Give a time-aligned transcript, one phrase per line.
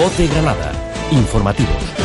[0.00, 0.72] voz de Granada.
[1.12, 1.99] Informativos.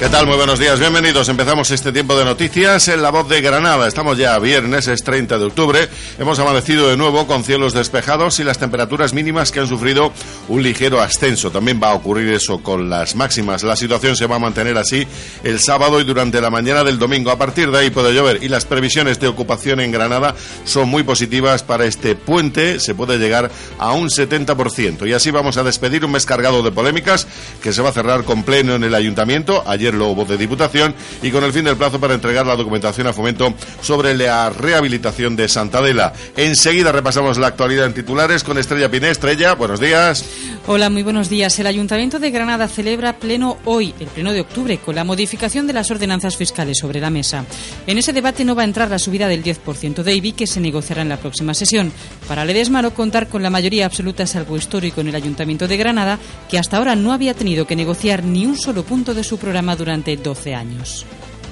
[0.00, 0.26] ¿Qué tal?
[0.26, 1.28] Muy buenos días, bienvenidos.
[1.28, 3.86] Empezamos este tiempo de noticias en La Voz de Granada.
[3.86, 5.90] Estamos ya viernes, es 30 de octubre.
[6.18, 10.10] Hemos amanecido de nuevo con cielos despejados y las temperaturas mínimas que han sufrido
[10.48, 11.50] un ligero ascenso.
[11.50, 13.62] También va a ocurrir eso con las máximas.
[13.62, 15.06] La situación se va a mantener así
[15.44, 17.30] el sábado y durante la mañana del domingo.
[17.30, 21.02] A partir de ahí puede llover y las previsiones de ocupación en Granada son muy
[21.02, 22.80] positivas para este puente.
[22.80, 25.06] Se puede llegar a un 70%.
[25.06, 27.26] Y así vamos a despedir un mes cargado de polémicas
[27.62, 29.62] que se va a cerrar con pleno en el ayuntamiento.
[29.66, 33.12] Ayer Lobo de Diputación y con el fin del plazo para entregar la documentación a
[33.12, 36.12] fomento sobre la rehabilitación de Santadela.
[36.36, 39.10] Enseguida repasamos la actualidad en titulares con Estrella Piné.
[39.10, 40.24] Estrella, buenos días.
[40.66, 41.58] Hola, muy buenos días.
[41.58, 45.72] El Ayuntamiento de Granada celebra pleno hoy, el pleno de octubre, con la modificación de
[45.72, 47.44] las ordenanzas fiscales sobre la mesa.
[47.86, 50.60] En ese debate no va a entrar la subida del 10% de IBI que se
[50.60, 51.92] negociará en la próxima sesión.
[52.28, 56.18] Para Ledesma no contar con la mayoría absoluta salvo histórico en el Ayuntamiento de Granada,
[56.48, 59.76] que hasta ahora no había tenido que negociar ni un solo punto de su programa
[59.80, 61.06] durante 12 años.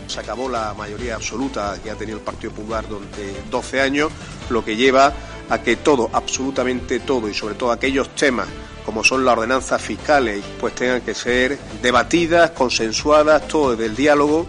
[0.06, 4.12] Se acabó la mayoría absoluta que ha tenido el Partido Popular durante 12 años,
[4.50, 5.12] lo que lleva
[5.48, 8.46] a que todo, absolutamente todo, y sobre todo aquellos temas
[8.84, 14.46] como son las ordenanzas fiscales, pues tengan que ser debatidas, consensuadas, todo desde el diálogo.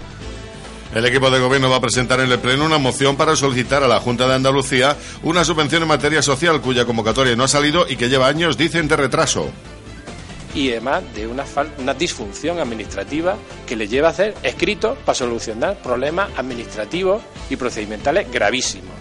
[0.95, 3.87] El equipo de gobierno va a presentar en el Pleno una moción para solicitar a
[3.89, 7.97] la Junta de Andalucía una subvención en materia social cuya convocatoria no ha salido y
[7.97, 9.51] que lleva años, dicen, de retraso
[10.59, 11.45] y además de una,
[11.77, 18.29] una disfunción administrativa que le lleva a hacer escritos para solucionar problemas administrativos y procedimentales
[18.29, 18.91] gravísimos.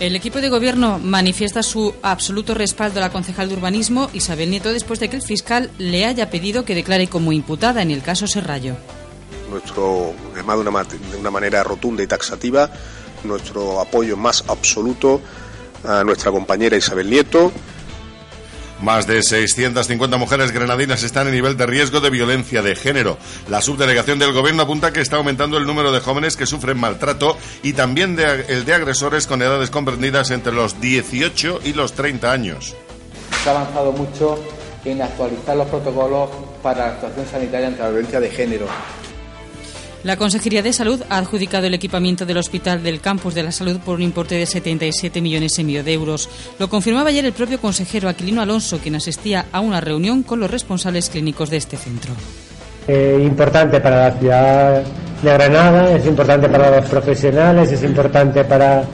[0.00, 4.72] El equipo de gobierno manifiesta su absoluto respaldo a la concejal de urbanismo Isabel Nieto
[4.72, 8.26] después de que el fiscal le haya pedido que declare como imputada en el caso
[8.26, 8.76] Serrallo.
[9.50, 12.70] Nuestro, además de una, de una manera rotunda y taxativa,
[13.24, 15.20] nuestro apoyo más absoluto
[15.84, 17.52] a nuestra compañera Isabel Nieto
[18.80, 23.18] más de 650 mujeres granadinas están en nivel de riesgo de violencia de género.
[23.48, 27.36] La subdelegación del gobierno apunta que está aumentando el número de jóvenes que sufren maltrato
[27.62, 32.74] y también el de agresores con edades comprendidas entre los 18 y los 30 años.
[33.42, 34.38] Se ha avanzado mucho
[34.84, 36.30] en actualizar los protocolos
[36.62, 38.66] para la actuación sanitaria ante la violencia de género.
[40.06, 43.80] La Consejería de Salud ha adjudicado el equipamiento del Hospital del Campus de la Salud
[43.84, 46.30] por un importe de 77 millones y medio de euros.
[46.60, 50.48] Lo confirmaba ayer el propio consejero Aquilino Alonso, quien asistía a una reunión con los
[50.48, 52.12] responsables clínicos de este centro.
[52.86, 54.82] Eh, importante para la ciudad
[55.22, 58.84] de Granada, es importante para los profesionales, es importante para,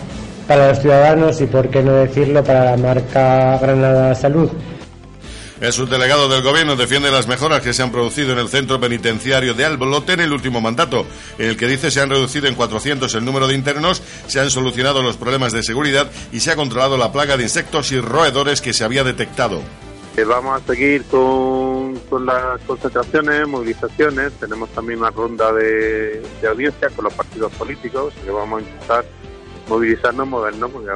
[0.49, 4.49] para los ciudadanos y, por qué no decirlo, para la marca Granada Salud.
[5.63, 9.55] El subdelegado del Gobierno defiende las mejoras que se han producido en el centro penitenciario
[9.55, 11.07] de Albolote en el último mandato,
[11.39, 14.51] en el que dice se han reducido en 400 el número de internos, se han
[14.51, 18.61] solucionado los problemas de seguridad y se ha controlado la plaga de insectos y roedores
[18.61, 19.63] que se había detectado.
[20.17, 21.95] Eh, vamos a seguir con,
[22.27, 24.33] las concentraciones, movilizaciones.
[24.33, 29.05] Tenemos también una ronda de, de audiencia con los partidos políticos que vamos a intentar
[29.73, 30.91] movilizarnos, movernos, porque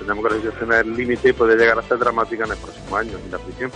[0.00, 3.12] tenemos que reducir el límite y puede llegar a ser dramática en el próximo año,
[3.24, 3.70] en la prisión.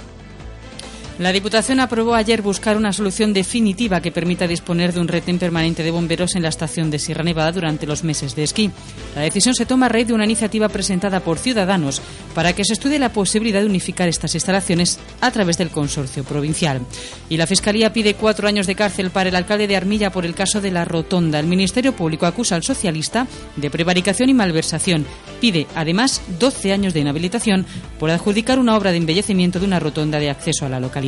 [1.18, 5.82] La Diputación aprobó ayer buscar una solución definitiva que permita disponer de un retén permanente
[5.82, 8.70] de bomberos en la estación de Sierra Nevada durante los meses de esquí.
[9.14, 12.00] La decisión se toma a raíz de una iniciativa presentada por Ciudadanos
[12.34, 16.80] para que se estudie la posibilidad de unificar estas instalaciones a través del consorcio provincial.
[17.28, 20.34] Y la Fiscalía pide cuatro años de cárcel para el alcalde de Armilla por el
[20.34, 21.38] caso de la Rotonda.
[21.38, 25.04] El Ministerio Público acusa al socialista de prevaricación y malversación.
[25.42, 27.66] Pide, además, 12 años de inhabilitación
[27.98, 31.01] por adjudicar una obra de embellecimiento de una rotonda de acceso a la localidad.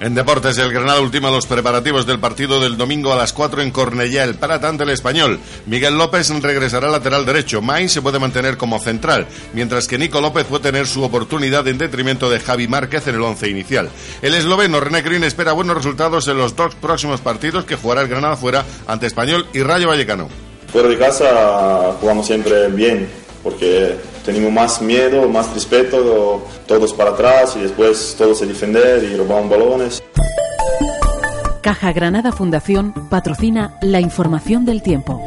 [0.00, 3.70] En deportes, el Granada ultima los preparativos del partido del domingo a las 4 en
[3.70, 5.40] Cornellá, el Prat ante el Español.
[5.66, 7.62] Miguel López regresará lateral derecho.
[7.62, 11.78] Mai se puede mantener como central, mientras que Nico López puede tener su oportunidad en
[11.78, 13.88] detrimento de Javi Márquez en el once inicial.
[14.22, 18.08] El esloveno René Green espera buenos resultados en los dos próximos partidos que jugará el
[18.08, 20.28] Granada fuera ante Español y Rayo Vallecano.
[20.72, 23.08] Fuera de casa jugamos siempre bien,
[23.42, 23.96] porque
[24.28, 29.48] tenemos más miedo, más respeto, todos para atrás y después todos a defender y robar
[29.48, 30.02] balones.
[31.62, 35.18] Caja Granada Fundación patrocina la información del tiempo.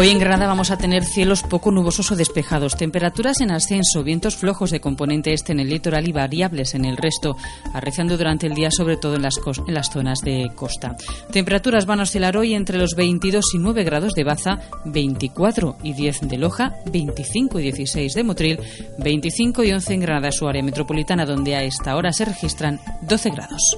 [0.00, 4.34] Hoy en Granada vamos a tener cielos poco nubosos o despejados, temperaturas en ascenso, vientos
[4.34, 7.36] flojos de componente este en el litoral y variables en el resto,
[7.74, 10.96] arreciando durante el día sobre todo en las, en las zonas de costa.
[11.30, 15.92] Temperaturas van a oscilar hoy entre los 22 y 9 grados de Baza, 24 y
[15.92, 18.58] 10 de Loja, 25 y 16 de Motril,
[18.96, 23.30] 25 y 11 en Granada, su área metropolitana, donde a esta hora se registran 12
[23.32, 23.76] grados.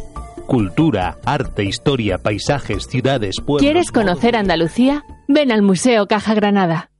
[0.52, 3.62] Cultura, arte, historia, paisajes, ciudades, pueblos.
[3.62, 5.02] ¿Quieres conocer Andalucía?
[5.26, 6.91] Ven al Museo Caja Granada.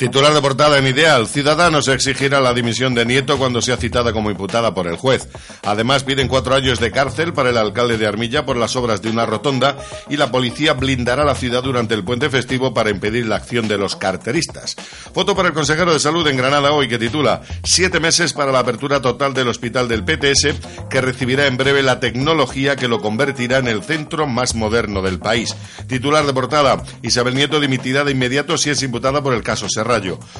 [0.00, 4.30] Titular de portada en Ideal, Ciudadanos exigirá la dimisión de Nieto cuando sea citada como
[4.30, 5.28] imputada por el juez.
[5.62, 9.10] Además, piden cuatro años de cárcel para el alcalde de Armilla por las obras de
[9.10, 9.76] una rotonda
[10.08, 13.76] y la policía blindará la ciudad durante el puente festivo para impedir la acción de
[13.76, 14.74] los carteristas.
[15.12, 18.60] Foto para el consejero de salud en Granada hoy que titula Siete meses para la
[18.60, 23.58] apertura total del hospital del PTS que recibirá en breve la tecnología que lo convertirá
[23.58, 25.54] en el centro más moderno del país.
[25.88, 29.68] Titular de portada, Isabel Nieto dimitirá de inmediato si es imputada por el caso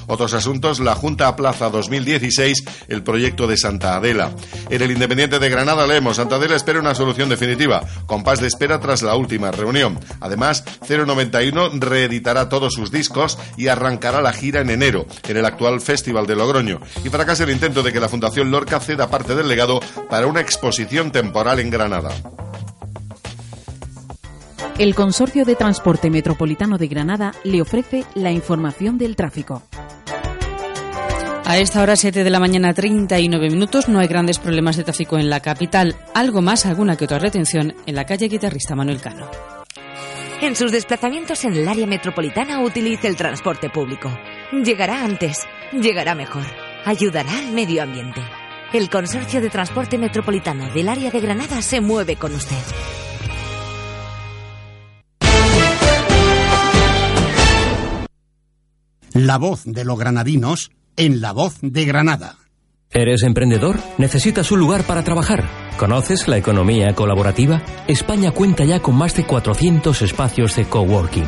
[0.07, 4.33] Otros asuntos, la Junta aplaza 2016 el proyecto de Santa Adela.
[4.69, 8.79] En el Independiente de Granada leemos, Santa Adela espera una solución definitiva, con de espera
[8.79, 9.99] tras la última reunión.
[10.21, 15.81] Además, 091 reeditará todos sus discos y arrancará la gira en enero, en el actual
[15.81, 16.81] Festival de Logroño.
[17.05, 20.41] Y fracasa el intento de que la Fundación Lorca ceda parte del legado para una
[20.41, 22.11] exposición temporal en Granada.
[24.81, 29.63] El Consorcio de Transporte Metropolitano de Granada le ofrece la información del tráfico.
[31.45, 35.19] A esta hora 7 de la mañana 39 minutos no hay grandes problemas de tráfico
[35.19, 35.97] en la capital.
[36.15, 39.31] Algo más, alguna que otra retención en la calle Guitarrista Manuel Cano.
[40.41, 44.11] En sus desplazamientos en el área metropolitana utilice el transporte público.
[44.65, 45.47] Llegará antes,
[45.79, 46.47] llegará mejor,
[46.87, 48.23] ayudará al medio ambiente.
[48.73, 52.57] El Consorcio de Transporte Metropolitano del área de Granada se mueve con usted.
[59.15, 62.37] La voz de los granadinos en La Voz de Granada.
[62.93, 63.77] ¿Eres emprendedor?
[63.99, 65.49] ¿Necesitas un lugar para trabajar?
[65.79, 67.61] ¿Conoces la economía colaborativa?
[67.89, 71.27] España cuenta ya con más de 400 espacios de coworking.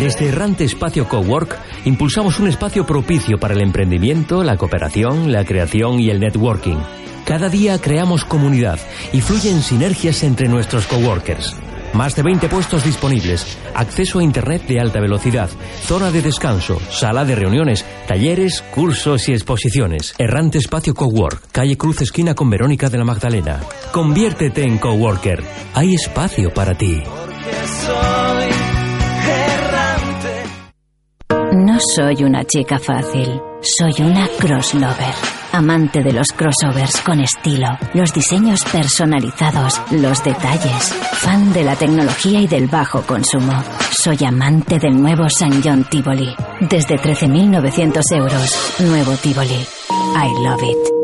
[0.00, 6.00] Desde Errante Espacio Cowork impulsamos un espacio propicio para el emprendimiento, la cooperación, la creación
[6.00, 6.78] y el networking.
[7.24, 8.78] Cada día creamos comunidad
[9.12, 11.56] y fluyen sinergias entre nuestros coworkers.
[11.94, 15.48] Más de 20 puestos disponibles, acceso a Internet de alta velocidad,
[15.82, 20.14] zona de descanso, sala de reuniones, talleres, cursos y exposiciones.
[20.18, 23.60] Errante Espacio Cowork, calle Cruz esquina con Verónica de la Magdalena.
[23.92, 25.42] Conviértete en coworker.
[25.74, 27.02] Hay espacio para ti.
[31.52, 35.37] No soy una chica fácil, soy una crosslover.
[35.52, 40.94] Amante de los crossovers con estilo, los diseños personalizados, los detalles.
[41.12, 43.52] Fan de la tecnología y del bajo consumo.
[43.90, 46.34] Soy amante del nuevo San John Tivoli.
[46.60, 48.76] Desde 13.900 euros.
[48.80, 49.66] Nuevo Tivoli.
[50.14, 50.98] I love it.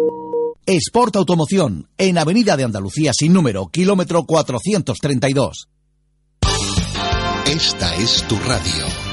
[0.67, 5.69] Sport Automoción, en Avenida de Andalucía sin número, kilómetro 432.
[7.47, 9.04] Esta es tu radio.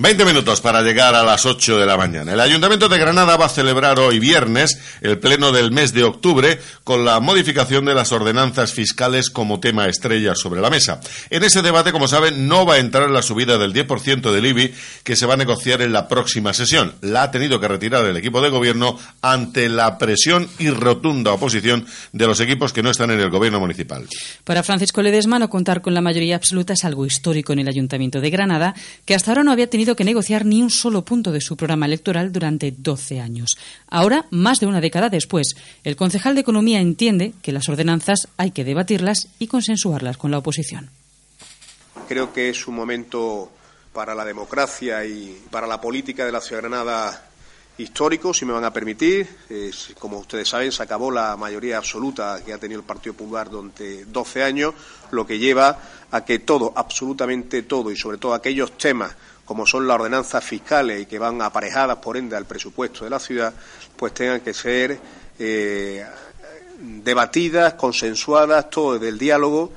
[0.00, 2.32] 20 minutos para llegar a las 8 de la mañana.
[2.32, 6.58] El Ayuntamiento de Granada va a celebrar hoy viernes el pleno del mes de octubre
[6.84, 11.00] con la modificación de las ordenanzas fiscales como tema estrella sobre la mesa.
[11.28, 14.74] En ese debate, como saben, no va a entrar la subida del 10% del IBI
[15.04, 16.94] que se va a negociar en la próxima sesión.
[17.02, 21.84] La ha tenido que retirar el equipo de gobierno ante la presión y rotunda oposición
[22.12, 24.06] de los equipos que no están en el gobierno municipal.
[24.44, 28.22] Para Francisco Ledesma, no contar con la mayoría absoluta es algo histórico en el Ayuntamiento
[28.22, 28.74] de Granada,
[29.04, 31.86] que hasta ahora no había tenido que negociar ni un solo punto de su programa
[31.86, 33.56] electoral durante 12 años.
[33.88, 35.54] Ahora, más de una década después,
[35.84, 40.38] el concejal de Economía entiende que las ordenanzas hay que debatirlas y consensuarlas con la
[40.38, 40.90] oposición.
[42.08, 43.50] Creo que es un momento
[43.92, 47.30] para la democracia y para la política de la ciudad de Granada
[47.78, 49.26] histórico, si me van a permitir.
[49.98, 54.04] como ustedes saben, se acabó la mayoría absoluta que ha tenido el Partido Popular durante
[54.04, 54.74] 12 años,
[55.10, 55.78] lo que lleva
[56.10, 59.14] a que todo, absolutamente todo, y sobre todo aquellos temas
[59.50, 63.18] como son las ordenanzas fiscales y que van aparejadas, por ende, al presupuesto de la
[63.18, 63.52] ciudad,
[63.96, 64.96] pues tengan que ser
[65.40, 66.04] eh,
[66.78, 69.72] debatidas, consensuadas, todo desde el diálogo.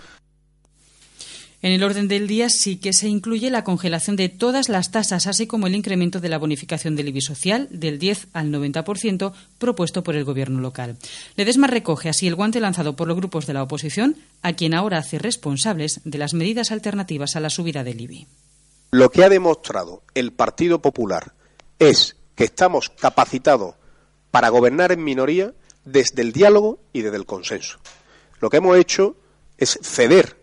[1.63, 5.25] En el orden del día sí que se incluye la congelación de todas las tasas,
[5.25, 10.03] así como el incremento de la bonificación del IBI social del 10 al 90% propuesto
[10.03, 10.98] por el Gobierno local.
[11.36, 15.00] Ledesma recoge así el guante lanzado por los grupos de la oposición, a quien ahora
[15.00, 18.27] hace responsables de las medidas alternativas a la subida del IBI.
[18.93, 21.33] Lo que ha demostrado el Partido Popular
[21.79, 23.73] es que estamos capacitados
[24.29, 27.79] para gobernar en minoría desde el diálogo y desde el consenso.
[28.39, 29.15] Lo que hemos hecho
[29.57, 30.39] es ceder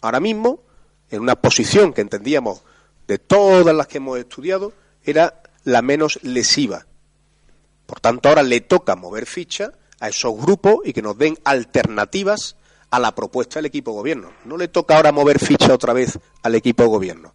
[0.00, 0.64] ahora mismo
[1.10, 2.62] en una posición que entendíamos
[3.06, 4.72] de todas las que hemos estudiado
[5.04, 6.86] era la menos lesiva.
[7.86, 12.56] Por tanto, ahora le toca mover ficha a esos grupos y que nos den alternativas
[12.90, 14.32] a la propuesta del equipo gobierno.
[14.44, 17.32] No le toca ahora mover ficha otra vez al equipo gobierno.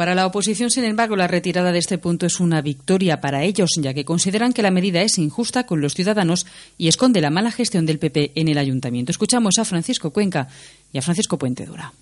[0.00, 3.72] Para la oposición, sin embargo, la retirada de este punto es una victoria para ellos,
[3.76, 6.46] ya que consideran que la medida es injusta con los ciudadanos
[6.78, 9.12] y esconde la mala gestión del PP en el ayuntamiento.
[9.12, 10.48] Escuchamos a Francisco Cuenca
[10.90, 11.92] y a Francisco Puente Dura.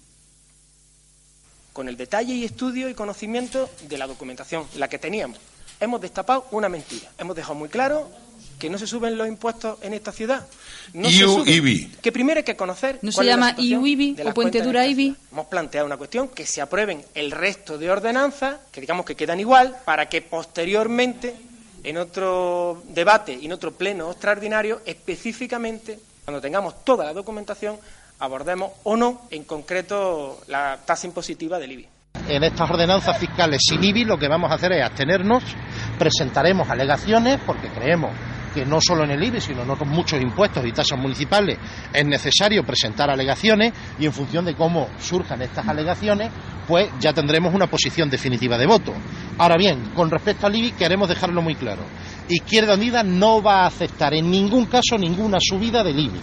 [1.72, 5.40] Con el detalle y estudio y conocimiento de la documentación, la que teníamos,
[5.80, 7.10] hemos destapado una mentira.
[7.18, 8.08] Hemos dejado muy claro
[8.58, 10.46] que no se suben los impuestos en esta ciudad.
[10.92, 11.08] No
[12.02, 12.98] Que primero hay que conocer.
[13.02, 15.14] ¿No se llama IUIBI o Puente Dura IBI?
[15.32, 19.38] Hemos planteado una cuestión que se aprueben el resto de ordenanzas, que digamos que quedan
[19.38, 21.34] igual, para que posteriormente,
[21.84, 27.76] en otro debate y en otro pleno extraordinario, específicamente, cuando tengamos toda la documentación,
[28.18, 31.88] abordemos o no en concreto la tasa impositiva del IBI.
[32.26, 35.44] En estas ordenanzas fiscales sin IBI lo que vamos a hacer es abstenernos,
[35.98, 38.10] presentaremos alegaciones porque creemos
[38.48, 41.58] que no solo en el IBI, sino en otros muchos impuestos y tasas municipales
[41.92, 46.30] es necesario presentar alegaciones y en función de cómo surjan estas alegaciones,
[46.66, 48.92] pues ya tendremos una posición definitiva de voto.
[49.38, 51.82] Ahora bien, con respecto al IBI queremos dejarlo muy claro.
[52.28, 56.20] Izquierda Unida no va a aceptar en ningún caso ninguna subida del IBI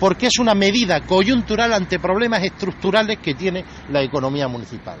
[0.00, 5.00] porque es una medida coyuntural ante problemas estructurales que tiene la economía municipal.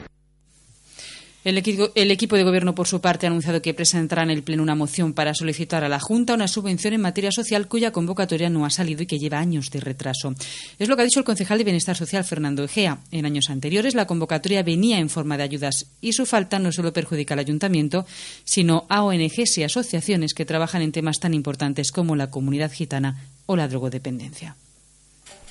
[1.42, 4.74] El equipo, de Gobierno, por su parte, ha anunciado que presentará en el Pleno una
[4.74, 8.70] moción para solicitar a la Junta una subvención en materia social cuya convocatoria no ha
[8.70, 10.34] salido y que lleva años de retraso.
[10.78, 12.98] Es lo que ha dicho el concejal de Bienestar Social, Fernando Egea.
[13.10, 16.92] En años anteriores, la convocatoria venía en forma de ayudas y su falta no solo
[16.92, 18.04] perjudica al Ayuntamiento,
[18.44, 23.24] sino a ONGs y asociaciones que trabajan en temas tan importantes como la comunidad gitana
[23.46, 24.56] o la drogodependencia.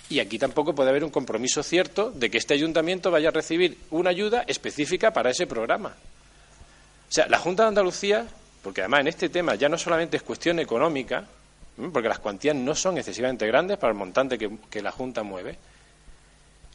[0.09, 3.77] Y aquí tampoco puede haber un compromiso cierto de que este ayuntamiento vaya a recibir
[3.91, 5.89] una ayuda específica para ese programa.
[5.89, 8.25] O sea, la Junta de Andalucía,
[8.63, 11.25] porque además en este tema ya no solamente es cuestión económica,
[11.93, 15.57] porque las cuantías no son excesivamente grandes para el montante que, la Junta mueve,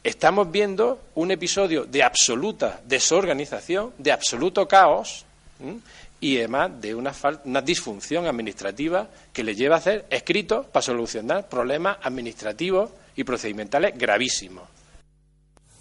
[0.01, 5.25] estamos viendo un episodio de absoluta desorganización, de absoluto caos
[6.21, 7.13] y además de una,
[7.43, 13.93] una disfunción administrativa que le lleva a hacer escritos para solucionar problemas administrativos y procedimentales
[13.97, 14.63] gravísimos.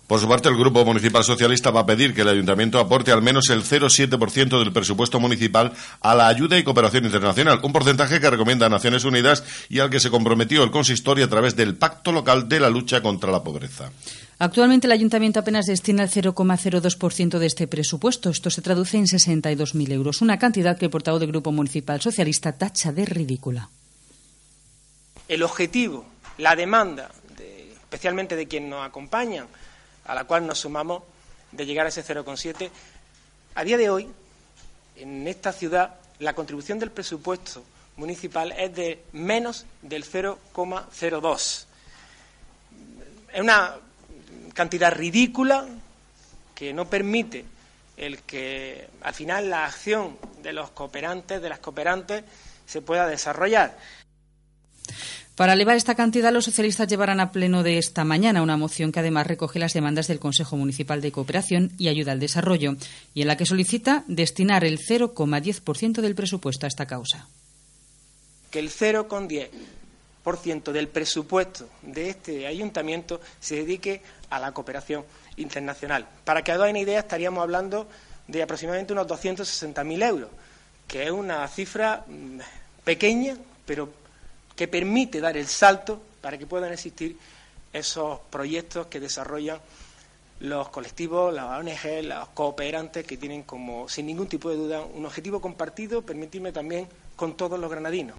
[0.06, 3.22] Por su parte, el Grupo Municipal Socialista va a pedir que el Ayuntamiento aporte al
[3.22, 5.72] menos el 0,7% del presupuesto municipal
[6.02, 9.88] a la ayuda y cooperación internacional, un porcentaje que recomienda a Naciones Unidas y al
[9.88, 13.42] que se comprometió el consistorio a través del Pacto Local de la Lucha contra la
[13.42, 13.90] Pobreza.
[14.38, 18.28] Actualmente el Ayuntamiento apenas destina el 0,02% de este presupuesto.
[18.28, 22.52] Esto se traduce en 62.000 euros, una cantidad que el portavoz del Grupo Municipal Socialista
[22.52, 23.70] tacha de ridícula.
[25.28, 26.04] El objetivo,
[26.36, 27.10] la demanda
[27.94, 29.46] especialmente de quienes nos acompañan,
[30.04, 31.04] a la cual nos sumamos,
[31.52, 32.68] de llegar a ese 0,7.
[33.54, 34.10] A día de hoy,
[34.96, 37.62] en esta ciudad, la contribución del presupuesto
[37.96, 41.66] municipal es de menos del 0,02.
[43.32, 43.76] Es una
[44.54, 45.64] cantidad ridícula
[46.52, 47.44] que no permite
[47.96, 52.24] el que al final la acción de los cooperantes, de las cooperantes,
[52.66, 53.78] se pueda desarrollar.
[55.36, 59.00] Para elevar esta cantidad, los socialistas llevarán a pleno de esta mañana una moción que
[59.00, 62.76] además recoge las demandas del Consejo Municipal de Cooperación y Ayuda al Desarrollo
[63.14, 67.26] y en la que solicita destinar el 0,10% del presupuesto a esta causa.
[68.52, 75.04] Que el 0,10% del presupuesto de este ayuntamiento se dedique a la cooperación
[75.36, 76.06] internacional.
[76.24, 77.88] Para que hagan una idea, estaríamos hablando
[78.28, 80.30] de aproximadamente unos 260.000 euros,
[80.86, 82.38] que es una cifra mm,
[82.84, 83.36] pequeña,
[83.66, 84.03] pero
[84.56, 87.16] que permite dar el salto para que puedan existir
[87.72, 89.58] esos proyectos que desarrollan
[90.40, 95.06] los colectivos, las ONG, los cooperantes que tienen como, sin ningún tipo de duda, un
[95.06, 98.16] objetivo compartido, permitirme también con todos los granadinos.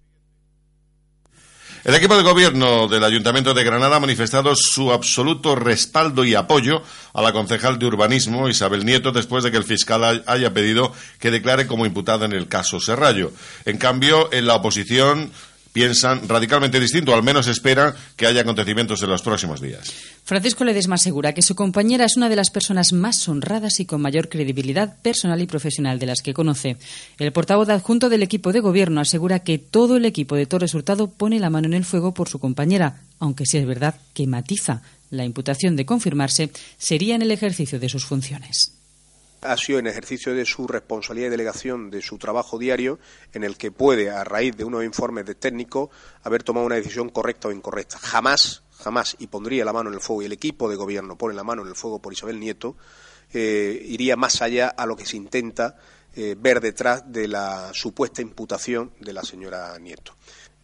[1.84, 6.82] El equipo de gobierno del Ayuntamiento de Granada ha manifestado su absoluto respaldo y apoyo
[7.14, 11.30] a la concejal de urbanismo Isabel Nieto después de que el fiscal haya pedido que
[11.30, 13.32] declare como imputada en el caso Serrallo.
[13.66, 15.32] En cambio, en la oposición
[15.76, 19.92] piensan radicalmente distinto, al menos esperan que haya acontecimientos en los próximos días.
[20.24, 24.02] Francisco Ledesma asegura que su compañera es una de las personas más honradas y con
[24.02, 26.78] mayor credibilidad personal y profesional de las que conoce.
[27.20, 31.10] El portavoz adjunto del equipo de gobierno asegura que todo el equipo de Torres Hurtado
[31.10, 34.82] pone la mano en el fuego por su compañera, aunque sí es verdad que matiza.
[35.10, 38.75] La imputación de confirmarse sería en el ejercicio de sus funciones
[39.46, 43.00] ha sido en ejercicio de su responsabilidad y delegación de su trabajo diario,
[43.34, 45.90] en el que puede, a raíz de unos informes de técnico,
[46.24, 47.98] haber tomado una decisión correcta o incorrecta.
[48.00, 51.36] Jamás, jamás, y pondría la mano en el fuego, y el equipo de gobierno pone
[51.36, 52.76] la mano en el fuego por Isabel Nieto,
[53.34, 55.78] eh, iría más allá a lo que se intenta
[56.16, 60.16] eh, ver detrás de la supuesta imputación de la señora Nieto.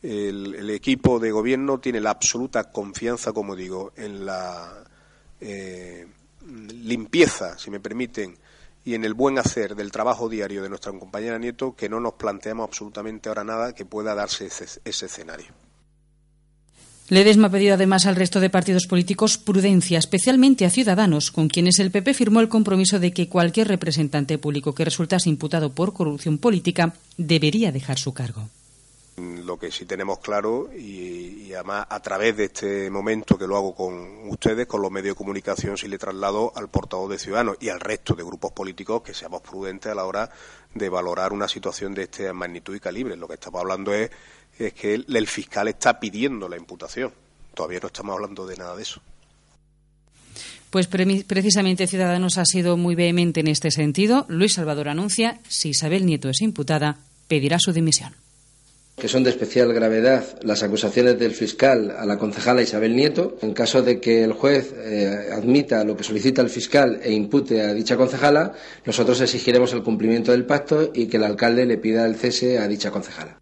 [0.01, 4.83] El, equipo de gobierno tiene la absoluta confianza, como digo, en la
[5.39, 6.07] eh,
[6.47, 8.37] limpieza, si me permiten,
[8.83, 12.13] y en el buen hacer del trabajo diario de nuestra compañera Nieto que no nos
[12.13, 15.47] planteamos absolutamente ahora nada que pueda darse ese, escenario.
[17.09, 21.79] Ledesma ha pedido además al resto de partidos políticos prudencia, especialmente a Ciudadanos, con quienes
[21.79, 26.37] el PP firmó el compromiso de que cualquier representante público que resultase imputado por corrupción
[26.37, 28.49] política debería dejar su cargo.
[29.21, 33.75] Lo que sí tenemos claro, y, además a través de este momento que lo hago
[33.75, 37.69] con ustedes, con los medios de comunicación, sí le traslado al portavoz de Ciudadanos y
[37.69, 40.31] al resto de grupos políticos que seamos prudentes a la hora
[40.73, 43.15] de valorar una situación de esta magnitud y calibre.
[43.15, 44.09] Lo que estamos hablando es,
[44.57, 47.11] que el fiscal está pidiendo la imputación.
[47.53, 49.01] Todavía no estamos hablando de nada de eso.
[50.69, 54.25] Pues precisamente Ciudadanos ha sido muy vehemente en este sentido.
[54.29, 58.15] Luis Salvador anuncia, si Isabel Nieto es imputada, pedirá su dimisión
[58.95, 63.35] que son de especial gravedad las acusaciones del fiscal a la concejala Isabel Nieto.
[63.41, 67.61] En caso de que el juez eh, admita lo que solicita el fiscal e impute
[67.61, 68.53] a dicha concejala,
[68.85, 72.67] nosotros exigiremos el cumplimiento del pacto y que el alcalde le pida el cese a
[72.67, 73.40] dicha concejala.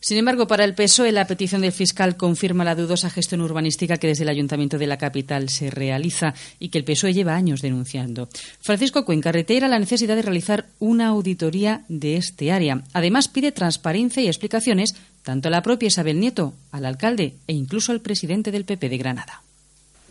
[0.00, 4.06] Sin embargo, para el PSOE, la petición del fiscal confirma la dudosa gestión urbanística que
[4.06, 8.28] desde el Ayuntamiento de la capital se realiza y que el PSOE lleva años denunciando.
[8.60, 12.82] Francisco Cuenca reitera la necesidad de realizar una auditoría de este área.
[12.92, 17.90] Además, pide transparencia y explicaciones tanto a la propia Isabel Nieto, al alcalde e incluso
[17.90, 19.42] al presidente del PP de Granada.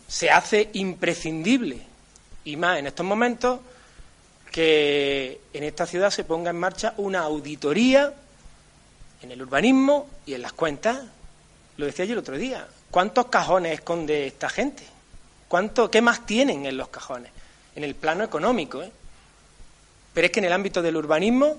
[0.08, 1.78] Se hace imprescindible,
[2.44, 3.60] y más en estos momentos,
[4.52, 8.12] que en esta ciudad se ponga en marcha una auditoría
[9.22, 10.98] en el urbanismo y en las cuentas.
[11.76, 12.66] Lo decía yo el otro día.
[12.90, 14.84] ¿Cuántos cajones esconde esta gente?
[15.48, 17.30] ¿Cuánto, ¿Qué más tienen en los cajones?
[17.74, 18.82] En el plano económico.
[18.82, 18.90] ¿eh?
[20.14, 21.56] Pero es que en el ámbito del urbanismo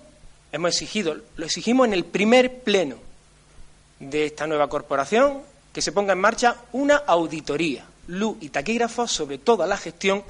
[0.51, 2.97] hemos exigido, lo exigimos en el primer pleno
[3.99, 5.41] de esta nueva corporación,
[5.73, 10.23] que se ponga en marcha una auditoría, luz y taquígrafos sobre toda la gestión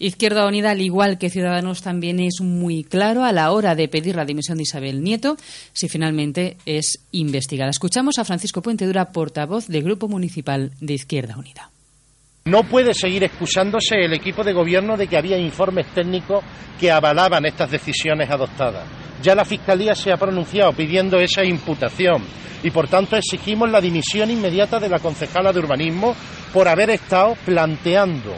[0.00, 4.14] Izquierda Unida, al igual que Ciudadanos, también es muy claro a la hora de pedir
[4.14, 5.36] la dimisión de Isabel Nieto
[5.72, 7.70] si finalmente es investigada.
[7.70, 11.70] Escuchamos a Francisco Puente Dura, portavoz del Grupo Municipal de Izquierda Unida.
[12.44, 16.44] No puede seguir excusándose el equipo de gobierno de que había informes técnicos
[16.78, 18.86] que avalaban estas decisiones adoptadas.
[19.20, 22.22] Ya la Fiscalía se ha pronunciado pidiendo esa imputación
[22.62, 26.14] y, por tanto, exigimos la dimisión inmediata de la concejala de urbanismo
[26.52, 28.34] por haber estado planteando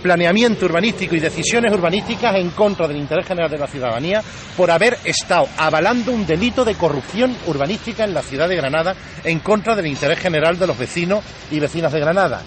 [0.00, 4.22] planeamiento urbanístico y decisiones urbanísticas en contra del interés general de la ciudadanía
[4.56, 8.94] por haber estado avalando un delito de corrupción urbanística en la ciudad de Granada
[9.24, 12.42] en contra del interés general de los vecinos y vecinas de Granada.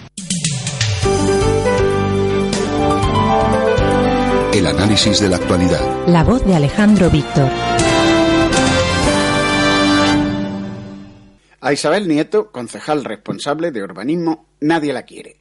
[4.52, 6.06] El análisis de la actualidad.
[6.06, 7.50] La voz de Alejandro Víctor.
[11.60, 15.36] A Isabel Nieto, concejal responsable de urbanismo, nadie la quiere.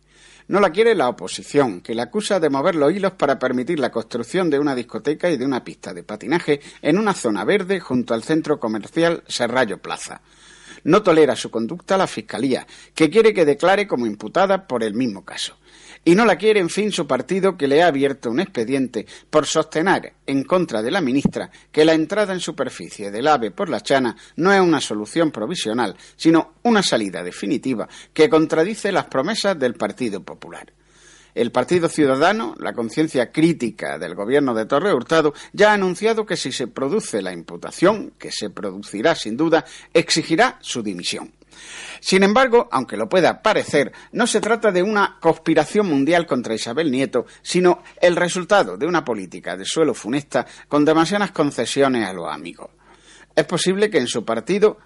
[0.48, 3.92] No la quiere la oposición, que la acusa de mover los hilos para permitir la
[3.92, 8.14] construcción de una discoteca y de una pista de patinaje en una zona verde junto
[8.14, 10.22] al centro comercial Serrallo Plaza.
[10.84, 15.26] No tolera su conducta la Fiscalía, que quiere que declare como imputada por el mismo
[15.26, 15.58] caso
[16.06, 19.48] y no la quiere, en fin, su partido que le ha abierto un expediente por
[19.48, 23.82] sostener en contra de la ministra que la entrada en superficie del AVE por la
[23.82, 29.74] Chana no es una solución provisional, sino una salida definitiva que contradice las promesas del
[29.74, 30.72] Partido Popular.
[31.34, 36.38] El Partido Ciudadano, la conciencia crítica del gobierno de Torre Hurtado, ya ha anunciado que
[36.38, 41.34] si se produce la imputación, que se producirá sin duda, exigirá su dimisión.
[42.00, 46.92] Sin embargo, aunque lo pueda parecer, no se trata de una conspiración mundial contra Isabel
[46.92, 52.32] Nieto, sino el resultado de una política de suelo funesta con demasiadas concesiones a los
[52.32, 52.70] amigos.
[53.36, 54.78] Es posible que en su partido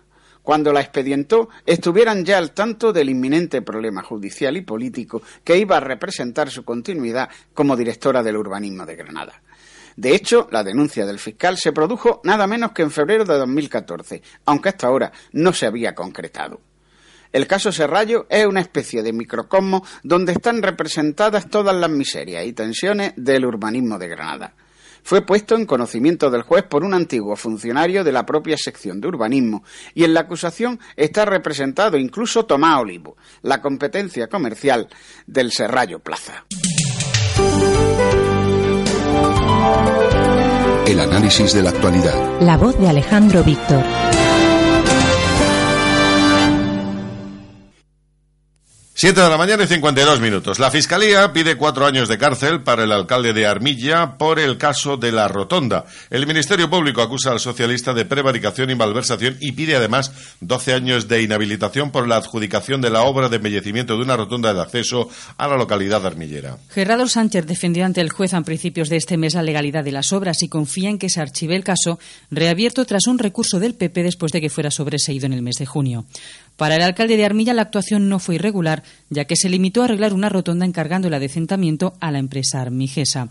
[0.41, 5.77] cuando la expedientó, estuvieran ya al tanto del inminente problema judicial y político que iba
[5.77, 9.43] a representar su continuidad como directora del urbanismo de Granada.
[9.99, 14.21] De hecho, la denuncia del fiscal se produjo nada menos que en febrero de 2014,
[14.45, 16.61] aunque hasta ahora no se había concretado.
[17.33, 22.53] El caso Serrallo es una especie de microcosmo donde están representadas todas las miserias y
[22.53, 24.53] tensiones del urbanismo de Granada.
[25.03, 29.09] Fue puesto en conocimiento del juez por un antiguo funcionario de la propia sección de
[29.09, 34.87] urbanismo y en la acusación está representado incluso Tomás Olivo, la competencia comercial
[35.27, 36.45] del Serrallo Plaza.
[40.87, 42.41] El análisis de la actualidad.
[42.41, 43.83] La voz de Alejandro Víctor.
[49.01, 50.59] Siete de la mañana y 52 minutos.
[50.59, 54.97] La Fiscalía pide cuatro años de cárcel para el alcalde de Armilla por el caso
[54.97, 55.85] de la rotonda.
[56.09, 61.07] El Ministerio Público acusa al socialista de prevaricación y malversación y pide además 12 años
[61.07, 65.07] de inhabilitación por la adjudicación de la obra de embellecimiento de una rotonda de acceso
[65.37, 66.57] a la localidad armillera.
[66.67, 70.11] Gerardo Sánchez defendió ante el juez a principios de este mes la legalidad de las
[70.11, 71.99] obras y confía en que se archive el caso,
[72.31, 75.65] reabierto tras un recurso del PP después de que fuera sobreseído en el mes de
[75.65, 76.05] junio.
[76.59, 79.85] Para el alcalde de Armilla la actuación no fue irregular, ya que se limitó a
[79.85, 83.29] arreglar una rotonda encargando el adecentamiento a la empresa armigesa.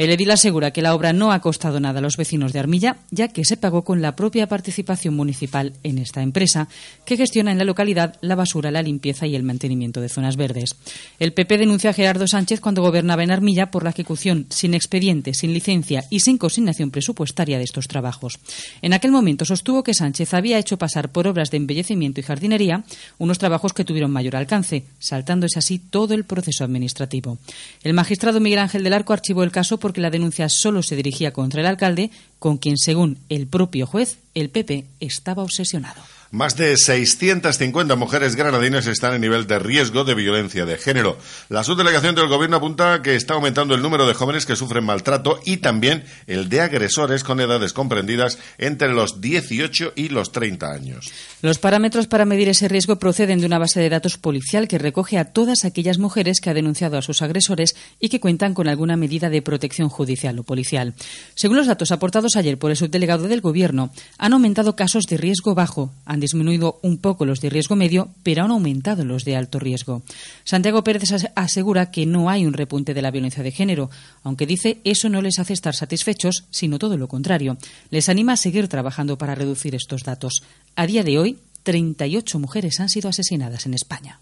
[0.00, 2.96] El edil asegura que la obra no ha costado nada a los vecinos de Armilla,
[3.10, 6.68] ya que se pagó con la propia participación municipal en esta empresa,
[7.04, 10.74] que gestiona en la localidad la basura, la limpieza y el mantenimiento de zonas verdes.
[11.18, 15.34] El PP denuncia a Gerardo Sánchez cuando gobernaba en Armilla por la ejecución sin expediente,
[15.34, 18.38] sin licencia y sin consignación presupuestaria de estos trabajos.
[18.80, 22.84] En aquel momento sostuvo que Sánchez había hecho pasar por obras de embellecimiento y jardinería
[23.18, 27.36] unos trabajos que tuvieron mayor alcance, saltándose así todo el proceso administrativo.
[27.82, 30.94] El magistrado Miguel Ángel del Arco archivó el caso por porque la denuncia solo se
[30.94, 36.00] dirigía contra el alcalde, con quien, según el propio juez, el PP estaba obsesionado.
[36.32, 41.18] Más de 650 mujeres granadinas están en nivel de riesgo de violencia de género.
[41.48, 45.40] La subdelegación del Gobierno apunta que está aumentando el número de jóvenes que sufren maltrato
[45.44, 51.10] y también el de agresores con edades comprendidas entre los 18 y los 30 años.
[51.42, 55.18] Los parámetros para medir ese riesgo proceden de una base de datos policial que recoge
[55.18, 58.96] a todas aquellas mujeres que ha denunciado a sus agresores y que cuentan con alguna
[58.96, 60.94] medida de protección judicial o policial.
[61.34, 65.56] Según los datos aportados ayer por el subdelegado del Gobierno, han aumentado casos de riesgo
[65.56, 69.58] bajo, han disminuido un poco los de riesgo medio, pero han aumentado los de alto
[69.58, 70.02] riesgo.
[70.44, 71.02] Santiago Pérez
[71.34, 73.88] asegura que no hay un repunte de la violencia de género,
[74.22, 77.56] aunque dice eso no les hace estar satisfechos, sino todo lo contrario.
[77.88, 80.42] Les anima a seguir trabajando para reducir estos datos.
[80.76, 84.20] A día de hoy, 38 mujeres han sido asesinadas en España.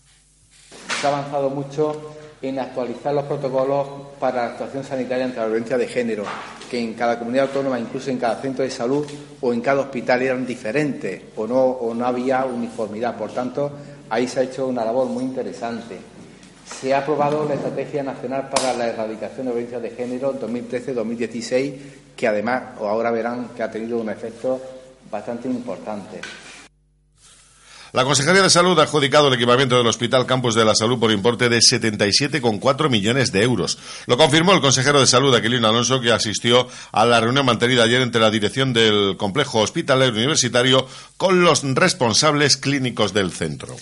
[1.00, 3.88] Se ha avanzado mucho en actualizar los protocolos
[4.20, 6.24] para la actuación sanitaria ante la violencia de género,
[6.68, 9.06] que en cada comunidad autónoma, incluso en cada centro de salud
[9.40, 13.16] o en cada hospital eran diferentes o no, o no había uniformidad.
[13.16, 13.70] Por tanto,
[14.10, 15.96] ahí se ha hecho una labor muy interesante.
[16.80, 21.74] Se ha aprobado la Estrategia Nacional para la Erradicación de Violencia de Género 2013-2016,
[22.14, 24.60] que además, ahora verán, que ha tenido un efecto
[25.10, 26.20] bastante importante.
[27.92, 31.10] La Consejería de Salud ha adjudicado el equipamiento del Hospital Campus de la Salud por
[31.10, 33.78] importe de 77,4 millones de euros.
[34.06, 38.02] Lo confirmó el consejero de Salud, Aquilino Alonso, que asistió a la reunión mantenida ayer
[38.02, 43.74] entre la dirección del complejo hospitalario universitario con los responsables clínicos del centro.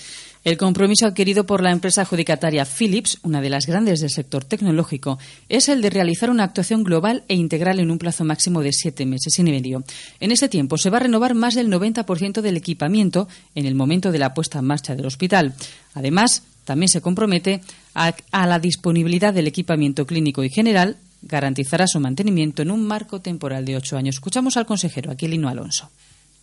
[0.46, 5.18] El compromiso adquirido por la empresa adjudicataria Philips, una de las grandes del sector tecnológico,
[5.48, 9.06] es el de realizar una actuación global e integral en un plazo máximo de siete
[9.06, 9.82] meses y medio.
[10.20, 14.12] En ese tiempo se va a renovar más del 90% del equipamiento en el momento
[14.12, 15.52] de la puesta en marcha del hospital.
[15.94, 17.60] Además, también se compromete
[17.96, 23.20] a, a la disponibilidad del equipamiento clínico y general, garantizará su mantenimiento en un marco
[23.20, 24.14] temporal de ocho años.
[24.14, 25.90] Escuchamos al consejero Aquilino Alonso.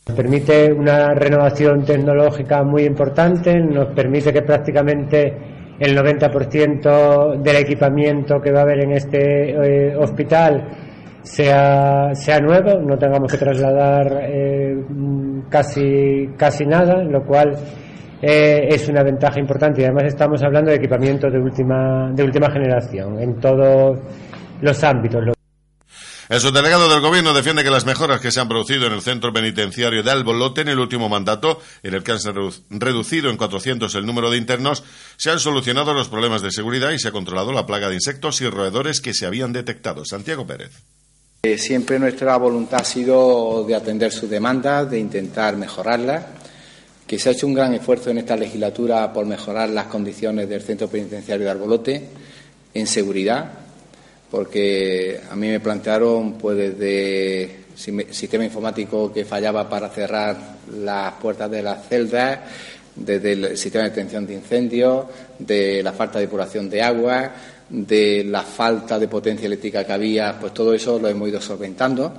[0.05, 5.33] Nos permite una renovación tecnológica muy importante, nos permite que prácticamente
[5.79, 10.67] el 90% del equipamiento que va a haber en este eh, hospital
[11.21, 14.75] sea, sea nuevo, no tengamos que trasladar eh,
[15.47, 17.55] casi, casi nada, lo cual
[18.21, 22.51] eh, es una ventaja importante y además estamos hablando de equipamiento de última, de última
[22.51, 23.99] generación en todos
[24.59, 25.42] los ámbitos.
[26.29, 29.33] El subdelegado del Gobierno defiende que las mejoras que se han producido en el centro
[29.33, 32.19] penitenciario de Albolote en el último mandato, en el que han
[32.69, 34.83] reducido en 400 el número de internos,
[35.17, 38.39] se han solucionado los problemas de seguridad y se ha controlado la plaga de insectos
[38.41, 40.05] y roedores que se habían detectado.
[40.05, 40.71] Santiago Pérez.
[41.43, 46.23] Eh, siempre nuestra voluntad ha sido de atender sus demandas, de intentar mejorarlas,
[47.05, 50.61] que se ha hecho un gran esfuerzo en esta legislatura por mejorar las condiciones del
[50.61, 52.09] centro penitenciario de Arbolote
[52.73, 53.62] en seguridad,
[54.33, 60.35] porque a mí me plantearon pues desde sistema informático que fallaba para cerrar
[60.75, 62.39] las puertas de las celdas,
[62.95, 65.05] desde el sistema de detención de incendios,
[65.37, 67.31] de la falta de depuración de agua,
[67.69, 72.11] de la falta de potencia eléctrica que había, pues todo eso lo hemos ido solventando.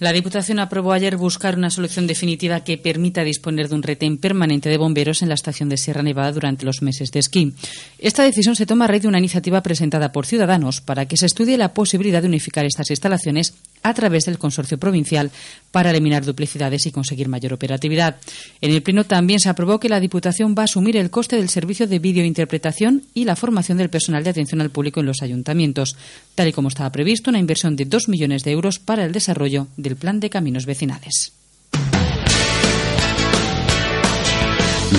[0.00, 4.70] La Diputación aprobó ayer buscar una solución definitiva que permita disponer de un retén permanente
[4.70, 7.52] de bomberos en la estación de Sierra Nevada durante los meses de esquí.
[7.98, 11.26] Esta decisión se toma a raíz de una iniciativa presentada por Ciudadanos para que se
[11.26, 15.30] estudie la posibilidad de unificar estas instalaciones a través del consorcio provincial
[15.70, 18.16] para eliminar duplicidades y conseguir mayor operatividad.
[18.60, 21.48] En el Pleno también se aprobó que la Diputación va a asumir el coste del
[21.48, 25.96] servicio de videointerpretación y la formación del personal de atención al público en los ayuntamientos,
[26.34, 29.68] tal y como estaba previsto una inversión de dos millones de euros para el desarrollo
[29.76, 31.32] del Plan de Caminos Vecinales.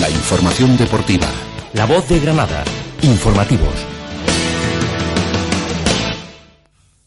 [0.00, 1.28] La información deportiva
[1.74, 2.64] La voz de Granada.
[3.02, 3.91] Informativos.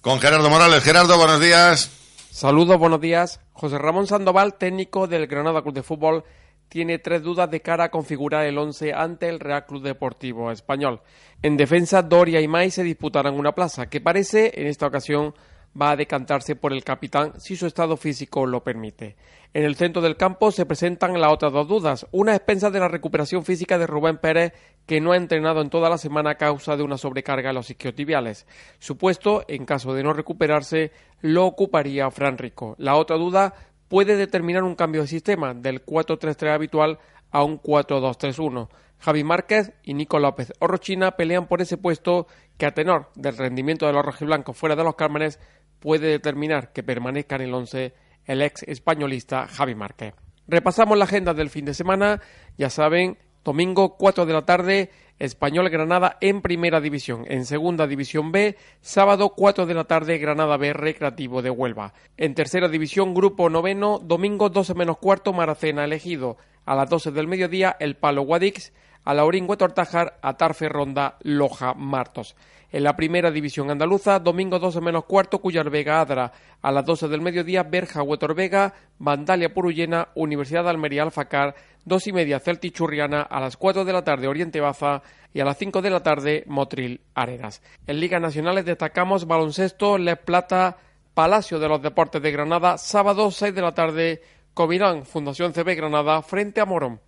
[0.06, 0.84] Con Gerardo Morales.
[0.84, 1.90] Gerardo, buenos días.
[2.30, 3.40] Saludos, buenos días.
[3.54, 6.24] José Ramón Sandoval, técnico del Granada Club de Fútbol,
[6.70, 11.02] tiene tres dudas de cara a configurar el once ante el Real Club Deportivo Español.
[11.42, 15.34] En defensa, Doria y May se disputarán una plaza, que parece, en esta ocasión,
[15.80, 19.16] va a decantarse por el capitán si su estado físico lo permite.
[19.54, 22.08] En el centro del campo se presentan las otras dos dudas.
[22.12, 24.54] Una expensa de la recuperación física de Rubén Pérez,
[24.86, 27.70] que no ha entrenado en toda la semana a causa de una sobrecarga en los
[27.70, 28.46] isquiotibiales.
[28.80, 32.76] Su puesto, en caso de no recuperarse, lo ocuparía Fran Rico.
[32.78, 33.54] La otra duda
[33.88, 37.00] puede determinar un cambio de sistema del 4-3-3 habitual
[37.32, 38.68] a un 4-2-3-1.
[39.00, 43.86] Javi Márquez y Nico López Orochina pelean por ese puesto que a tenor del rendimiento
[43.86, 45.40] de los rojiblancos fuera de los Cármenes
[45.86, 47.94] puede determinar que permanezca en el once
[48.26, 50.16] el ex españolista Javi Márquez.
[50.48, 52.22] Repasamos la agenda del fin de semana.
[52.58, 57.26] Ya saben, domingo 4 de la tarde, Español Granada en Primera División.
[57.28, 61.94] En Segunda División B, sábado 4 de la tarde, Granada B Recreativo de Huelva.
[62.18, 66.38] En Tercera División, Grupo Noveno, domingo 12 menos cuarto, Maracena elegido.
[66.66, 68.74] A las 12 del mediodía, El Palo Guadix.
[69.04, 72.36] A Laurín Huetortájar, Atarfe Ronda, Loja Martos.
[72.76, 76.34] En la primera división andaluza, domingo 12 menos cuarto, Cuyar Vega Adra.
[76.62, 82.06] A las 12 del mediodía, Berja Huetor Vega, Vandalia Purullena, Universidad de Almería Alfacar, dos
[82.08, 85.58] y media Celti Churriana, a las 4 de la tarde Oriente Baza y a las
[85.58, 87.62] 5 de la tarde Motril Arenas.
[87.88, 90.76] En Ligas Nacionales destacamos baloncesto, Les Plata,
[91.14, 94.22] Palacio de los Deportes de Granada, sábado 6 de la tarde,
[94.54, 97.00] Covirán, Fundación CB Granada, frente a Morón.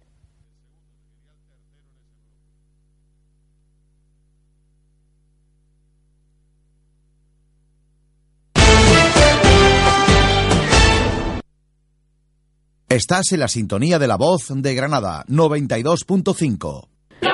[12.89, 16.87] Estás en la sintonía de la voz de Granada 92.5.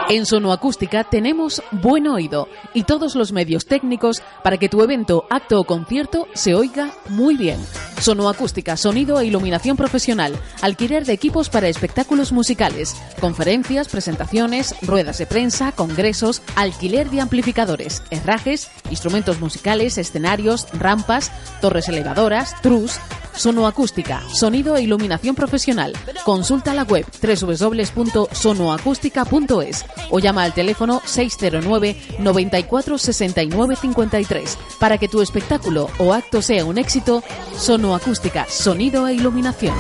[0.09, 5.59] En Sonoacústica tenemos buen oído y todos los medios técnicos para que tu evento, acto
[5.59, 7.59] o concierto se oiga muy bien.
[7.99, 15.27] Sonoacústica, sonido e iluminación profesional, alquiler de equipos para espectáculos musicales, conferencias, presentaciones, ruedas de
[15.27, 22.99] prensa, congresos, alquiler de amplificadores, herrajes, instrumentos musicales, escenarios, rampas, torres elevadoras, trus,
[23.35, 25.93] Sonoacústica, sonido e iluminación profesional.
[26.25, 35.21] Consulta la web www.sonoacústica.es o llama al teléfono 609 94 69 53 para que tu
[35.21, 37.23] espectáculo o acto sea un éxito.
[37.57, 39.75] Sonoacústica, sonido e iluminación.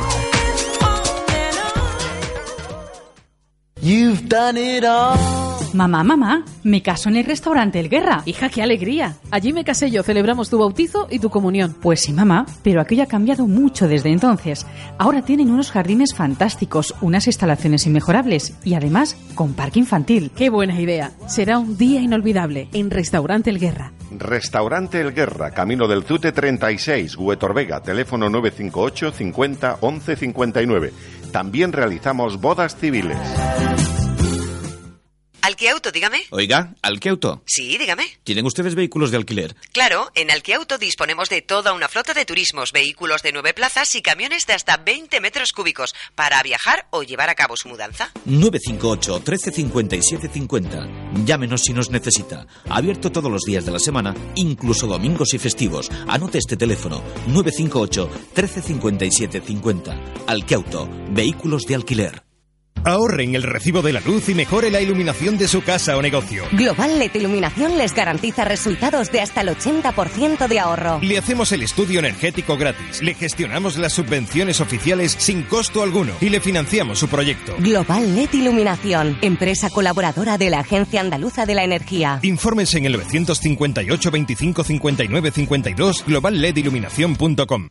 [3.81, 5.42] You've done it all.
[5.73, 8.21] Mamá, mamá, me caso en el restaurante El Guerra.
[8.25, 9.17] Hija, qué alegría.
[9.31, 11.75] Allí me casé yo, celebramos tu bautizo y tu comunión.
[11.81, 14.67] Pues sí, mamá, pero aquello ha cambiado mucho desde entonces.
[14.99, 20.31] Ahora tienen unos jardines fantásticos, unas instalaciones inmejorables y además con parque infantil.
[20.35, 21.11] Qué buena idea.
[21.27, 23.93] Será un día inolvidable en Restaurante El Guerra.
[24.11, 30.93] Restaurante El Guerra, Camino del Zute 36, Huetor Vega, teléfono 958 50 11 59.
[31.31, 33.17] También realizamos bodas civiles.
[35.43, 36.23] Alquiauto, dígame.
[36.29, 37.43] Oiga, Alquiauto.
[37.45, 38.05] Sí, dígame.
[38.23, 39.57] ¿Tienen ustedes vehículos de alquiler?
[39.73, 44.01] Claro, en Alquiauto disponemos de toda una flota de turismos, vehículos de nueve plazas y
[44.01, 48.09] camiones de hasta 20 metros cúbicos para viajar o llevar a cabo su mudanza.
[48.23, 50.87] 958 1357 50.
[51.25, 52.47] Llámenos si nos necesita.
[52.69, 55.91] Abierto todos los días de la semana, incluso domingos y festivos.
[56.07, 60.03] Anote este teléfono 958 1357 50.
[60.25, 62.32] Alquiauto, vehículos de alquiler.
[62.85, 66.01] Ahorre en el recibo de la luz y mejore la iluminación de su casa o
[66.01, 66.43] negocio.
[66.51, 70.99] Global LED Iluminación les garantiza resultados de hasta el 80% de ahorro.
[71.01, 76.29] Le hacemos el estudio energético gratis, le gestionamos las subvenciones oficiales sin costo alguno y
[76.29, 77.55] le financiamos su proyecto.
[77.59, 82.19] Global LED Iluminación, empresa colaboradora de la Agencia Andaluza de la Energía.
[82.21, 87.69] Infórmese en el 958 25 59 52 globallediluminación.com.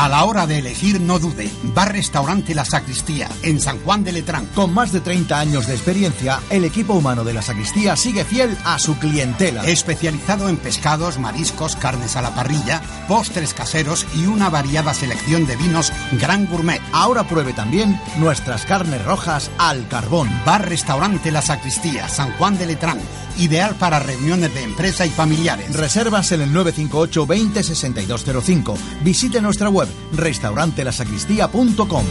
[0.00, 1.50] A la hora de elegir, no dude.
[1.74, 4.46] Bar Restaurante La Sacristía, en San Juan de Letrán.
[4.54, 8.56] Con más de 30 años de experiencia, el equipo humano de la sacristía sigue fiel
[8.64, 9.64] a su clientela.
[9.64, 15.56] Especializado en pescados, mariscos, carnes a la parrilla, postres caseros y una variada selección de
[15.56, 16.80] vinos Gran Gourmet.
[16.92, 20.30] Ahora pruebe también nuestras carnes rojas al carbón.
[20.46, 23.00] Bar Restaurante La Sacristía, San Juan de Letrán.
[23.36, 25.72] Ideal para reuniones de empresa y familiares.
[25.74, 28.78] Reservas en el 958 20 6205.
[29.02, 32.04] Visite nuestra web restaurantelasacristía.com.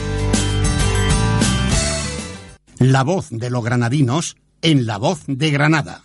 [2.79, 6.03] La voz de los granadinos en la voz de Granada.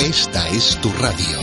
[0.00, 1.38] Esta es tu radio.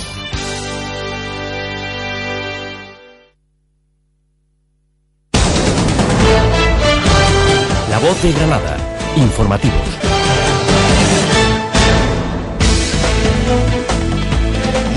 [7.95, 8.77] La Voz de Granada.
[9.15, 10.04] Informativos.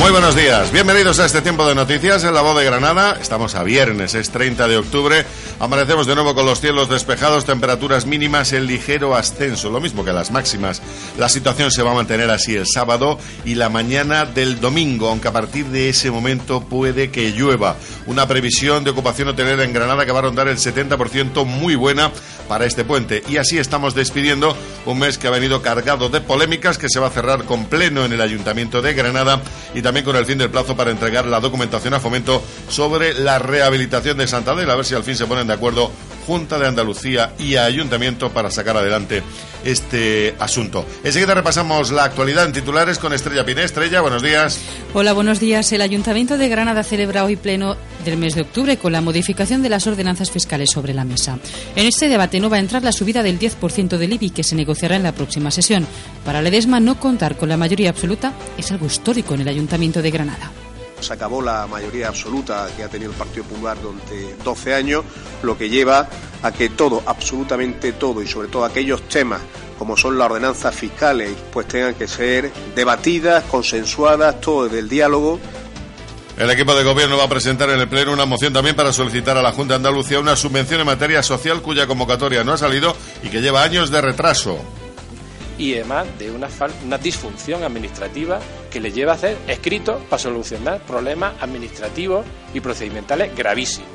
[0.08, 3.18] Muy buenos días, bienvenidos a este tiempo de noticias en la voz de Granada.
[3.20, 5.26] Estamos a viernes, es 30 de octubre.
[5.60, 10.14] Amanecemos de nuevo con los cielos despejados, temperaturas mínimas en ligero ascenso, lo mismo que
[10.14, 10.80] las máximas.
[11.18, 15.28] La situación se va a mantener así el sábado y la mañana del domingo, aunque
[15.28, 17.76] a partir de ese momento puede que llueva.
[18.06, 22.12] Una previsión de ocupación hotelera en Granada que va a rondar el 70%, muy buena
[22.48, 23.22] para este puente.
[23.28, 27.08] Y así estamos despidiendo un mes que ha venido cargado de polémicas, que se va
[27.08, 29.42] a cerrar con pleno en el Ayuntamiento de Granada
[29.74, 33.38] y también con el fin del plazo para entregar la documentación a fomento sobre la
[33.38, 35.90] rehabilitación de Santa Adela, a ver si al fin se ponen de acuerdo
[36.26, 39.22] Junta de Andalucía y Ayuntamiento para sacar adelante
[39.64, 40.84] este asunto.
[41.04, 43.64] Enseguida repasamos la actualidad en titulares con Estrella Piné.
[43.64, 44.60] Estrella, buenos días.
[44.94, 45.72] Hola, buenos días.
[45.72, 49.68] El Ayuntamiento de Granada celebra hoy pleno del mes de octubre con la modificación de
[49.68, 51.38] las ordenanzas fiscales sobre la mesa.
[51.76, 54.56] En este debate no va a entrar la subida del 10% del IBI que se
[54.56, 55.86] negociará en la próxima sesión.
[56.24, 60.10] Para Ledesma, no contar con la mayoría absoluta es algo histórico en el Ayuntamiento de
[60.10, 60.50] Granada.
[61.00, 65.04] Se acabó la mayoría absoluta que ha tenido el Partido Popular durante 12 años,
[65.42, 66.08] lo que lleva
[66.42, 69.40] a que todo, absolutamente todo, y sobre todo aquellos temas
[69.78, 75.38] como son las ordenanzas fiscales, pues tengan que ser debatidas, consensuadas, todo desde el diálogo.
[76.36, 79.36] El equipo de gobierno va a presentar en el Pleno una moción también para solicitar
[79.36, 82.94] a la Junta de Andalucía una subvención en materia social cuya convocatoria no ha salido
[83.22, 84.58] y que lleva años de retraso
[85.58, 86.48] y además de una,
[86.84, 88.40] una disfunción administrativa
[88.70, 93.90] que le lleva a hacer escritos para solucionar problemas administrativos y procedimentales gravísimos.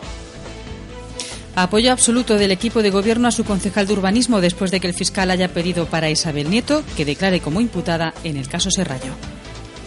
[1.56, 4.96] Apoyo absoluto del equipo de gobierno a su concejal de urbanismo después de que el
[4.96, 9.14] fiscal haya pedido para Isabel Nieto que declare como imputada en el caso Serrallo.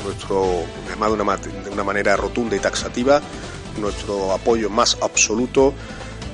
[0.04, 3.20] Nuestro, además de una, de una manera rotunda y taxativa,
[3.80, 5.74] nuestro apoyo más absoluto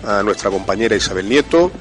[0.06, 1.72] a nuestra compañera Isabel Nieto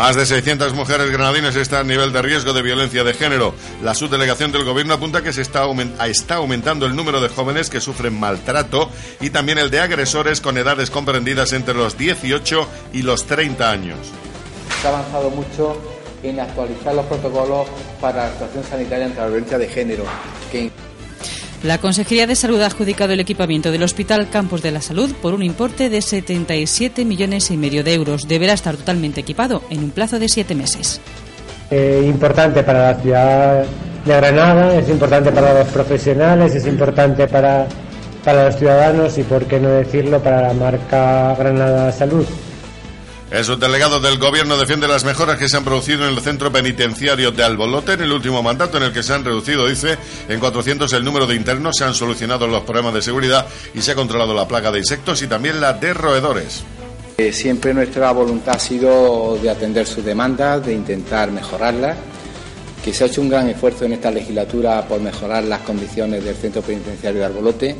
[0.00, 3.52] más de 600 mujeres granadinas están a nivel de riesgo de violencia de género.
[3.82, 8.18] La subdelegación del gobierno apunta que se está, aumentando el número de jóvenes que sufren
[8.18, 8.88] maltrato
[9.20, 13.98] y también el de agresores con edades comprendidas entre los 18 y los 30 años.
[14.80, 15.78] Se ha avanzado mucho
[16.22, 17.68] en actualizar los protocolos
[18.00, 20.04] para la actuación sanitaria ante la violencia de género,
[21.62, 25.34] la Consejería de Salud ha adjudicado el equipamiento del Hospital Campos de la Salud por
[25.34, 28.26] un importe de 77 millones y medio de euros.
[28.26, 31.00] Deberá estar totalmente equipado en un plazo de siete meses.
[31.70, 33.64] Eh, importante para la ciudad
[34.06, 37.66] de Granada, es importante para los profesionales, es importante para,
[38.24, 42.24] para los ciudadanos y, por qué no decirlo, para la marca Granada Salud.
[43.30, 47.30] El subdelegado del Gobierno defiende las mejoras que se han producido en el centro penitenciario
[47.30, 50.92] de Albolote en el último mandato, en el que se han reducido, dice, en 400
[50.94, 54.34] el número de internos, se han solucionado los problemas de seguridad y se ha controlado
[54.34, 56.64] la plaga de insectos y también la de roedores.
[57.18, 61.98] Eh, siempre nuestra voluntad ha sido de atender sus demandas, de intentar mejorarlas,
[62.84, 66.34] que se ha hecho un gran esfuerzo en esta legislatura por mejorar las condiciones del
[66.34, 67.76] centro penitenciario de Albolote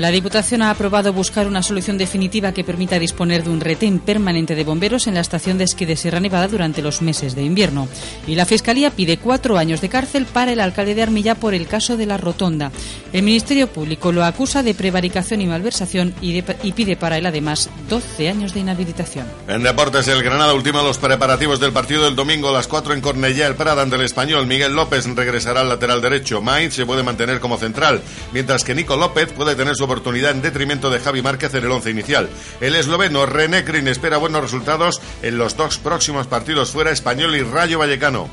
[0.00, 4.54] la Diputación ha aprobado buscar una solución definitiva que permita disponer de un retén permanente
[4.54, 7.86] de bomberos en la estación de esquí de Sierra Nevada durante los meses de invierno.
[8.26, 11.66] Y la Fiscalía pide cuatro años de cárcel para el alcalde de Armilla por el
[11.66, 12.72] caso de la Rotonda.
[13.12, 16.40] El Ministerio Público lo acusa de prevaricación y malversación y,
[16.72, 19.26] pide para él además 12 años de inhabilitación.
[19.48, 23.02] En deportes, el Granada última los preparativos del partido del domingo a las 4 en
[23.02, 24.46] Cornellá, el Prada ante el español.
[24.46, 26.40] Miguel López regresará al lateral derecho.
[26.40, 28.00] Maiz se puede mantener como central,
[28.32, 31.72] mientras que Nico López puede tener su oportunidad en detrimento de Javi Márquez en el
[31.72, 32.28] once inicial.
[32.60, 37.42] El esloveno René Crin espera buenos resultados en los dos próximos partidos fuera Español y
[37.42, 38.28] Rayo Vallecano.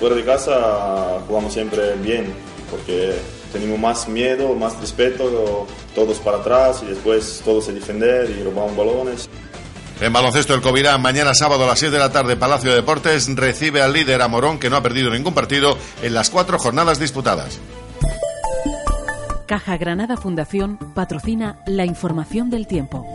[0.00, 2.32] Fuera de casa jugamos siempre bien,
[2.70, 3.12] porque
[3.52, 8.74] tenemos más miedo, más respeto, todos para atrás y después todos a defender y robamos
[8.74, 9.28] balones.
[10.00, 13.28] En baloncesto, el Covirán, mañana sábado a las 7 de la tarde, Palacio de Deportes,
[13.36, 17.60] recibe al líder Amorón, que no ha perdido ningún partido en las cuatro jornadas disputadas.
[19.52, 23.06] Caja Granada Fundación patrocina la información del tiempo.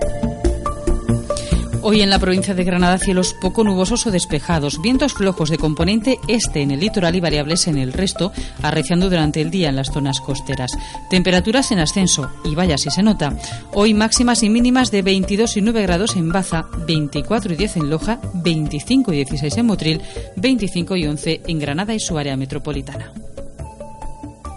[1.82, 6.20] Hoy en la provincia de Granada cielos poco nubosos o despejados, vientos flojos de componente
[6.28, 9.92] este en el litoral y variables en el resto, arreciando durante el día en las
[9.92, 10.78] zonas costeras.
[11.10, 13.36] Temperaturas en ascenso, y vaya si se nota.
[13.74, 17.90] Hoy máximas y mínimas de 22 y 9 grados en Baza, 24 y 10 en
[17.90, 20.02] Loja, 25 y 16 en Motril,
[20.36, 23.12] 25 y 11 en Granada y su área metropolitana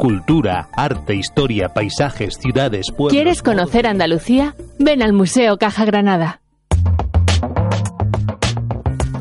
[0.01, 3.13] cultura, arte, historia, paisajes, ciudades, pueblos.
[3.13, 4.57] ¿Quieres conocer Andalucía?
[4.79, 6.40] Ven al Museo Caja Granada.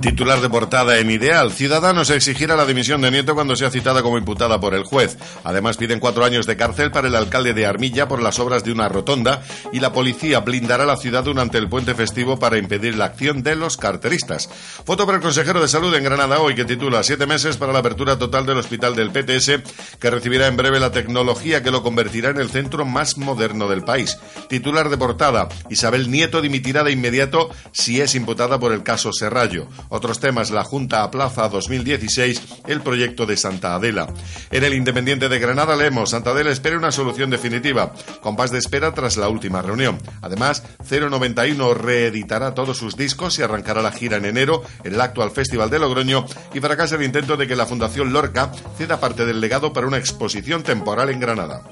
[0.02, 1.52] Titular de portada en Ideal.
[1.52, 5.18] Ciudadanos exigirá la dimisión de Nieto cuando sea citada como imputada por el juez.
[5.43, 8.72] Además piden cuatro años de cárcel para el alcalde de Armilla por las obras de
[8.72, 9.41] una rotonda
[9.74, 13.58] y la policía blindará la ciudad durante el puente festivo para impedir la acción de
[13.58, 14.50] los carteristas.
[14.86, 17.80] Foto para el consejero de salud en Granada hoy que titula Siete meses para la
[17.80, 22.30] apertura total del hospital del PTS que recibirá en breve la tecnología que lo convertirá
[22.30, 24.18] en el centro más moderno del país.
[24.47, 25.50] Titular de portada.
[25.70, 29.68] Isabel Nieto dimitirá de inmediato si es imputada por el caso Serrallo.
[29.90, 34.08] Otros temas, la Junta aplaza 2016 el proyecto de Santa Adela.
[34.52, 38.94] En el Independiente de Granada leemos, Santa Adela espera una solución definitiva, compás de espera
[38.94, 39.98] tras la última reunión.
[40.22, 45.32] Además, 091 reeditará todos sus discos y arrancará la gira en enero en el actual
[45.32, 49.42] Festival de Logroño y fracasa el intento de que la Fundación Lorca ceda parte del
[49.42, 51.64] legado para una exposición temporal en Granada.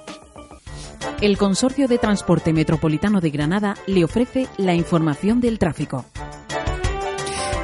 [1.22, 6.06] El Consorcio de Transporte Metropolitano de Granada le ofrece la información del tráfico.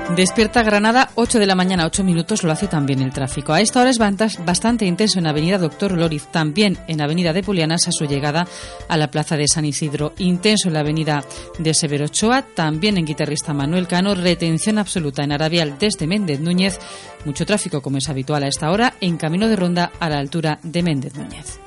[0.10, 3.52] Despierta Granada, 8 de la mañana, 8 minutos, lo hace también el tráfico.
[3.52, 7.88] A esta hora es bastante intenso en Avenida Doctor Loriz, también en Avenida de Pulianas
[7.88, 8.46] a su llegada
[8.88, 10.14] a la Plaza de San Isidro.
[10.20, 11.24] Intenso en la Avenida
[11.58, 16.80] de Severo Ochoa, también en Guitarrista Manuel Cano, retención absoluta en Arabial desde Méndez Núñez,
[17.26, 20.60] mucho tráfico como es habitual a esta hora, en camino de ronda a la altura
[20.62, 21.60] de Méndez Núñez.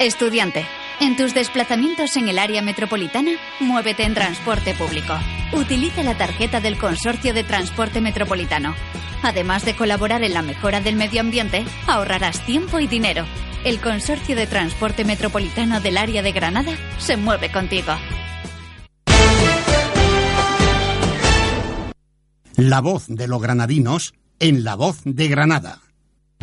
[0.00, 0.66] Estudiante.
[1.00, 3.30] En tus desplazamientos en el área metropolitana,
[3.60, 5.14] muévete en transporte público.
[5.52, 8.74] Utiliza la tarjeta del Consorcio de Transporte Metropolitano.
[9.22, 13.24] Además de colaborar en la mejora del medio ambiente, ahorrarás tiempo y dinero.
[13.64, 17.92] El Consorcio de Transporte Metropolitano del área de Granada se mueve contigo.
[22.56, 25.80] La voz de los granadinos en la voz de Granada.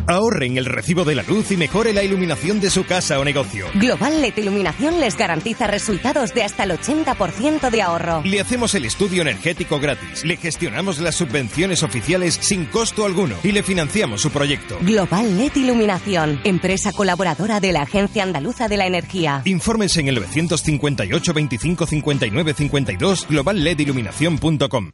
[0.06, 3.24] Ahorre en el recibo de la luz y mejore la iluminación de su casa o
[3.24, 3.66] negocio.
[3.74, 8.22] Global LED Iluminación les garantiza resultados de hasta el 80% de ahorro.
[8.24, 13.52] Le hacemos el estudio energético gratis, le gestionamos las subvenciones oficiales sin costo alguno y
[13.52, 14.78] le financiamos su proyecto.
[14.82, 19.42] Global LED Iluminación, empresa colaboradora de la Agencia Andaluza de la Energía.
[19.44, 24.92] Informes en el 958 25 59 52 globallediluminación.com.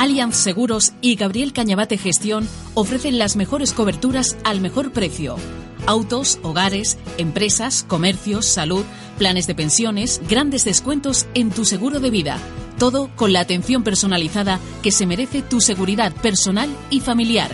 [0.00, 5.36] Allianz Seguros y Gabriel Cañabate Gestión ofrecen las mejores coberturas al mejor precio.
[5.84, 8.82] Autos, hogares, empresas, comercios, salud,
[9.18, 12.38] planes de pensiones, grandes descuentos en tu seguro de vida.
[12.78, 17.50] Todo con la atención personalizada que se merece tu seguridad personal y familiar.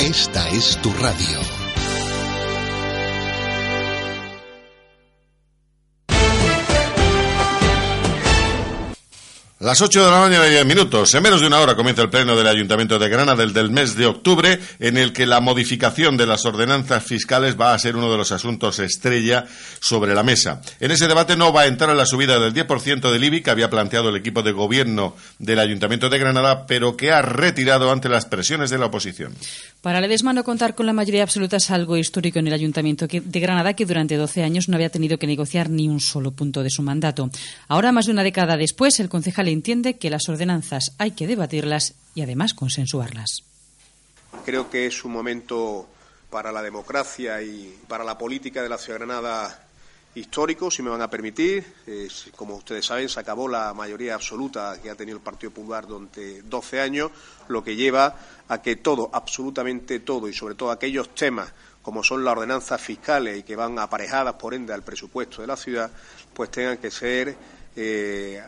[0.00, 1.59] Esta es tu radio.
[9.62, 11.14] Las 8 de la mañana y 10 minutos.
[11.14, 13.94] En menos de una hora comienza el pleno del Ayuntamiento de Granada del, del mes
[13.94, 18.10] de octubre, en el que la modificación de las ordenanzas fiscales va a ser uno
[18.10, 19.44] de los asuntos estrella
[19.78, 20.62] sobre la mesa.
[20.80, 23.68] En ese debate no va a entrar la subida del 10% del IBI que había
[23.68, 28.24] planteado el equipo de gobierno del Ayuntamiento de Granada, pero que ha retirado ante las
[28.24, 29.34] presiones de la oposición.
[29.82, 33.40] Para Ledesma no contar con la mayoría absoluta es algo histórico en el Ayuntamiento de
[33.40, 36.70] Granada, que durante 12 años no había tenido que negociar ni un solo punto de
[36.70, 37.28] su mandato.
[37.68, 41.94] Ahora, más de una década después, el concejal entiende que las ordenanzas hay que debatirlas
[42.14, 43.44] y además consensuarlas.
[44.44, 45.88] Creo que es un momento
[46.30, 49.66] para la democracia y para la política de la ciudad Granada
[50.14, 51.64] histórico, si me van a permitir.
[52.36, 56.42] como ustedes saben, se acabó la mayoría absoluta que ha tenido el Partido Popular durante
[56.42, 57.10] 12 años,
[57.48, 58.16] lo que lleva
[58.48, 63.38] a que todo, absolutamente todo, y sobre todo aquellos temas como son las ordenanzas fiscales
[63.38, 65.90] y que van aparejadas, por ende, al presupuesto de la ciudad,
[66.34, 67.34] pues tengan que ser
[67.74, 68.42] eh,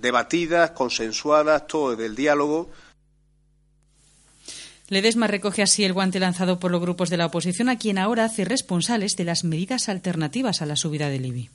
[0.00, 2.70] debatidas, consensuadas, todo desde el diálogo
[4.90, 8.24] Ledesma recoge así el guante lanzado por los grupos de la oposición, a quien ahora
[8.24, 11.48] hace responsables de las medidas alternativas a la subida del IBI.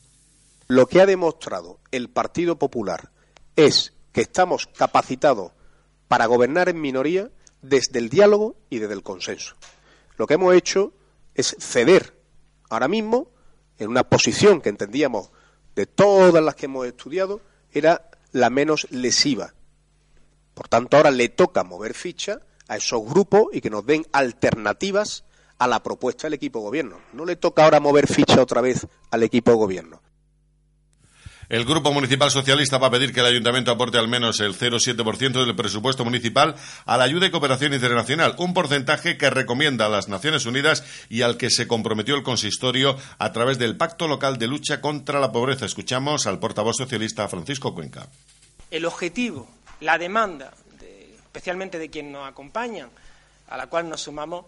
[0.70, 3.10] Lo que ha demostrado el Partido Popular
[3.58, 5.52] es que estamos capacitados
[6.08, 7.30] para gobernar en minoría
[7.62, 9.56] desde el diálogo y desde el consenso.
[10.18, 10.94] Lo que hemos hecho
[11.34, 12.18] es ceder
[12.70, 13.28] ahora mismo
[13.78, 15.30] en una posición que entendíamos
[15.76, 17.42] de todas las que hemos estudiado
[17.74, 19.54] era la menos lesiva.
[20.54, 25.24] Por tanto, ahora le toca mover ficha a esos grupos y que nos den alternativas
[25.58, 26.98] a la propuesta del equipo gobierno.
[27.14, 30.02] No le toca ahora mover ficha otra vez al equipo gobierno.
[31.48, 35.46] El Grupo Municipal Socialista va a pedir que el Ayuntamiento aporte al menos el 0,7%
[35.46, 36.56] del presupuesto municipal
[36.88, 41.22] a la ayuda y cooperación internacional, un porcentaje que recomienda a las Naciones Unidas y
[41.22, 45.32] al que se comprometió el consistorio a través del Pacto Local de Lucha contra la
[45.32, 45.68] Pobreza.
[45.68, 48.08] Escuchamos al portavoz socialista Francisco Cuenca.
[48.72, 49.48] El objetivo,
[49.82, 50.52] la demanda,
[51.26, 52.90] especialmente de quienes nos acompañan,
[53.50, 54.46] a la cual nos sumamos,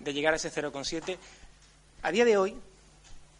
[0.00, 1.16] de llegar a ese 0,7,
[2.02, 2.56] a día de hoy,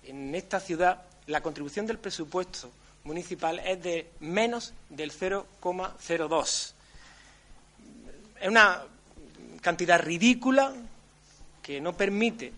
[0.04, 2.70] en esta ciudad, la contribución del presupuesto
[3.05, 6.72] municipal es de menos del 0,02.
[8.40, 8.82] Es una
[9.61, 10.72] cantidad ridícula
[11.62, 12.53] que no permite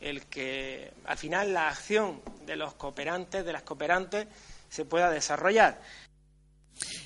[0.00, 4.26] el que al final la acción de los cooperantes, de las cooperantes,
[4.70, 5.80] se pueda desarrollar.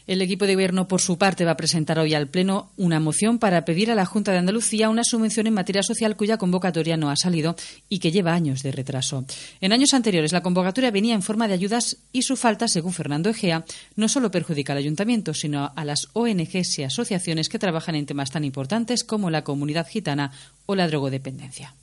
[0.07, 3.39] El equipo de gobierno, por su parte, va a presentar hoy al Pleno una moción
[3.39, 7.11] para pedir a la Junta de Andalucía una subvención en materia social cuya convocatoria no
[7.11, 7.55] ha salido
[7.89, 9.25] y que lleva años de retraso.
[9.61, 13.31] En años anteriores, la convocatoria venía en forma de ayudas y su falta, según Fernando
[13.31, 13.65] Egea,
[13.97, 18.31] no solo perjudica al ayuntamiento, sino a las ONGs y asociaciones que trabajan en temas
[18.31, 20.33] tan importantes como la comunidad gitana
[20.67, 21.75] o la drogodependencia.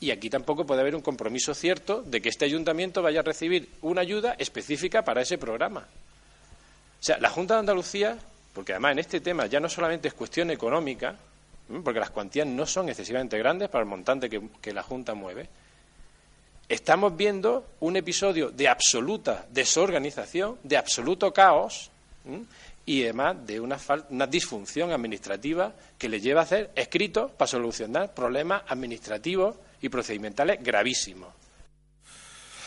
[0.00, 3.68] Y aquí tampoco puede haber un compromiso cierto de que este ayuntamiento vaya a recibir
[3.82, 5.88] una ayuda específica para ese programa.
[7.00, 8.18] O sea, la Junta de Andalucía,
[8.52, 11.16] porque además en este tema ya no solamente es cuestión económica,
[11.84, 15.48] porque las cuantías no son excesivamente grandes para el montante que, la Junta mueve,
[16.68, 21.90] estamos viendo un episodio de absoluta desorganización, de absoluto caos
[22.84, 23.78] y además de una,
[24.10, 30.62] una, disfunción administrativa que le lleva a hacer escritos para solucionar problemas administrativos y procedimentales
[30.62, 31.28] gravísimos.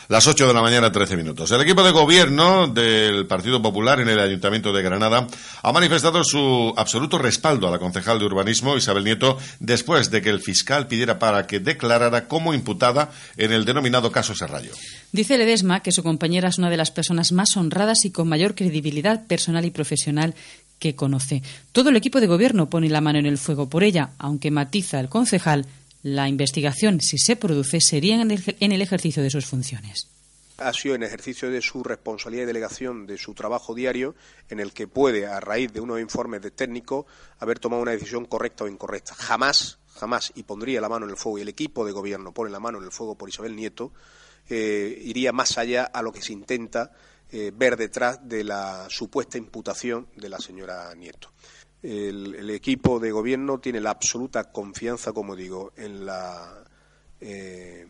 [0.08, 1.50] Las 8 de la mañana, 13 minutos.
[1.52, 5.26] El equipo de gobierno del Partido Popular en el Ayuntamiento de Granada
[5.62, 10.30] ha manifestado su absoluto respaldo a la concejal de urbanismo, Isabel Nieto, después de que
[10.30, 14.72] el fiscal pidiera para que declarara como imputada en el denominado caso Serrallo.
[15.12, 18.54] Dice Ledesma que su compañera es una de las personas más honradas y con mayor
[18.54, 20.34] credibilidad personal y profesional
[20.78, 21.42] que conoce.
[21.70, 24.98] Todo el equipo de gobierno pone la mano en el fuego por ella, aunque matiza
[24.98, 25.64] el concejal
[26.02, 30.08] la investigación, si se produce, sería en el, ejercicio de sus funciones
[30.58, 34.14] ha sido en ejercicio de su responsabilidad y delegación de su trabajo diario,
[34.48, 37.04] en el que puede, a raíz de unos informes de técnico,
[37.40, 39.12] haber tomado una decisión correcta o incorrecta.
[39.14, 42.52] Jamás, jamás, y pondría la mano en el fuego, y el equipo de gobierno pone
[42.52, 43.92] la mano en el fuego por Isabel Nieto,
[44.48, 46.92] eh, iría más allá a lo que se intenta
[47.30, 51.32] eh, ver detrás de la supuesta imputación de la señora Nieto.
[51.82, 56.62] El, equipo de gobierno tiene la absoluta confianza, como digo, en la
[57.20, 57.86] eh,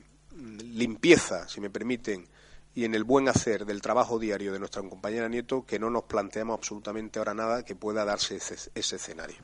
[0.74, 2.26] limpieza, si me permiten,
[2.74, 6.05] y en el buen hacer del trabajo diario de nuestra compañera Nieto, que no nos
[6.05, 9.36] planteamos absolutamente ahora nada que pueda darse ese, escenario.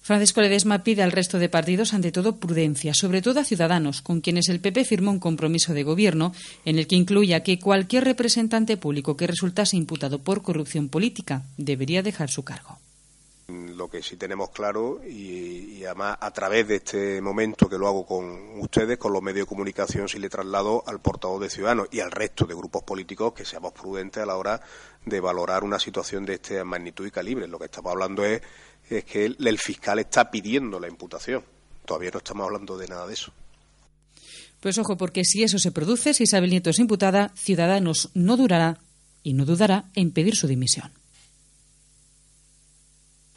[0.00, 4.20] Francisco Ledesma pide al resto de partidos, ante todo, prudencia, sobre todo a Ciudadanos, con
[4.20, 6.32] quienes el PP firmó un compromiso de gobierno
[6.64, 12.02] en el que incluya que cualquier representante público que resultase imputado por corrupción política debería
[12.02, 12.78] dejar su cargo.
[13.76, 18.04] Lo que sí tenemos claro, y, además a través de este momento que lo hago
[18.04, 22.00] con ustedes, con los medios de comunicación, sí le traslado al portavoz de Ciudadanos y
[22.00, 24.60] al resto de grupos políticos que seamos prudentes a la hora
[25.04, 27.48] de valorar una situación de esta magnitud y calibre.
[27.48, 28.42] Lo que estamos hablando es,
[28.88, 31.44] que el, fiscal está pidiendo la imputación.
[31.84, 33.32] Todavía no estamos hablando de nada de eso.
[34.60, 38.78] Pues ojo, porque si eso se produce, si Isabel Nieto es imputada, Ciudadanos no durará
[39.22, 40.99] y no dudará en pedir su dimisión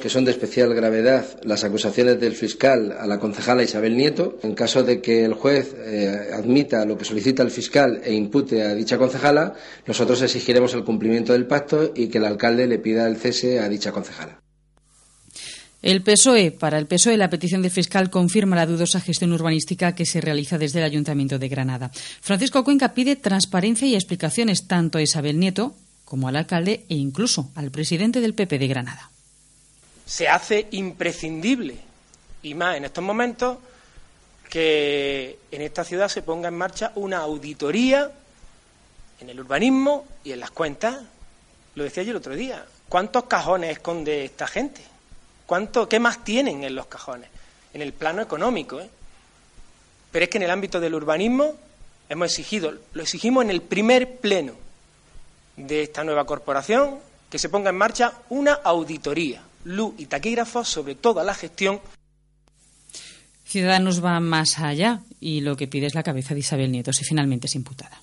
[0.04, 4.38] que son de especial gravedad las acusaciones del fiscal a la concejala Isabel Nieto.
[4.44, 8.64] En caso de que el juez eh, admita lo que solicita el fiscal e impute
[8.64, 9.54] a dicha concejala,
[9.88, 13.70] nosotros exigiremos el cumplimiento del pacto y que el alcalde le pida el cese a
[13.70, 14.42] dicha concejala.
[15.82, 20.06] El PSOE, para el PSOE, la petición del fiscal confirma la dudosa gestión urbanística que
[20.06, 21.92] se realiza desde el Ayuntamiento de Granada.
[22.20, 27.54] Francisco Cuenca pide transparencia y explicaciones tanto a Isabel Nieto como al alcalde e incluso
[27.56, 29.13] al presidente del PP de Granada
[30.06, 31.78] se hace imprescindible,
[32.42, 33.58] y más en estos momentos,
[34.50, 38.12] que en esta ciudad se ponga en marcha una auditoría
[39.20, 40.98] en el urbanismo y en las cuentas.
[41.76, 42.64] Lo decía yo el otro día.
[42.88, 44.84] ¿Cuántos cajones esconde esta gente?
[45.48, 47.30] ¿Cuánto, ¿Qué más tienen en los cajones?
[47.74, 48.80] En el plano económico.
[48.80, 48.90] ¿eh?
[50.12, 51.56] Pero es que en el ámbito del urbanismo
[52.10, 54.54] hemos exigido, lo exigimos en el primer pleno
[55.56, 57.00] de esta nueva corporación,
[57.30, 61.82] que se ponga en marcha una auditoría luz y taquígrafos sobre toda la gestión.
[63.46, 67.04] Ciudadanos va más allá y lo que pide es la cabeza de Isabel Nieto si
[67.04, 68.02] finalmente es imputada.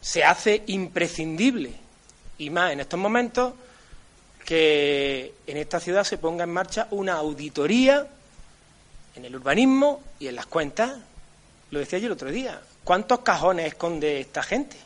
[0.00, 1.70] Se hace imprescindible,
[2.38, 3.52] y más en estos momentos,
[4.46, 8.08] que en esta ciudad se ponga en marcha una auditoría
[9.18, 10.96] en el urbanismo y en las cuentas.
[11.70, 12.60] Lo decía yo el otro día.
[12.84, 14.76] ¿Cuántos cajones esconde esta gente?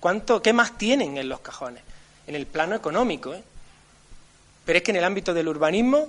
[0.00, 1.82] ¿Cuánto, ¿Qué más tienen en los cajones?
[2.26, 3.34] En el plano económico.
[3.34, 3.42] ¿eh?
[4.64, 6.08] Pero es que en el ámbito del urbanismo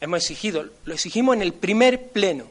[0.00, 2.46] hemos exigido, lo exigimos en el primer pleno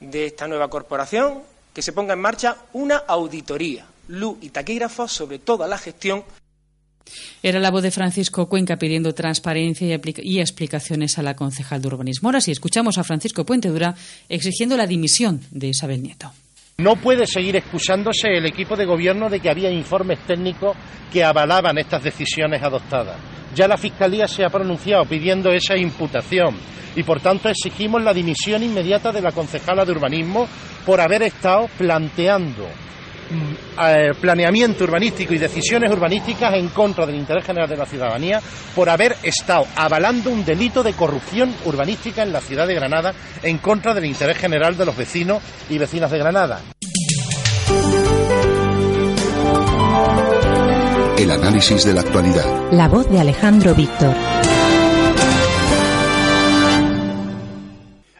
[0.00, 1.42] de esta nueva corporación,
[1.74, 6.24] que se ponga en marcha una auditoría, luz y taquígrafos sobre toda la gestión
[7.42, 12.28] era la voz de Francisco Cuenca pidiendo transparencia y, explicaciones a la concejal de urbanismo.
[12.28, 13.94] Ahora sí, escuchamos a Francisco Puente Dura
[14.28, 16.32] exigiendo la dimisión de Isabel Nieto.
[16.78, 20.76] No puede seguir excusándose el equipo de gobierno de que había informes técnicos
[21.10, 23.16] que avalaban estas decisiones adoptadas.
[23.54, 26.56] Ya la Fiscalía se ha pronunciado pidiendo esa imputación
[26.94, 30.46] y por tanto exigimos la dimisión inmediata de la concejala de urbanismo
[30.84, 32.66] por haber estado planteando
[34.20, 38.40] planeamiento urbanístico y decisiones urbanísticas en contra del interés general de la ciudadanía
[38.74, 43.58] por haber estado avalando un delito de corrupción urbanística en la ciudad de Granada en
[43.58, 46.60] contra del interés general de los vecinos y vecinas de Granada.
[51.18, 52.70] El análisis de la actualidad.
[52.72, 54.14] La voz de Alejandro Víctor.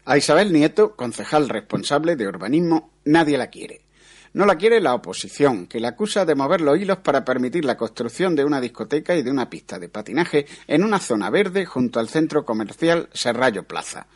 [0.09, 3.86] A Isabel Nieto, concejal responsable de urbanismo, nadie la quiere.
[4.37, 7.79] No la quiere la oposición, que la acusa de mover los hilos para permitir la
[7.79, 12.01] construcción de una discoteca y de una pista de patinaje en una zona verde junto
[12.01, 14.09] al centro comercial Serrallo Plaza.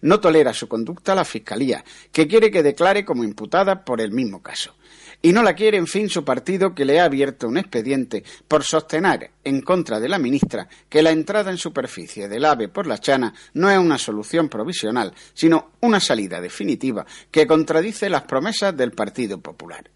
[0.00, 4.42] No tolera su conducta la Fiscalía, que quiere que declare como imputada por el mismo
[4.42, 4.77] caso
[5.20, 8.62] y no la quiere, en fin, su partido que le ha abierto un expediente por
[8.62, 12.98] sostener en contra de la ministra que la entrada en superficie del AVE por la
[12.98, 18.92] Chana no es una solución provisional, sino una salida definitiva que contradice las promesas del
[18.92, 19.90] Partido Popular.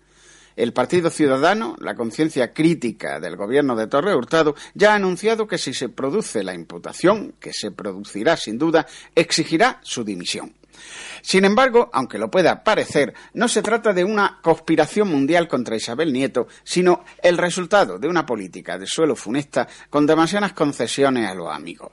[0.56, 5.56] El Partido Ciudadano, la conciencia crítica del gobierno de Torre Hurtado, ya ha anunciado que
[5.56, 10.52] si se produce la imputación, que se producirá sin duda, exigirá su dimisión.
[11.22, 16.12] Sin embargo, aunque lo pueda parecer, no se trata de una conspiración mundial contra Isabel
[16.12, 21.54] Nieto, sino el resultado de una política de suelo funesta con demasiadas concesiones a los
[21.54, 21.92] amigos.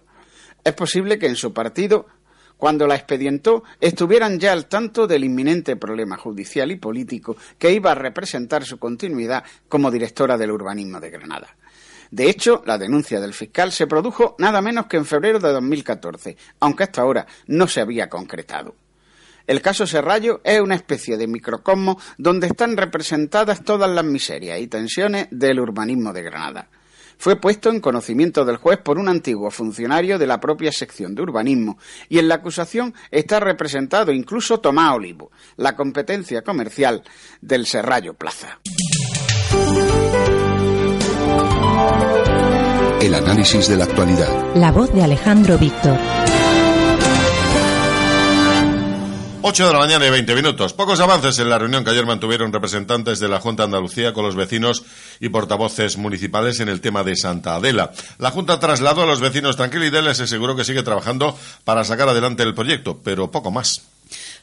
[0.63, 2.07] Es posible que en su partido
[2.59, 7.93] cuando la expedientó, estuvieran ya al tanto del inminente problema judicial y político que iba
[7.93, 11.55] a representar su continuidad como directora del urbanismo de Granada.
[12.11, 16.37] De hecho, la denuncia del fiscal se produjo nada menos que en febrero de 2014,
[16.59, 18.75] aunque hasta ahora no se había concretado.
[19.45, 24.67] El caso Serrallo es una especie de microcosmo donde están representadas todas las miserias y
[24.67, 26.69] tensiones del urbanismo de Granada.
[27.17, 31.23] Fue puesto en conocimiento del juez por un antiguo funcionario de la propia sección de
[31.23, 37.03] urbanismo y en la acusación está representado incluso Tomás Olivo, la competencia comercial
[37.41, 38.59] del Serrallo Plaza.
[43.01, 44.55] El análisis de la actualidad.
[44.55, 45.97] La voz de Alejandro Víctor.
[49.41, 50.73] 8 de la mañana y 20 minutos.
[50.73, 54.25] Pocos avances en la reunión que ayer mantuvieron representantes de la Junta de Andalucía con
[54.25, 54.83] los vecinos
[55.21, 57.91] y portavoces municipales en el tema de Santa Adela.
[58.17, 62.09] La Junta trasladó a los vecinos tranquilidad y les aseguró que sigue trabajando para sacar
[62.09, 63.81] adelante el proyecto, pero poco más.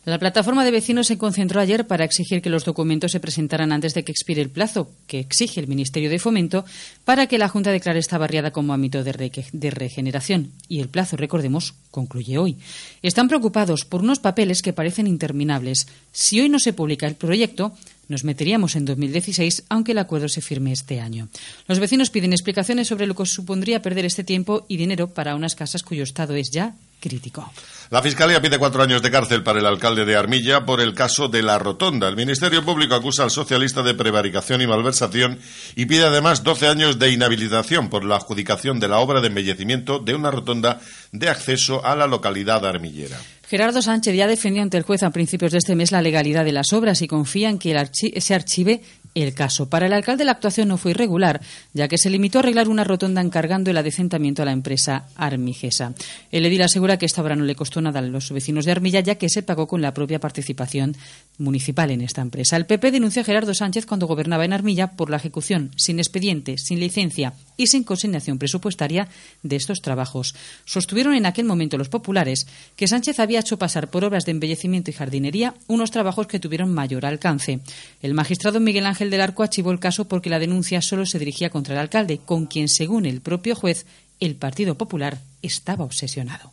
[0.07, 3.93] La plataforma de vecinos se concentró ayer para exigir que los documentos se presentaran antes
[3.93, 6.65] de que expire el plazo que exige el Ministerio de Fomento
[7.05, 10.53] para que la Junta declare esta barriada como ámbito de, de regeneración.
[10.69, 12.57] Y el plazo, recordemos, concluye hoy.
[13.03, 15.89] Están preocupados por unos papeles que parecen interminables.
[16.13, 17.73] Si hoy no se publica el proyecto,
[18.07, 21.29] nos meteríamos en 2016, aunque el acuerdo se firme este año.
[21.67, 25.57] Los vecinos piden explicaciones sobre lo que supondría perder este tiempo y dinero para unas
[25.57, 27.53] casas cuyo estado es ya crítico.
[27.91, 31.29] La Fiscalía pide cuatro años de cárcel para el alcalde de Armilla por el caso
[31.29, 32.09] de la Rotonda.
[32.09, 35.39] El Ministerio Público acusa al socialista de prevaricación y malversación
[35.77, 40.01] y pide además 12 años de inhabilitación por la adjudicación de la obra de embellecimiento
[40.01, 40.81] de una rotonda
[41.13, 43.19] de acceso a la localidad armillera.
[43.49, 46.51] Gerardo Sánchez ya defendió ante el juez a principios de este mes la legalidad de
[46.51, 47.81] las obras y confía en que
[48.21, 48.83] se archive
[49.23, 49.69] el caso.
[49.69, 51.41] Para el alcalde la actuación no fue irregular,
[51.73, 55.95] ya que se limitó a arreglar una rotonda encargando el adecentamiento a la empresa Armigesa.
[56.31, 59.01] El edil asegura que esta obra no le costó nada a los vecinos de Armilla,
[59.01, 60.97] ya que se pagó con la propia participación
[61.39, 62.57] municipal en esta empresa.
[62.57, 66.59] El PP denunció a Gerardo Sánchez cuando gobernaba en Armilla por la ejecución sin expediente,
[66.59, 69.09] sin licencia y sin consignación presupuestaria
[69.43, 70.35] de estos trabajos.
[70.67, 72.47] Sostuvieron en aquel momento los populares
[72.77, 76.73] que Sánchez había hecho pasar por obras de embellecimiento y jardinería unos trabajos que tuvieron
[76.73, 77.61] mayor alcance.
[78.03, 81.51] El magistrado Miguel Ángel del Arco archivó el caso porque la denuncia solo se dirigía
[81.51, 83.87] contra el alcalde, con quien, según el propio juez,
[84.21, 86.53] el Partido Popular estaba obsesionado.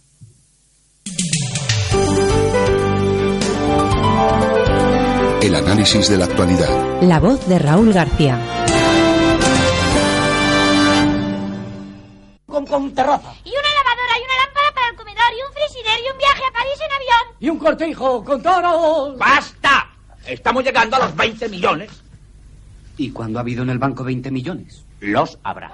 [5.41, 7.01] El análisis de la actualidad.
[7.01, 8.39] La voz de Raúl García.
[12.65, 13.33] con terraza.
[13.43, 16.41] Y una lavadora y una lámpara para el comedor y un frigider y un viaje
[16.47, 17.35] a París en avión.
[17.39, 19.17] Y un cortijo con toros.
[19.17, 19.89] ¡Basta!
[20.25, 22.02] Estamos llegando a los 20 millones.
[22.97, 24.85] ¿Y cuando ha habido en el banco 20 millones?
[24.99, 25.71] Los habrá.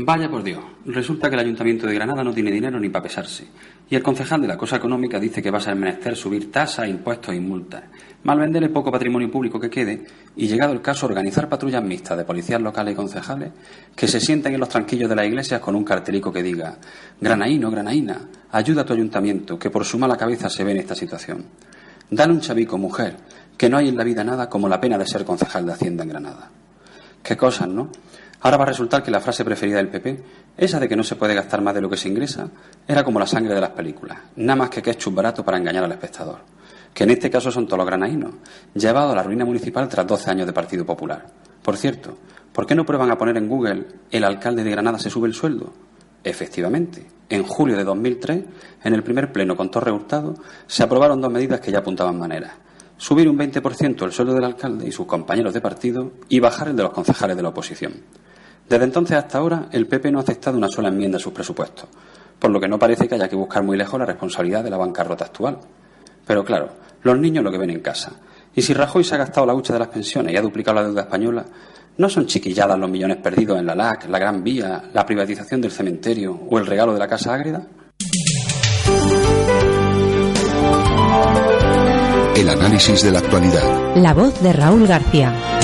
[0.00, 3.48] Vaya por Dios, resulta que el Ayuntamiento de Granada no tiene dinero ni para pesarse.
[3.90, 6.88] Y el concejal de la cosa económica dice que va a ser menester subir tasas,
[6.88, 7.82] impuestos y multas,
[8.24, 10.04] mal vender el poco patrimonio público que quede
[10.36, 13.52] y, llegado el caso, organizar patrullas mixtas de policías locales y concejales
[13.94, 16.76] que se sienten en los tranquillos de las iglesias con un cartelico que diga
[17.20, 18.20] Granaíno, Granaína,
[18.52, 21.44] ayuda a tu ayuntamiento, que por su mala cabeza se ve en esta situación.
[22.10, 23.16] Dale un chavico, mujer,
[23.56, 26.04] que no hay en la vida nada como la pena de ser concejal de Hacienda
[26.04, 26.50] en Granada.
[27.22, 27.90] Qué cosas, ¿no?
[28.40, 30.22] Ahora va a resultar que la frase preferida del PP,
[30.56, 32.48] esa de que no se puede gastar más de lo que se ingresa,
[32.86, 35.92] era como la sangre de las películas, nada más que ketchup barato para engañar al
[35.92, 36.38] espectador.
[36.94, 38.34] Que en este caso son todos los granaínos,
[38.74, 41.26] llevados a la ruina municipal tras 12 años de Partido Popular.
[41.62, 42.18] Por cierto,
[42.52, 45.34] ¿por qué no prueban a poner en Google el alcalde de Granada se sube el
[45.34, 45.72] sueldo?
[46.24, 48.44] Efectivamente, en julio de 2003,
[48.84, 50.34] en el primer pleno con Torre Hurtado,
[50.66, 52.52] se aprobaron dos medidas que ya apuntaban maneras
[52.98, 56.76] subir un 20% el sueldo del alcalde y sus compañeros de partido y bajar el
[56.76, 57.94] de los concejales de la oposición.
[58.68, 61.88] Desde entonces hasta ahora, el PP no ha aceptado una sola enmienda a sus presupuestos,
[62.38, 64.76] por lo que no parece que haya que buscar muy lejos la responsabilidad de la
[64.76, 65.58] bancarrota actual.
[66.28, 66.68] Pero claro,
[67.02, 68.12] los niños lo que ven en casa.
[68.54, 70.84] Y si Rajoy se ha gastado la hucha de las pensiones y ha duplicado la
[70.84, 71.44] deuda española,
[71.96, 75.72] ¿no son chiquilladas los millones perdidos en la LAC, la Gran Vía, la privatización del
[75.72, 77.66] cementerio o el regalo de la Casa Ágreda?
[82.36, 83.96] El análisis de la actualidad.
[83.96, 85.57] La voz de Raúl García.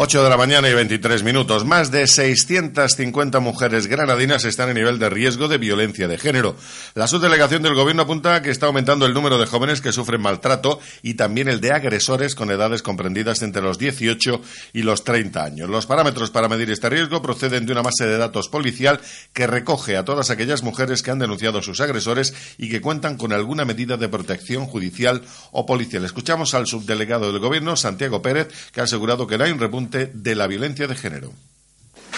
[0.00, 1.64] 8 de la mañana y 23 minutos.
[1.64, 6.54] Más de 650 mujeres granadinas están en nivel de riesgo de violencia de género.
[6.94, 10.20] La subdelegación del gobierno apunta a que está aumentando el número de jóvenes que sufren
[10.20, 14.40] maltrato y también el de agresores con edades comprendidas entre los 18
[14.72, 15.68] y los 30 años.
[15.68, 19.00] Los parámetros para medir este riesgo proceden de una base de datos policial
[19.32, 23.16] que recoge a todas aquellas mujeres que han denunciado a sus agresores y que cuentan
[23.16, 26.04] con alguna medida de protección judicial o policial.
[26.04, 29.87] Escuchamos al subdelegado del gobierno, Santiago Pérez, que ha asegurado que no hay un repunte
[29.90, 31.30] de la violencia de género.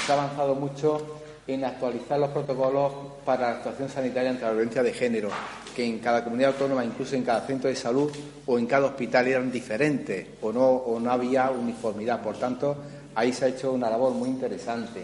[0.06, 2.92] Se ha avanzado mucho en actualizar los protocolos
[3.24, 5.30] para la actuación sanitaria ante la violencia de género,
[5.74, 8.10] que en cada comunidad autónoma, incluso en cada centro de salud
[8.46, 12.22] o en cada hospital eran diferentes o no, o no había uniformidad.
[12.22, 12.76] Por tanto,
[13.14, 15.02] ahí se ha hecho una labor muy interesante.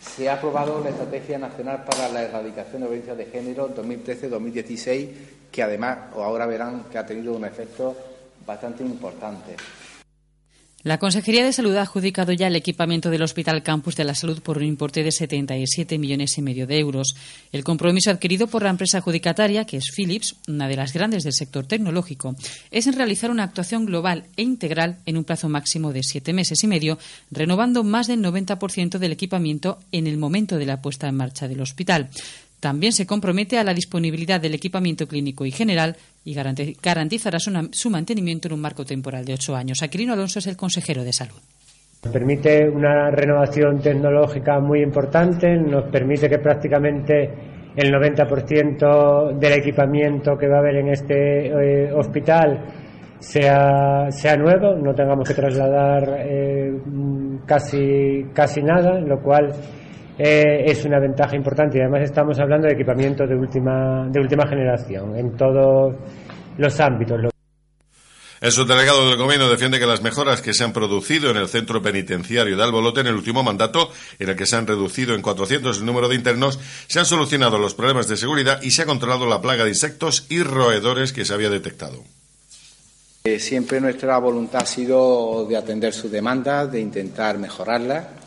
[0.00, 5.08] Se ha aprobado la Estrategia Nacional para la Erradicación de Violencia de Género 2013-2016,
[5.50, 7.96] que además, ahora verán, que ha tenido un efecto
[8.46, 9.56] bastante importante.
[10.82, 14.40] La Consejería de Salud ha adjudicado ya el equipamiento del Hospital Campus de la Salud
[14.40, 17.14] por un importe de 77 millones y medio de euros.
[17.52, 21.34] El compromiso adquirido por la empresa adjudicataria, que es Philips, una de las grandes del
[21.34, 22.34] sector tecnológico,
[22.70, 26.64] es en realizar una actuación global e integral en un plazo máximo de siete meses
[26.64, 26.98] y medio,
[27.30, 31.60] renovando más del 90% del equipamiento en el momento de la puesta en marcha del
[31.60, 32.08] hospital.
[32.60, 38.48] También se compromete a la disponibilidad del equipamiento clínico y general y garantizará su, mantenimiento
[38.48, 39.82] en un marco temporal de ocho años.
[39.82, 41.40] Aquilino Alonso es el consejero de salud.
[42.12, 47.30] Permite una renovación tecnológica muy importante, nos permite que prácticamente
[47.76, 52.64] el 90% del equipamiento que va a haber en este eh, hospital
[53.18, 56.72] sea, sea nuevo, no tengamos que trasladar eh,
[57.46, 59.52] casi, casi nada, lo cual
[60.22, 64.46] eh, es una ventaja importante y además estamos hablando de equipamiento de última, de última
[64.46, 65.94] generación en todos
[66.58, 67.32] los ámbitos.
[68.42, 71.80] El subdelegado del Gobierno defiende que las mejoras que se han producido en el centro
[71.80, 75.78] penitenciario de Albolote en el último mandato, en el que se han reducido en 400
[75.78, 79.26] el número de internos, se han solucionado los problemas de seguridad y se ha controlado
[79.26, 82.04] la plaga de insectos y roedores que se había detectado.
[83.24, 88.19] Eh, siempre nuestra voluntad ha sido de atender sus demandas, de intentar mejorarlas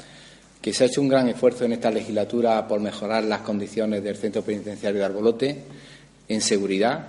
[0.64, 4.16] que se ha hecho un gran esfuerzo en esta legislatura por mejorar las condiciones del
[4.16, 5.57] centro penitenciario de Arbolote
[6.30, 7.05] en seguridad,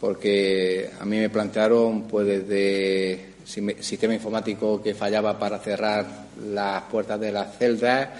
[0.00, 6.06] porque a mí me plantearon pues desde sistema informático que fallaba para cerrar
[6.52, 8.10] las puertas de las celdas,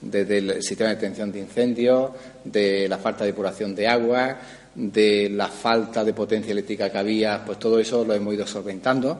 [0.00, 2.12] desde el sistema de detención de incendios,
[2.44, 4.38] de la falta de depuración de agua,
[4.76, 9.18] de la falta de potencia eléctrica que había, pues todo eso lo hemos ido solventando.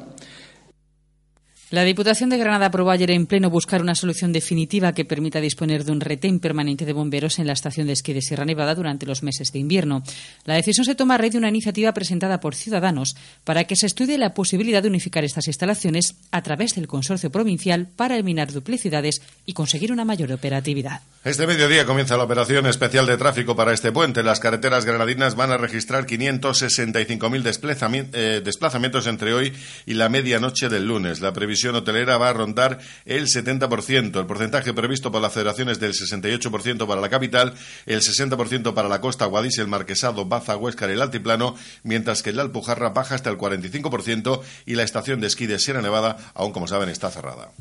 [1.74, 5.82] La Diputación de Granada aprobó ayer en pleno buscar una solución definitiva que permita disponer
[5.82, 9.06] de un retén permanente de bomberos en la estación de esquí de Sierra Nevada durante
[9.06, 10.04] los meses de invierno.
[10.44, 13.86] La decisión se toma a raíz de una iniciativa presentada por Ciudadanos para que se
[13.86, 19.20] estudie la posibilidad de unificar estas instalaciones a través del consorcio provincial para eliminar duplicidades
[19.44, 21.00] y conseguir una mayor operatividad.
[21.24, 24.22] Este mediodía comienza la operación especial de tráfico para este puente.
[24.22, 29.52] Las carreteras granadinas van a registrar 565.000 eh, desplazamientos entre hoy
[29.86, 31.22] y la medianoche del lunes.
[31.22, 34.18] La previsión hotelera va a rondar el 70%.
[34.18, 37.54] El porcentaje previsto por la federación es del 68% para la capital,
[37.86, 42.30] el 60% para la costa Guadix, el Marquesado, Baza, Huescar y el Altiplano, mientras que
[42.30, 46.52] el Alpujarra baja hasta el 45% y la estación de esquí de Sierra Nevada, aún
[46.52, 47.52] como saben, está cerrada.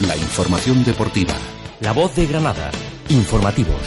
[0.00, 1.34] La información deportiva.
[1.80, 2.70] La voz de Granada.
[3.08, 3.80] Informativos.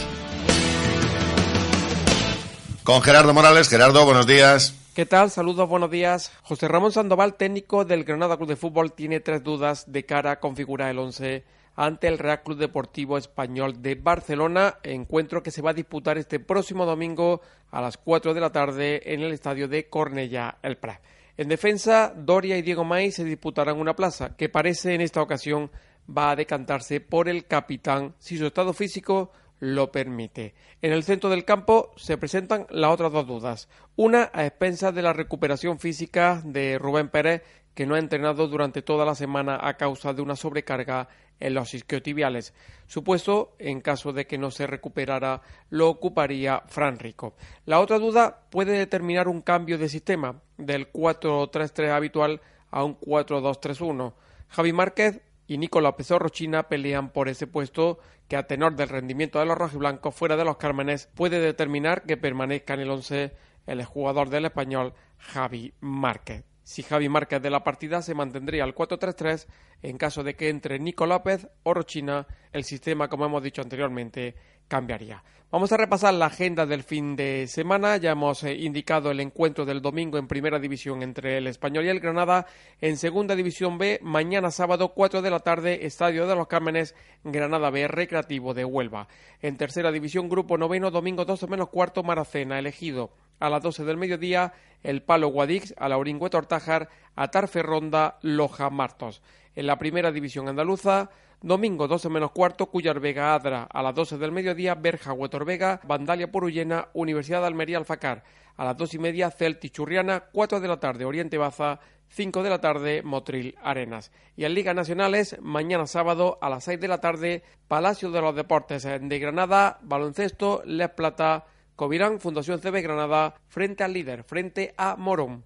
[2.84, 3.68] Con Gerardo Morales.
[3.68, 4.74] Gerardo, buenos días.
[4.94, 5.30] ¿Qué tal?
[5.30, 6.30] Saludos, buenos días.
[6.42, 10.38] José Ramón Sandoval, técnico del Granada Club de Fútbol, tiene tres dudas de cara a
[10.38, 15.70] configurar el once ante el Real Club Deportivo Español de Barcelona, encuentro que se va
[15.70, 17.40] a disputar este próximo domingo
[17.70, 21.00] a las 4 de la tarde en el estadio de Cornellá, el Prat.
[21.38, 25.70] En defensa, Doria y Diego May se disputarán una plaza que parece en esta ocasión
[26.06, 29.32] va a decantarse por el capitán si su estado físico
[29.62, 30.56] lo permite.
[30.80, 33.68] En el centro del campo se presentan las otras dos dudas.
[33.94, 38.82] Una a expensas de la recuperación física de Rubén Pérez, que no ha entrenado durante
[38.82, 41.06] toda la semana a causa de una sobrecarga
[41.38, 42.54] en los isquiotibiales.
[42.88, 47.36] Su puesto, en caso de que no se recuperara, lo ocuparía Fran Rico.
[47.64, 52.40] La otra duda puede determinar un cambio de sistema del 4-3-3 habitual
[52.72, 54.12] a un 4-2-3-1.
[54.48, 55.20] Javi Márquez
[55.52, 59.58] y Nicolás Pizarro China pelean por ese puesto que a tenor del rendimiento de los
[59.58, 63.36] rojiblancos fuera de los Cármenes puede determinar que permanezca en el once
[63.66, 66.51] el jugador del español Javi Márquez.
[66.64, 69.46] Si Javi Márquez de la partida se mantendría al 4-3-3
[69.82, 74.34] en caso de que entre Nico López o Rochina, el sistema, como hemos dicho anteriormente,
[74.68, 75.22] cambiaría.
[75.50, 77.98] Vamos a repasar la agenda del fin de semana.
[77.98, 81.90] Ya hemos eh, indicado el encuentro del domingo en primera división entre el Español y
[81.90, 82.46] el Granada.
[82.80, 87.68] En segunda división B, mañana sábado 4 de la tarde, Estadio de los Cármenes, Granada
[87.68, 89.08] B, Recreativo de Huelva.
[89.42, 93.10] En tercera división, grupo noveno, domingo 12 menos cuarto, Maracena, elegido
[93.42, 94.52] a las 12 del mediodía,
[94.84, 99.20] el Palo Guadix, a Laurín Tortájar, Atarfe Ronda, Loja Martos.
[99.56, 103.64] En la primera división andaluza, Domingo 12 menos cuarto, Cuyar Vega Adra.
[103.64, 108.22] A las 12 del mediodía, Berja Huetor Vega, Vandalia Porullena, Universidad de Almería Alfacar.
[108.56, 111.80] A las dos y media, Celti Churriana, 4 de la tarde, Oriente Baza,
[112.10, 114.12] 5 de la tarde, Motril Arenas.
[114.36, 118.36] Y en Liga Nacionales, mañana sábado a las 6 de la tarde, Palacio de los
[118.36, 121.46] Deportes de Granada, Baloncesto, Les Plata,
[121.82, 125.44] Covirán, Fundación CB Granada, frente al líder, frente a Morón.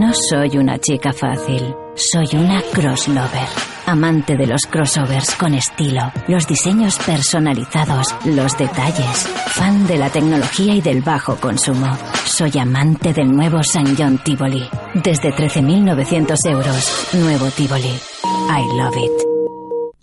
[0.07, 3.49] No soy una chica fácil, soy una crosslover.
[3.87, 9.27] Amante de los crossovers con estilo, los diseños personalizados, los detalles.
[9.47, 11.87] Fan de la tecnología y del bajo consumo.
[12.23, 14.63] Soy amante del nuevo San John Tivoli.
[14.93, 17.09] Desde 13.900 euros.
[17.11, 17.99] Nuevo Tivoli.
[18.23, 19.11] I love it.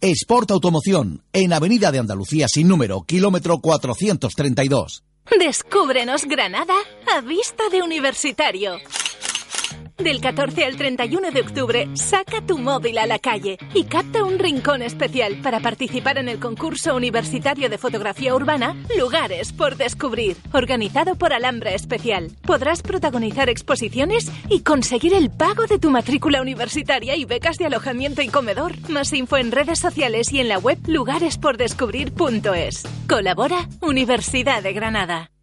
[0.02, 5.02] Sport Automoción, en Avenida de Andalucía sin número, kilómetro 432.
[5.38, 6.74] Descúbrenos Granada
[7.10, 8.76] a vista de universitario.
[9.98, 14.40] Del 14 al 31 de octubre, saca tu móvil a la calle y capta un
[14.40, 21.14] rincón especial para participar en el concurso universitario de fotografía urbana Lugares por Descubrir, organizado
[21.14, 22.32] por Alhambra Especial.
[22.42, 28.20] Podrás protagonizar exposiciones y conseguir el pago de tu matrícula universitaria y becas de alojamiento
[28.20, 28.72] y comedor.
[28.88, 32.82] Más info en redes sociales y en la web lugarespordescubrir.es.
[33.08, 35.33] Colabora Universidad de Granada.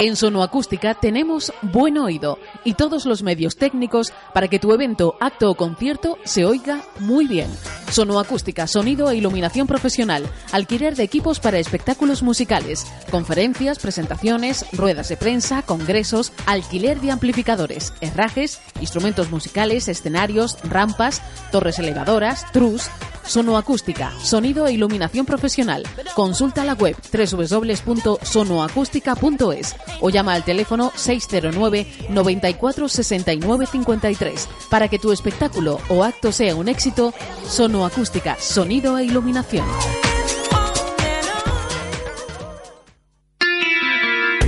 [0.00, 5.50] En Sonoacústica tenemos buen oído y todos los medios técnicos para que tu evento, acto
[5.50, 7.50] o concierto se oiga muy bien.
[7.90, 15.16] Sonoacústica, sonido e iluminación profesional, alquiler de equipos para espectáculos musicales, conferencias, presentaciones, ruedas de
[15.16, 22.90] prensa, congresos, alquiler de amplificadores, herrajes, instrumentos musicales, escenarios, rampas, torres elevadoras, trus,
[23.28, 25.82] Sonoacústica, sonido e iluminación profesional.
[26.14, 29.67] Consulta la web www.sonoacústica.es
[30.00, 36.54] o llama al teléfono 609 94 69 53 para que tu espectáculo o acto sea
[36.54, 37.14] un éxito.
[37.46, 39.66] Sonoacústica, sonido e iluminación.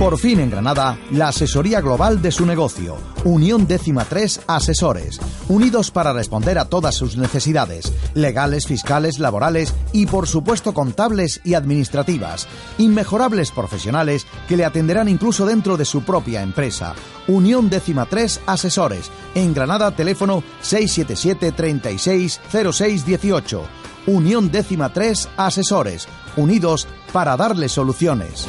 [0.01, 2.97] Por fin en Granada, la asesoría global de su negocio.
[3.23, 5.19] Unión Décima 3 Asesores.
[5.47, 11.53] Unidos para responder a todas sus necesidades, legales, fiscales, laborales y por supuesto contables y
[11.53, 12.47] administrativas.
[12.79, 16.95] Inmejorables profesionales que le atenderán incluso dentro de su propia empresa.
[17.27, 19.11] Unión Décima 3 Asesores.
[19.35, 22.41] En Granada, teléfono 677 36
[22.73, 23.61] 06 18.
[24.07, 26.07] Unión Décima 3 Asesores.
[26.37, 28.47] Unidos para darle soluciones.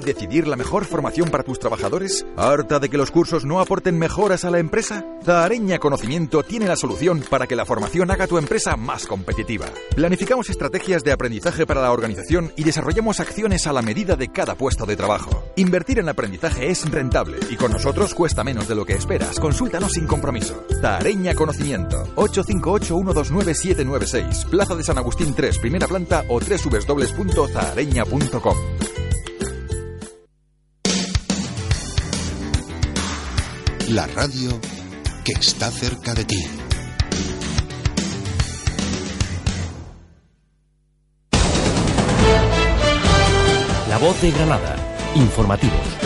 [0.00, 2.26] De decidir la mejor formación para tus trabajadores?
[2.36, 5.04] ¿Harta de que los cursos no aporten mejoras a la empresa?
[5.24, 9.66] Zahareña Conocimiento tiene la solución para que la formación haga tu empresa más competitiva.
[9.94, 14.54] Planificamos estrategias de aprendizaje para la organización y desarrollamos acciones a la medida de cada
[14.54, 15.44] puesto de trabajo.
[15.56, 19.40] Invertir en aprendizaje es rentable y con nosotros cuesta menos de lo que esperas.
[19.40, 20.64] Consúltanos sin compromiso.
[20.80, 22.06] Zahareña Conocimiento.
[22.16, 24.50] 858-129-796.
[24.50, 28.85] Plaza de San Agustín 3, primera planta o www.zahareña.com.
[33.88, 34.50] La radio
[35.24, 36.42] que está cerca de ti.
[43.88, 44.76] La voz de Granada.
[45.14, 45.96] Informativos.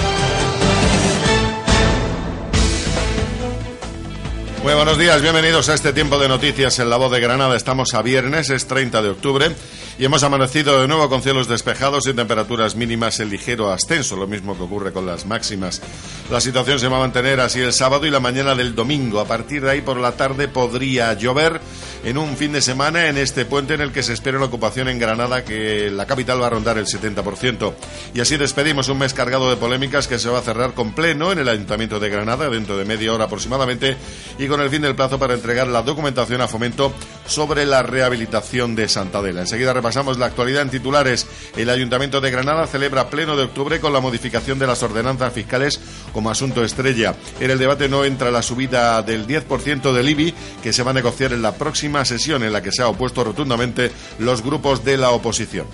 [4.63, 7.57] Muy buenos días, bienvenidos a este tiempo de noticias en La Voz de Granada.
[7.57, 9.57] Estamos a viernes, es 30 de octubre,
[10.01, 14.27] y hemos amanecido de nuevo con cielos despejados y temperaturas mínimas en ligero ascenso, lo
[14.27, 15.83] mismo que ocurre con las máximas.
[16.31, 19.21] La situación se va a mantener así el sábado y la mañana del domingo.
[19.21, 21.61] A partir de ahí, por la tarde, podría llover
[22.03, 24.89] en un fin de semana en este puente en el que se espera una ocupación
[24.89, 27.75] en Granada que la capital va a rondar el 70%.
[28.15, 31.31] Y así despedimos un mes cargado de polémicas que se va a cerrar con pleno
[31.31, 33.99] en el Ayuntamiento de Granada dentro de media hora aproximadamente
[34.39, 36.91] y con el fin del plazo para entregar la documentación a fomento
[37.27, 39.43] sobre la rehabilitación de Santadela.
[39.43, 41.27] Enseguida repasamos la actualidad en titulares.
[41.57, 45.81] El Ayuntamiento de Granada celebra pleno de octubre con la modificación de las ordenanzas fiscales
[46.13, 47.15] como asunto estrella.
[47.41, 50.95] En el debate no entra la subida del 10% del IBI que se va a
[50.95, 54.97] negociar en la próxima sesión en la que se ha opuesto rotundamente los grupos de
[54.97, 55.67] la oposición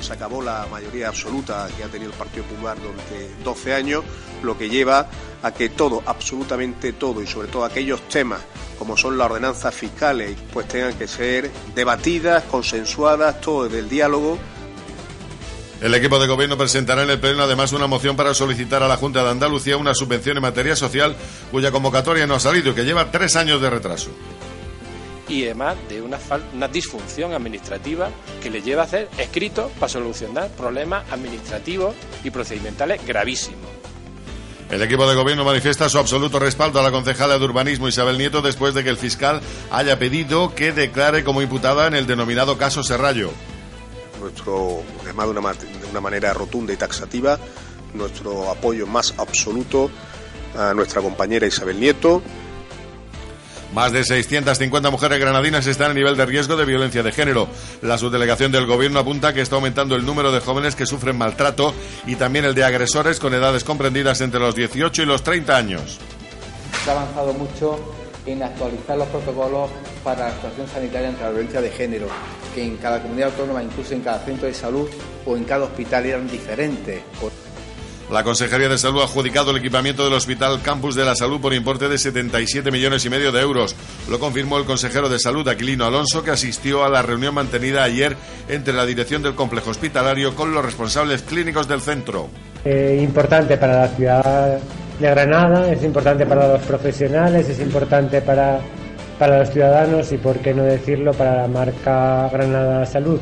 [0.00, 4.02] se acabó la mayoría absoluta que ha tenido el Partido Popular durante 12 años,
[4.42, 5.08] lo que lleva
[5.42, 8.40] a que todo, absolutamente todo, y sobre todo aquellos temas
[8.78, 14.38] como son las ordenanzas fiscales, pues tengan que ser debatidas, consensuadas, todo desde el diálogo
[15.80, 18.96] el equipo de gobierno presentará en el Pleno además una moción para solicitar a la
[18.96, 21.16] Junta de Andalucía una subvención en materia social
[21.50, 24.10] cuya convocatoria no ha salido y que lleva tres años de retraso
[25.28, 26.18] y además de una,
[26.54, 33.04] una disfunción administrativa que le lleva a hacer escritos para solucionar problemas administrativos y procedimentales
[33.04, 33.81] gravísimos.
[34.72, 38.40] El equipo de gobierno manifiesta su absoluto respaldo a la concejala de urbanismo Isabel Nieto
[38.40, 42.82] después de que el fiscal haya pedido que declare como imputada en el denominado caso
[42.82, 43.32] Serrallo.
[44.18, 47.38] Nuestro, además de una, de una manera rotunda y taxativa,
[47.92, 49.90] nuestro apoyo más absoluto
[50.56, 52.22] a nuestra compañera Isabel Nieto,
[53.72, 57.48] más de 650 mujeres granadinas están a nivel de riesgo de violencia de género.
[57.80, 61.74] La subdelegación del gobierno apunta que está aumentando el número de jóvenes que sufren maltrato
[62.06, 65.98] y también el de agresores con edades comprendidas entre los 18 y los 30 años.
[66.84, 67.78] Se ha avanzado mucho
[68.26, 69.70] en actualizar los protocolos
[70.04, 72.06] para la actuación sanitaria ante la violencia de género,
[72.54, 74.88] que en cada comunidad autónoma, incluso en cada centro de salud
[75.26, 77.02] o en cada hospital eran diferentes.
[78.12, 81.54] La Consejería de Salud ha adjudicado el equipamiento del Hospital Campus de la Salud por
[81.54, 83.74] importe de 77 millones y medio de euros.
[84.10, 88.14] Lo confirmó el consejero de Salud, Aquilino Alonso, que asistió a la reunión mantenida ayer
[88.50, 92.28] entre la dirección del complejo hospitalario con los responsables clínicos del centro.
[92.66, 94.58] Eh, importante para la ciudad
[95.00, 98.60] de Granada, es importante para los profesionales, es importante para,
[99.18, 103.20] para los ciudadanos y, por qué no decirlo, para la marca Granada Salud.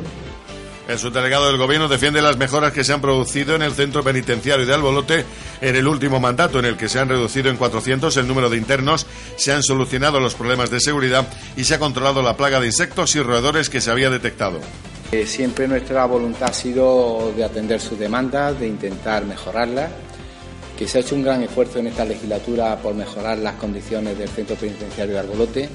[0.88, 4.66] El subdelegado del Gobierno defiende las mejoras que se han producido en el centro penitenciario
[4.66, 5.24] de Albolote
[5.60, 8.56] en el último mandato, en el que se han reducido en 400 el número de
[8.56, 9.06] internos,
[9.36, 13.14] se han solucionado los problemas de seguridad y se ha controlado la plaga de insectos
[13.14, 14.60] y roedores que se había detectado.
[15.12, 19.90] Eh, siempre nuestra voluntad ha sido de atender sus demandas, de intentar mejorarlas,
[20.78, 24.28] que se ha hecho un gran esfuerzo en esta legislatura por mejorar las condiciones del
[24.28, 25.68] centro penitenciario de Arbolote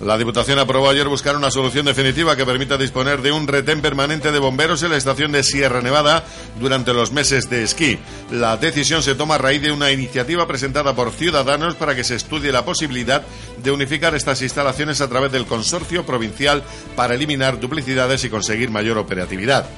[0.00, 4.32] la Diputación aprobó ayer buscar una solución definitiva que permita disponer de un retén permanente
[4.32, 6.24] de bomberos en la estación de Sierra Nevada
[6.58, 7.98] durante los meses de esquí.
[8.30, 12.14] La decisión se toma a raíz de una iniciativa presentada por Ciudadanos para que se
[12.14, 13.24] estudie la posibilidad
[13.62, 16.62] de unificar estas instalaciones a través del Consorcio Provincial
[16.96, 19.68] para eliminar duplicidades y conseguir mayor operatividad.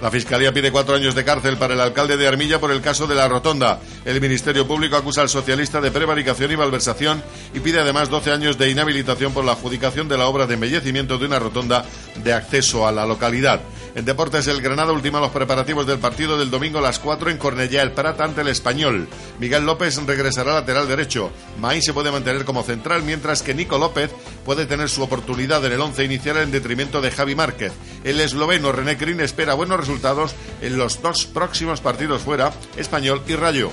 [0.00, 3.06] La Fiscalía pide cuatro años de cárcel para el alcalde de Armilla por el caso
[3.06, 3.80] de la Rotonda.
[4.04, 7.22] El Ministerio Público acusa al socialista de prevaricación y malversación
[7.54, 11.16] y pide además 12 años de inhabilitación por la adjudicación de la obra de embellecimiento
[11.16, 11.84] de una rotonda
[12.22, 13.60] de acceso a la localidad.
[13.96, 17.38] En deportes, el Granada ultima los preparativos del partido del domingo a las 4 en
[17.38, 19.08] Cornellá el Prat ante el Español.
[19.40, 21.30] Miguel López regresará lateral derecho.
[21.58, 24.10] Maín se puede mantener como central, mientras que Nico López
[24.44, 27.72] puede tener su oportunidad en el once inicial en detrimento de Javi Márquez.
[28.04, 33.34] El esloveno René Crin espera buenos resultados en los dos próximos partidos fuera, Español y
[33.34, 33.70] Rayo.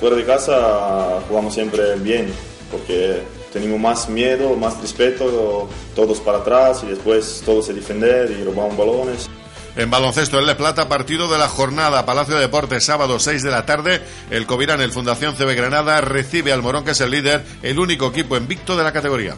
[0.00, 2.26] Fuera de casa jugamos siempre bien,
[2.72, 8.42] porque tenemos más miedo, más respeto, todos para atrás y después todos a defender y
[8.42, 9.30] robamos balones.
[9.76, 13.50] En baloncesto, el de Plata, partido de la jornada, Palacio de Deportes, sábado 6 de
[13.50, 14.02] la tarde.
[14.30, 18.06] El Covirán, el Fundación CB Granada, recibe al Morón, que es el líder, el único
[18.06, 19.34] equipo invicto de la categoría.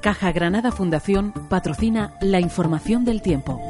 [0.00, 3.66] Caja Granada Fundación patrocina la información del tiempo.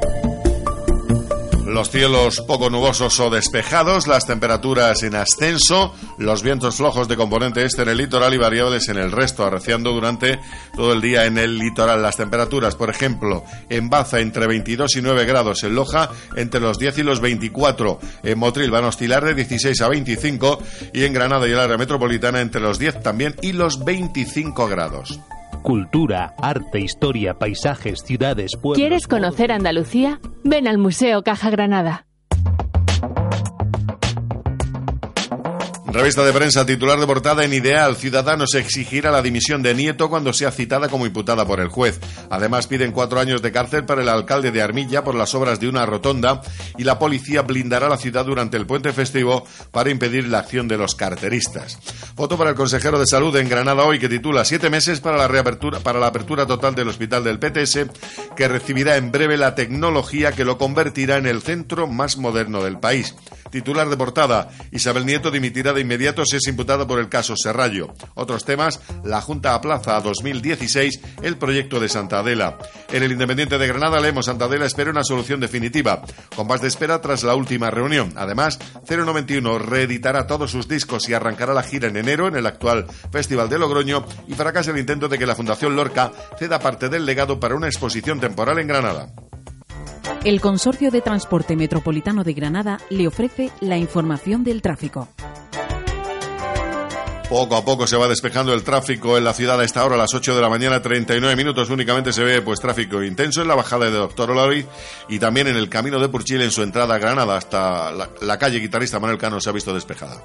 [1.65, 7.65] Los cielos poco nubosos o despejados, las temperaturas en ascenso, los vientos flojos de componente
[7.65, 10.39] este en el litoral y variables en el resto, arreciando durante
[10.75, 12.03] todo el día en el litoral.
[12.03, 16.77] Las temperaturas, por ejemplo, en Baza entre 22 y 9 grados, en Loja entre los
[16.77, 20.61] 10 y los 24, en Motril van a oscilar de 16 a 25
[20.93, 25.19] y en Granada y el área metropolitana entre los 10 también y los 25 grados.
[25.65, 28.77] Cultura, arte, historia, paisajes, ciudades, pueblos.
[28.77, 30.19] ¿Quieres conocer Andalucía?
[30.43, 32.05] Ven al Museo Caja Granada.
[35.95, 37.95] Revista de prensa titular de portada en Ideal.
[37.95, 42.01] Ciudadanos exigirá la dimisión de Nieto cuando sea citada como imputada por el juez.
[42.29, 45.69] Además piden cuatro años de cárcel para el alcalde de Armilla por las obras de
[45.69, 46.41] una rotonda
[46.77, 50.75] y la policía blindará la ciudad durante el puente festivo para impedir la acción de
[50.75, 51.79] los carteristas.
[52.17, 55.29] Foto para el consejero de salud en Granada hoy que titula siete meses para la
[55.29, 57.85] reapertura para la apertura total del hospital del PTS
[58.35, 62.79] que recibirá en breve la tecnología que lo convertirá en el centro más moderno del
[62.79, 63.15] país.
[63.55, 67.93] Titular de portada, Isabel Nieto dimitirá de inmediato si es imputada por el caso Serrallo.
[68.13, 72.57] Otros temas, la Junta aplaza a 2016 el proyecto de Santa Adela.
[72.91, 76.01] En el Independiente de Granada leemos Santa Adela espera una solución definitiva,
[76.35, 78.11] con más de espera tras la última reunión.
[78.17, 82.87] Además, 091 reeditará todos sus discos y arrancará la gira en enero en el actual
[83.09, 87.05] Festival de Logroño y fracasa el intento de que la Fundación Lorca ceda parte del
[87.05, 89.13] legado para una exposición temporal en Granada.
[90.25, 95.07] El Consorcio de Transporte Metropolitano de Granada le ofrece la información del tráfico.
[97.29, 99.97] Poco a poco se va despejando el tráfico en la ciudad a esta hora, a
[99.99, 101.69] las 8 de la mañana, 39 minutos.
[101.69, 104.65] Únicamente se ve pues tráfico intenso en la bajada de Doctor Olari
[105.09, 108.39] y también en el camino de Purchil en su entrada a Granada hasta la, la
[108.39, 110.23] calle guitarrista Manuel Cano se ha visto despejada.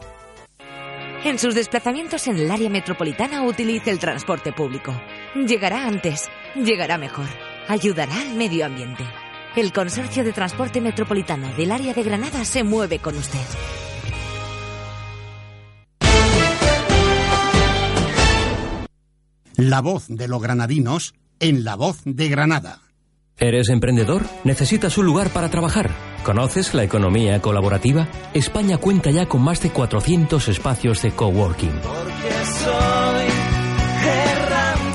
[1.25, 4.99] En sus desplazamientos en el área metropolitana utilice el transporte público.
[5.47, 7.29] Llegará antes, llegará mejor,
[7.69, 9.05] ayudará al medio ambiente.
[9.57, 13.39] El Consorcio de Transporte Metropolitano del área de Granada se mueve con usted.
[19.57, 22.81] La voz de los granadinos en La Voz de Granada.
[23.39, 24.23] ¿Eres emprendedor?
[24.45, 25.91] ¿Necesitas un lugar para trabajar?
[26.25, 28.09] ¿Conoces la economía colaborativa?
[28.35, 31.73] España cuenta ya con más de 400 espacios de coworking.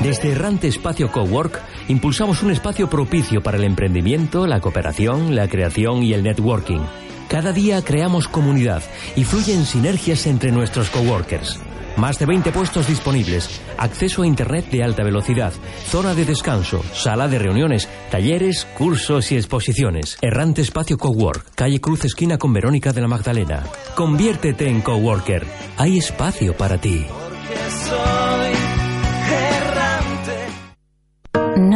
[0.05, 6.03] Desde Errante Espacio Cowork impulsamos un espacio propicio para el emprendimiento, la cooperación, la creación
[6.03, 6.81] y el networking.
[7.27, 8.83] Cada día creamos comunidad
[9.15, 11.59] y fluyen sinergias entre nuestros coworkers.
[11.97, 13.49] Más de 20 puestos disponibles,
[13.79, 15.53] acceso a Internet de alta velocidad,
[15.87, 20.19] zona de descanso, sala de reuniones, talleres, cursos y exposiciones.
[20.21, 23.63] Errante Espacio Cowork, calle Cruz esquina con Verónica de la Magdalena.
[23.95, 25.47] Conviértete en coworker.
[25.77, 27.07] Hay espacio para ti.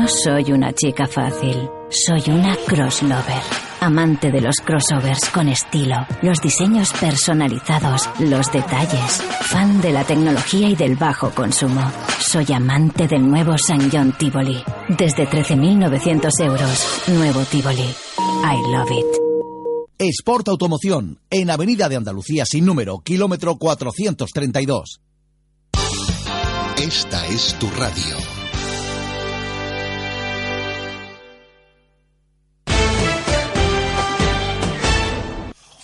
[0.09, 3.41] Soy una chica fácil, soy una crosslover.
[3.79, 9.21] Amante de los crossovers con estilo, los diseños personalizados, los detalles.
[9.41, 11.91] Fan de la tecnología y del bajo consumo.
[12.19, 14.61] Soy amante del nuevo San John Tivoli.
[14.89, 17.03] Desde 13.900 euros.
[17.07, 17.93] Nuevo Tivoli.
[18.43, 19.05] I love it.
[19.99, 25.01] Sport Automoción, en Avenida de Andalucía sin número, kilómetro 432.
[26.77, 28.38] Esta es tu radio.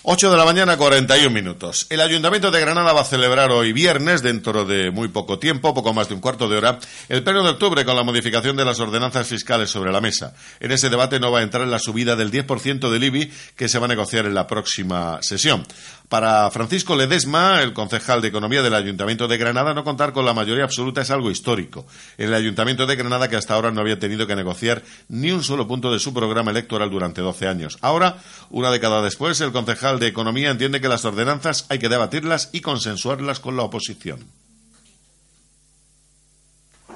[0.08, 1.88] 8 de la mañana, 41 minutos.
[1.90, 5.92] El Ayuntamiento de Granada va a celebrar hoy viernes, dentro de muy poco tiempo, poco
[5.92, 6.78] más de un cuarto de hora,
[7.08, 10.32] el pleno de octubre con la modificación de las ordenanzas fiscales sobre la mesa.
[10.60, 13.80] En ese debate no va a entrar la subida del 10% del IBI que se
[13.80, 15.66] va a negociar en la próxima sesión.
[16.08, 20.34] Para Francisco Ledesma, el concejal de Economía del Ayuntamiento de Granada, no contar con la
[20.34, 21.84] mayoría absoluta es algo histórico.
[22.16, 25.66] El Ayuntamiento de Granada, que hasta ahora no había tenido que negociar ni un solo
[25.66, 27.78] punto de su programa electoral durante 12 años.
[27.80, 28.18] Ahora,
[28.50, 32.60] una década después, el concejal de Economía entiende que las ordenanzas hay que debatirlas y
[32.60, 34.26] consensuarlas con la oposición.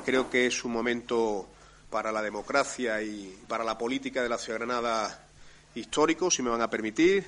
[0.05, 1.47] Creo que es un momento
[1.91, 5.27] para la democracia y para la política de la ciudad Granada
[5.75, 7.25] histórico, si me van a permitir.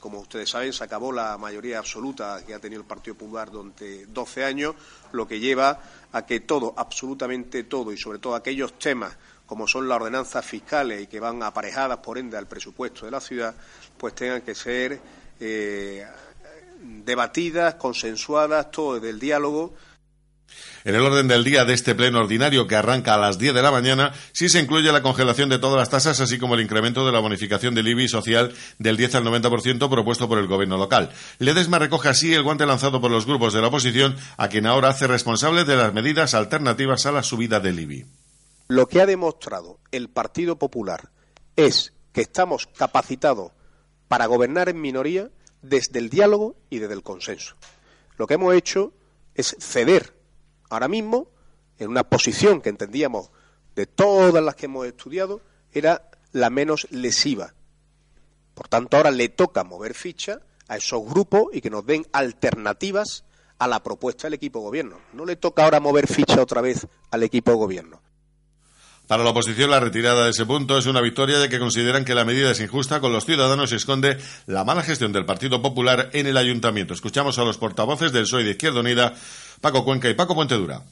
[0.00, 4.06] como ustedes saben, se acabó la mayoría absoluta que ha tenido el Partido Popular durante
[4.06, 4.74] 12 años,
[5.12, 5.80] lo que lleva
[6.12, 9.16] a que todo, absolutamente todo, y sobre todo aquellos temas
[9.46, 13.20] como son las ordenanzas fiscales y que van aparejadas, por ende, al presupuesto de la
[13.20, 13.54] ciudad,
[13.98, 15.00] pues tengan que ser
[15.40, 16.06] eh,
[16.80, 19.74] debatidas, consensuadas, todo desde el diálogo
[20.84, 23.62] en el orden del día de este pleno ordinario que arranca a las 10 de
[23.62, 27.06] la mañana, sí se incluye la congelación de todas las tasas, así como el incremento
[27.06, 31.10] de la bonificación del IBI social del 10 al 90% propuesto por el gobierno local.
[31.38, 34.90] Ledesma recoge así el guante lanzado por los grupos de la oposición, a quien ahora
[34.90, 38.04] hace responsable de las medidas alternativas a la subida del IBI.
[38.66, 41.10] Lo que ha demostrado el Partido Popular
[41.54, 43.52] es que estamos capacitados
[44.08, 45.30] para gobernar en minoría
[45.60, 47.56] desde el diálogo y desde el consenso.
[48.16, 48.92] Lo que hemos hecho
[49.34, 50.14] es ceder
[50.70, 51.28] ahora mismo,
[51.78, 53.30] en una posición que entendíamos
[53.74, 55.40] de todas las que hemos estudiado,
[55.72, 57.54] era la menos lesiva.
[58.54, 63.24] Por tanto, ahora le toca mover ficha a esos grupos y que nos den alternativas
[63.58, 64.98] a la propuesta del equipo gobierno.
[65.12, 68.00] No le toca ahora mover ficha otra vez al equipo gobierno.
[69.06, 72.14] Para la oposición, la retirada de ese punto es una victoria de que consideran que
[72.14, 74.16] la medida es injusta con los ciudadanos y esconde
[74.46, 76.94] la mala gestión del Partido Popular en el ayuntamiento.
[76.94, 79.14] Escuchamos a los portavoces del PSOE de Izquierda Unida,
[79.60, 80.82] Paco Cuenca y Paco Puentedura.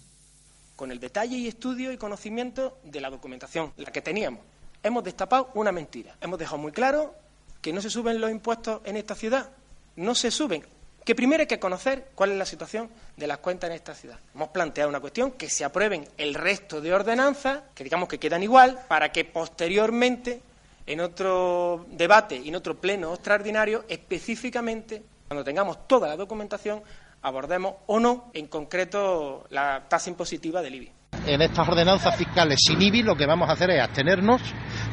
[0.76, 4.40] Con el detalle y estudio y conocimiento de la documentación, la que teníamos,
[4.82, 6.14] hemos destapado una mentira.
[6.20, 7.14] Hemos dejado muy claro
[7.62, 9.48] que no se suben los impuestos en esta ciudad.
[9.96, 10.66] No se suben
[11.04, 14.18] que primero hay que conocer cuál es la situación de las cuentas en esta ciudad.
[14.34, 18.42] Hemos planteado una cuestión, que se aprueben el resto de ordenanzas, que digamos que quedan
[18.42, 20.40] igual, para que posteriormente,
[20.86, 26.82] en otro debate y en otro pleno extraordinario, específicamente, cuando tengamos toda la documentación,
[27.22, 30.92] abordemos o no, en concreto, la tasa impositiva del IBI.
[31.26, 34.42] En estas ordenanzas fiscales sin IBI lo que vamos a hacer es abstenernos,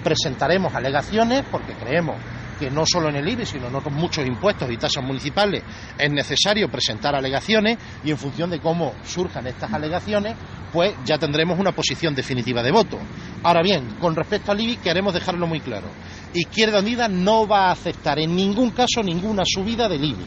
[0.03, 2.17] presentaremos alegaciones porque creemos
[2.59, 5.63] que no solo en el IBI, sino en otros muchos impuestos y tasas municipales
[5.97, 10.35] es necesario presentar alegaciones y en función de cómo surjan estas alegaciones,
[10.73, 12.99] pues ya tendremos una posición definitiva de voto.
[13.43, 15.87] Ahora bien, con respecto al IBI queremos dejarlo muy claro.
[16.33, 20.25] Izquierda Unida no va a aceptar en ningún caso ninguna subida del IBI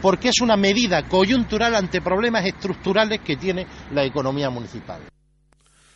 [0.00, 5.00] porque es una medida coyuntural ante problemas estructurales que tiene la economía municipal.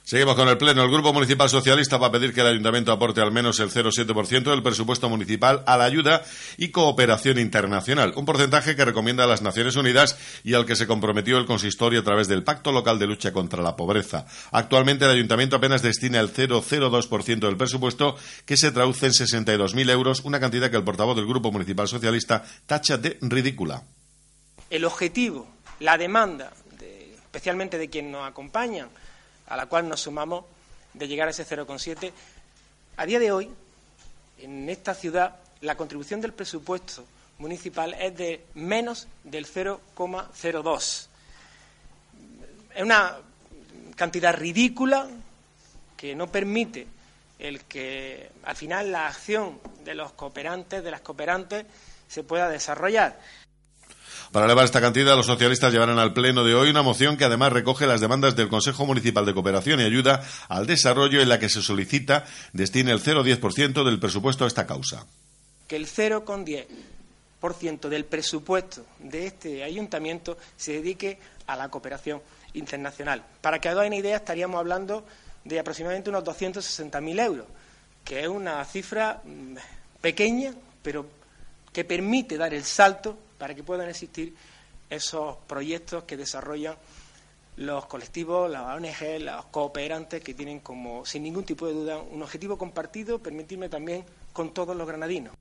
[0.04, 0.82] Seguimos con el Pleno.
[0.82, 4.50] El Grupo Municipal Socialista va a pedir que el Ayuntamiento aporte al menos el 0,7%
[4.50, 6.24] del presupuesto municipal a la ayuda
[6.56, 10.88] y cooperación internacional, un porcentaje que recomienda a las Naciones Unidas y al que se
[10.88, 14.26] comprometió el consistorio a través del Pacto Local de Lucha contra la Pobreza.
[14.50, 20.20] Actualmente el Ayuntamiento apenas destina el 0,02% del presupuesto, que se traduce en 62.000 euros,
[20.24, 23.84] una cantidad que el portavoz del Grupo Municipal Socialista tacha de ridícula.
[24.68, 25.48] El objetivo,
[25.78, 26.52] la demanda,
[27.24, 28.88] especialmente de quien nos acompaña,
[29.46, 30.44] a la cual nos sumamos
[30.94, 32.12] de llegar a ese 0,7.
[32.96, 33.50] A día de hoy,
[34.38, 37.04] en esta ciudad, la contribución del presupuesto
[37.38, 41.06] municipal es de menos del 0,02.
[42.74, 43.18] Es una
[43.96, 45.08] cantidad ridícula
[45.96, 46.86] que no permite
[47.38, 51.66] el que al final la acción de los cooperantes, de las cooperantes,
[52.08, 53.18] se pueda desarrollar.
[54.32, 57.52] Para elevar esta cantidad, los socialistas llevarán al Pleno de hoy una moción que además
[57.52, 61.50] recoge las demandas del Consejo Municipal de Cooperación y Ayuda al Desarrollo en la que
[61.50, 65.06] se solicita destine el 0,10% del presupuesto a esta causa.
[65.68, 72.22] Que el 0,10% del presupuesto de este ayuntamiento se dedique a la cooperación
[72.54, 73.22] internacional.
[73.42, 75.04] Para que hagan una idea, estaríamos hablando
[75.44, 77.44] de aproximadamente unos 260.000 euros,
[78.02, 79.56] que es una cifra mm,
[80.00, 81.04] pequeña, pero
[81.70, 84.36] que permite dar el salto para que puedan existir
[84.88, 86.76] esos proyectos que desarrollan
[87.56, 92.22] los colectivos, las ONG, los cooperantes que tienen como, sin ningún tipo de duda, un
[92.22, 95.34] objetivo compartido, permitirme también con todos los granadinos.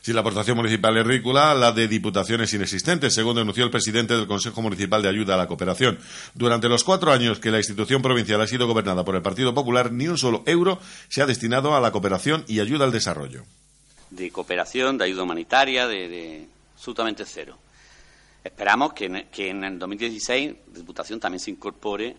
[0.00, 4.26] Si la aportación municipal es ridícula, la de diputaciones inexistentes, según denunció el presidente del
[4.26, 6.00] Consejo Municipal de Ayuda a la Cooperación.
[6.34, 9.92] Durante los cuatro años que la institución provincial ha sido gobernada por el Partido Popular,
[9.92, 13.44] ni un solo euro se ha destinado a la cooperación y ayuda al desarrollo.
[14.10, 16.48] De cooperación, de ayuda humanitaria, de
[16.80, 17.58] absolutamente cero.
[18.42, 22.16] Esperamos que en, el 2016 la Diputación también se incorpore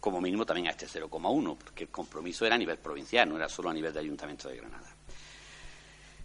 [0.00, 3.48] como mínimo también a este 0,1, porque el compromiso era a nivel provincial, no era
[3.48, 4.88] solo a nivel de Ayuntamiento de Granada.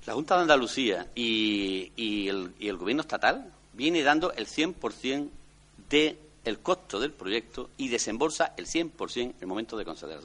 [0.08, 5.30] La Junta de Andalucía y, el, Gobierno estatal viene dando el 100%
[5.88, 10.20] del costo del proyecto y desembolsa el 100% en el momento de conceder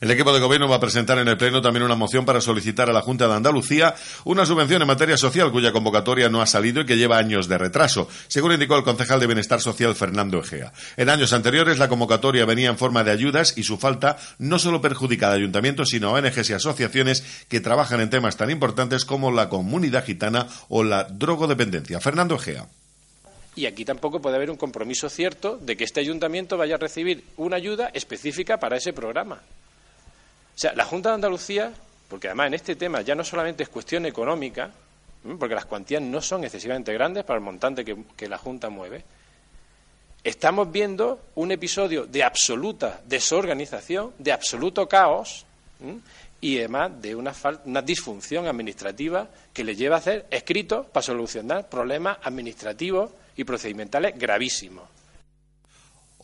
[0.00, 2.88] el equipo de gobierno va a presentar en el Pleno también una moción para solicitar
[2.88, 3.94] a la Junta de Andalucía
[4.24, 7.58] una subvención en materia social cuya convocatoria no ha salido y que lleva años de
[7.58, 10.72] retraso, según indicó el concejal de Bienestar Social Fernando Egea.
[10.96, 14.80] En años anteriores la convocatoria venía en forma de ayudas y su falta no solo
[14.80, 19.30] perjudica a ayuntamientos sino a ONGs y asociaciones que trabajan en temas tan importantes como
[19.30, 22.00] la comunidad gitana o la drogodependencia.
[22.00, 22.66] Fernando Egea.
[23.54, 27.24] Y aquí tampoco puede haber un compromiso cierto de que este ayuntamiento vaya a recibir
[27.36, 29.42] una ayuda específica para ese programa.
[30.54, 31.72] O sea, la Junta de Andalucía,
[32.08, 34.70] porque además en este tema ya no solamente es cuestión económica,
[35.38, 39.04] porque las cuantías no son excesivamente grandes para el montante que, la Junta mueve,
[40.24, 45.46] estamos viendo un episodio de absoluta desorganización, de absoluto caos
[46.40, 47.32] y además de una,
[47.64, 54.18] una, disfunción administrativa que le lleva a hacer escritos para solucionar problemas administrativos y procedimentales
[54.18, 54.91] gravísimos.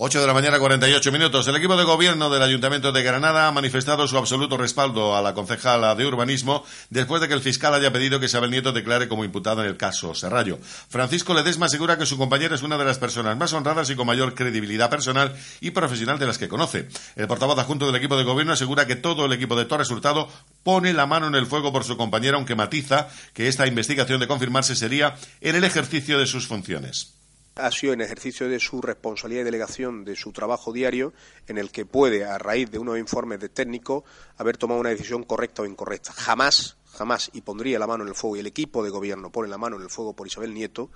[0.00, 1.48] 8 de la mañana, 48 minutos.
[1.48, 5.34] El equipo de gobierno del Ayuntamiento de Granada ha manifestado su absoluto respaldo a la
[5.34, 9.24] concejala de urbanismo después de que el fiscal haya pedido que Isabel Nieto declare como
[9.24, 10.60] imputada en el caso Serrallo.
[10.88, 14.06] Francisco Ledesma asegura que su compañera es una de las personas más honradas y con
[14.06, 16.86] mayor credibilidad personal y profesional de las que conoce.
[17.16, 20.28] El portavoz adjunto del equipo de gobierno asegura que todo el equipo de Torres Hurtado
[20.62, 24.28] pone la mano en el fuego por su compañera, aunque matiza que esta investigación de
[24.28, 27.17] confirmarse sería en el ejercicio de sus funciones
[27.58, 31.12] ha sido en ejercicio de su responsabilidad y delegación de su trabajo diario
[31.46, 34.04] en el que puede, a raíz de unos informes de técnicos,
[34.36, 36.12] haber tomado una decisión correcta o incorrecta.
[36.12, 39.48] Jamás, jamás, y pondría la mano en el fuego, y el equipo de gobierno pone
[39.48, 40.90] la mano en el fuego por Isabel Nieto,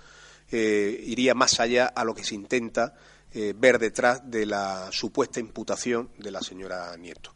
[0.51, 2.95] eh, iría más allá a lo que se intenta
[3.33, 7.35] eh, ver detrás de la supuesta imputación de la señora Nieto.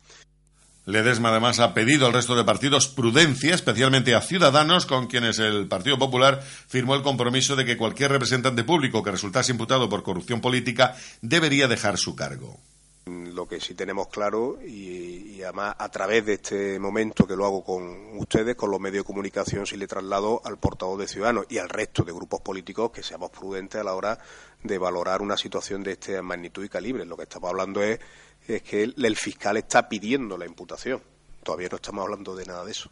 [0.87, 5.67] Ledesma además ha pedido al resto de partidos prudencia, especialmente a Ciudadanos, con quienes el
[5.67, 10.41] Partido Popular firmó el compromiso de que cualquier representante público que resultase imputado por corrupción
[10.41, 12.61] política debería dejar su cargo.
[13.07, 17.65] Lo que sí tenemos claro, y, además a través de este momento que lo hago
[17.65, 21.59] con ustedes, con los medios de comunicación, sí le traslado al portavoz de Ciudadanos y
[21.59, 24.21] al resto de grupos políticos que seamos prudentes a la hora
[24.63, 27.05] de valorar una situación de esta magnitud y calibre.
[27.05, 27.99] Lo que estamos hablando es
[28.49, 31.01] es que el, fiscal está pidiendo la imputación.
[31.43, 32.91] Todavía no estamos hablando de nada de eso.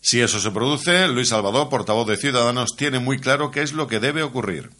[0.00, 3.86] Si eso se produce, Luis Salvador, portavoz de Ciudadanos, tiene muy claro qué es lo
[3.86, 4.70] que debe ocurrir.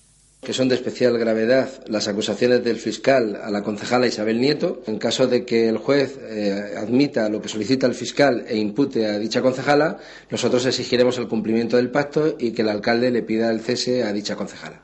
[0.41, 4.83] Que son de especial gravedad las acusaciones del fiscal a la concejala Isabel Nieto.
[4.89, 9.07] En caso de que el juez eh, admita lo que solicita el fiscal e impute
[9.07, 9.99] a dicha concejala,
[10.31, 14.13] nosotros exigiremos el cumplimiento del pacto y que el alcalde le pida el cese a
[14.13, 14.83] dicha concejala.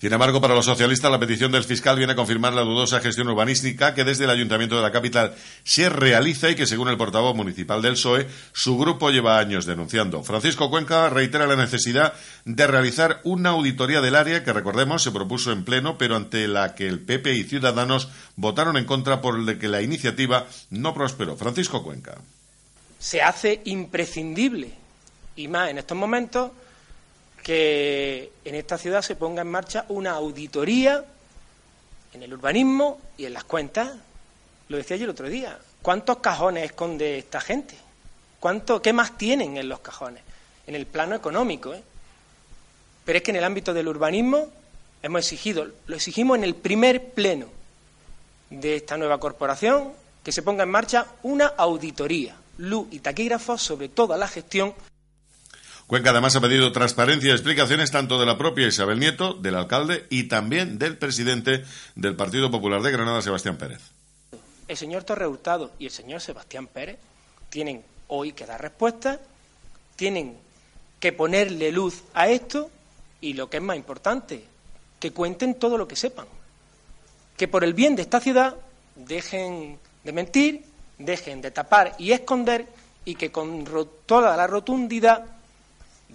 [0.00, 3.28] Sin embargo, para los socialistas, la petición del fiscal viene a confirmar la dudosa gestión
[3.28, 7.36] urbanística que desde el Ayuntamiento de la capital se realiza y que, según el portavoz
[7.36, 10.22] municipal del PSOE, su grupo lleva años denunciando.
[10.22, 12.14] Francisco Cuenca reitera la necesidad
[12.46, 16.74] de realizar una auditoría del área que, recordemos, se propuso en pleno, pero ante la
[16.74, 21.36] que el PP y Ciudadanos votaron en contra por lo que la iniciativa no prosperó.
[21.36, 22.16] Francisco Cuenca.
[22.98, 24.72] Se hace imprescindible,
[25.36, 26.52] y más en estos momentos,
[27.50, 31.04] que en esta ciudad se ponga en marcha una auditoría
[32.14, 33.90] en el urbanismo y en las cuentas.
[34.68, 35.58] Lo decía yo el otro día.
[35.82, 37.74] ¿Cuántos cajones esconde esta gente?
[38.38, 40.22] ¿Cuánto, ¿Qué más tienen en los cajones?
[40.64, 41.74] En el plano económico.
[41.74, 41.82] ¿eh?
[43.04, 44.46] Pero es que en el ámbito del urbanismo
[45.02, 47.46] hemos exigido, lo exigimos en el primer pleno
[48.48, 49.90] de esta nueva corporación,
[50.22, 54.72] que se ponga en marcha una auditoría, luz y taquígrafos sobre toda la gestión
[55.90, 60.06] Cuenca además ha pedido transparencia y explicaciones tanto de la propia Isabel Nieto, del alcalde
[60.08, 61.64] y también del presidente
[61.96, 63.80] del Partido Popular de Granada, Sebastián Pérez.
[64.68, 66.96] El señor Torre Hurtado y el señor Sebastián Pérez
[67.48, 69.18] tienen hoy que dar respuesta,
[69.96, 70.38] tienen
[71.00, 72.70] que ponerle luz a esto
[73.20, 74.44] y lo que es más importante,
[75.00, 76.26] que cuenten todo lo que sepan.
[77.36, 78.54] Que por el bien de esta ciudad
[78.94, 80.64] dejen de mentir,
[80.98, 82.68] dejen de tapar y esconder
[83.04, 83.64] y que con
[84.06, 85.39] toda la rotundidad,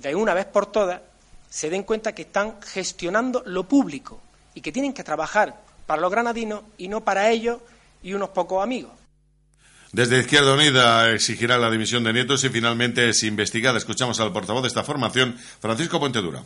[0.01, 1.01] de una vez por todas,
[1.49, 4.21] se den cuenta que están gestionando lo público
[4.53, 7.61] y que tienen que trabajar para los granadinos y no para ellos
[8.03, 8.91] y unos pocos amigos.
[9.91, 13.77] Desde Izquierda Unida exigirá la dimisión de Nieto si finalmente es investigada.
[13.77, 16.43] Escuchamos al portavoz de esta formación, Francisco Puentedura.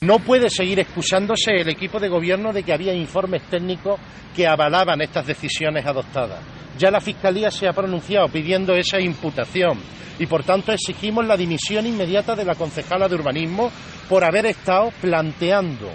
[0.00, 4.00] No puede seguir excusándose el equipo de gobierno de que había informes técnicos
[4.34, 6.55] que avalaban estas decisiones adoptadas.
[6.78, 9.78] Ya la Fiscalía se ha pronunciado pidiendo esa imputación
[10.18, 13.70] y por tanto exigimos la dimisión inmediata de la concejala de urbanismo
[14.08, 15.88] por haber estado planteando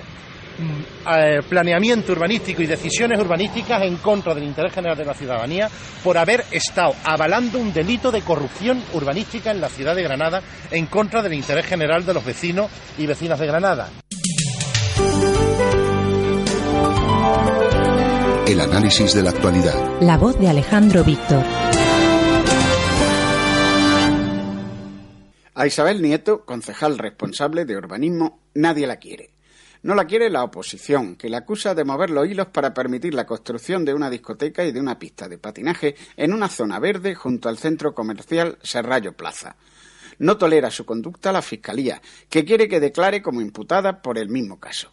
[0.58, 5.70] mm, eh, planeamiento urbanístico y decisiones urbanísticas en contra del interés general de la ciudadanía
[6.04, 10.86] por haber estado avalando un delito de corrupción urbanística en la ciudad de Granada en
[10.88, 13.90] contra del interés general de los vecinos y vecinas de Granada.
[18.52, 20.02] El análisis de la actualidad.
[20.02, 21.42] La voz de Alejandro Víctor.
[25.56, 29.30] A Isabel Nieto, concejal responsable de urbanismo, nadie la quiere.
[29.84, 33.26] No la quiere la oposición, que la acusa de mover los hilos para permitir la
[33.26, 37.48] construcción de una discoteca y de una pista de patinaje en una zona verde junto
[37.48, 39.56] al centro comercial Serrallo Plaza.
[40.20, 44.60] No tolera su conducta la Fiscalía, que quiere que declare como imputada por el mismo
[44.60, 44.92] caso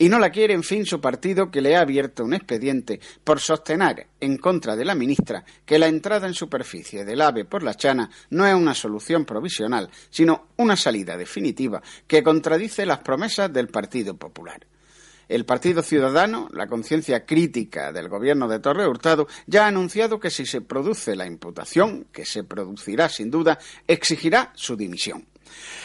[0.00, 3.38] y no la quiere, en fin, su partido que le ha abierto un expediente por
[3.38, 7.74] sostener en contra de la ministra que la entrada en superficie del AVE por la
[7.74, 13.68] Chana no es una solución provisional, sino una salida definitiva que contradice las promesas del
[13.68, 14.66] Partido Popular.
[15.28, 20.30] El Partido Ciudadano, la conciencia crítica del gobierno de Torre Hurtado, ya ha anunciado que
[20.30, 25.26] si se produce la imputación, que se producirá sin duda, exigirá su dimisión.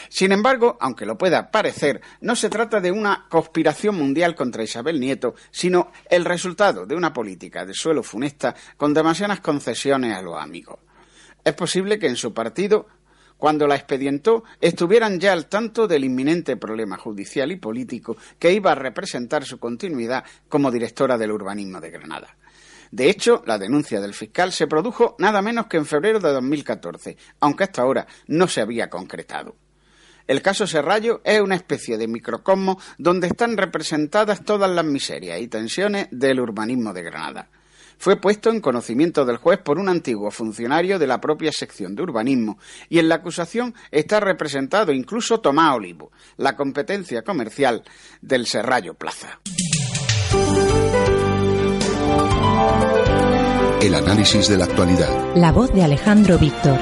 [0.10, 5.00] Sin embargo, aunque lo pueda parecer, no se trata de una conspiración mundial contra Isabel
[5.00, 10.42] Nieto, sino el resultado de una política de suelo funesta con demasiadas concesiones a los
[10.42, 10.80] amigos.
[11.44, 12.88] Es posible que en su partido
[13.38, 18.72] cuando la expedientó, estuvieran ya al tanto del inminente problema judicial y político que iba
[18.72, 22.38] a representar su continuidad como directora del urbanismo de Granada.
[22.96, 27.18] De hecho, la denuncia del fiscal se produjo nada menos que en febrero de 2014,
[27.42, 29.58] aunque hasta ahora no se había concretado.
[30.26, 35.50] El caso Serrallo es una especie de microcosmo donde están representadas todas las miserias y
[35.50, 37.50] tensiones del urbanismo de Granada.
[37.98, 42.04] Fue puesto en conocimiento del juez por un antiguo funcionario de la propia sección de
[42.04, 47.84] urbanismo y en la acusación está representado incluso Tomás Olivo, la competencia comercial
[48.22, 49.42] del Serrallo Plaza.
[53.86, 55.36] El análisis de la actualidad.
[55.36, 56.80] La voz de Alejandro Víctor.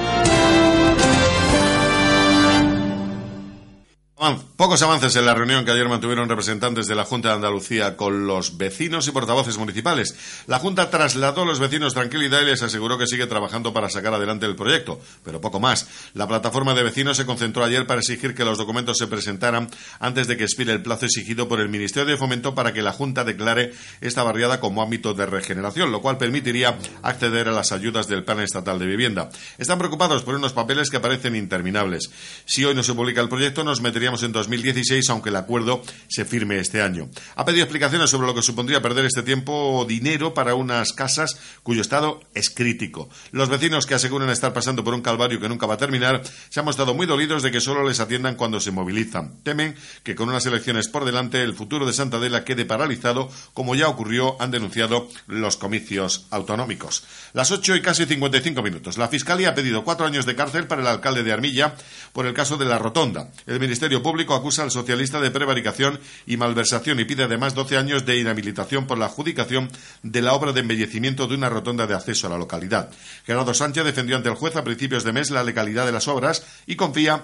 [4.55, 8.27] Pocos avances en la reunión que ayer mantuvieron representantes de la Junta de Andalucía con
[8.27, 10.15] los vecinos y portavoces municipales.
[10.45, 14.13] La Junta trasladó a los vecinos tranquilidad y les aseguró que sigue trabajando para sacar
[14.13, 15.87] adelante el proyecto, pero poco más.
[16.13, 20.27] La plataforma de vecinos se concentró ayer para exigir que los documentos se presentaran antes
[20.27, 23.23] de que expire el plazo exigido por el Ministerio de Fomento para que la Junta
[23.23, 28.23] declare esta barriada como ámbito de regeneración, lo cual permitiría acceder a las ayudas del
[28.23, 29.31] Plan Estatal de Vivienda.
[29.57, 32.11] Están preocupados por unos papeles que parecen interminables.
[32.45, 36.25] Si hoy no se publica el proyecto, nos meteríamos en 2016, aunque el acuerdo se
[36.25, 37.09] firme este año.
[37.35, 41.37] Ha pedido explicaciones sobre lo que supondría perder este tiempo o dinero para unas casas
[41.63, 43.09] cuyo estado es crítico.
[43.31, 46.59] Los vecinos que aseguran estar pasando por un calvario que nunca va a terminar se
[46.59, 49.37] han mostrado muy dolidos de que solo les atiendan cuando se movilizan.
[49.43, 53.75] Temen que con unas elecciones por delante el futuro de Santa Adela quede paralizado, como
[53.75, 57.03] ya ocurrió, han denunciado los comicios autonómicos.
[57.33, 58.97] Las 8 y casi 55 minutos.
[58.97, 61.75] La Fiscalía ha pedido cuatro años de cárcel para el alcalde de Armilla
[62.11, 63.31] por el caso de la Rotonda.
[63.47, 68.05] El Ministerio Público acusa al socialista de prevaricación y malversación y pide además 12 años
[68.05, 69.69] de inhabilitación por la adjudicación
[70.01, 72.89] de la obra de embellecimiento de una rotonda de acceso a la localidad.
[73.25, 76.45] Gerardo Sánchez defendió ante el juez a principios de mes la legalidad de las obras
[76.65, 77.23] y confía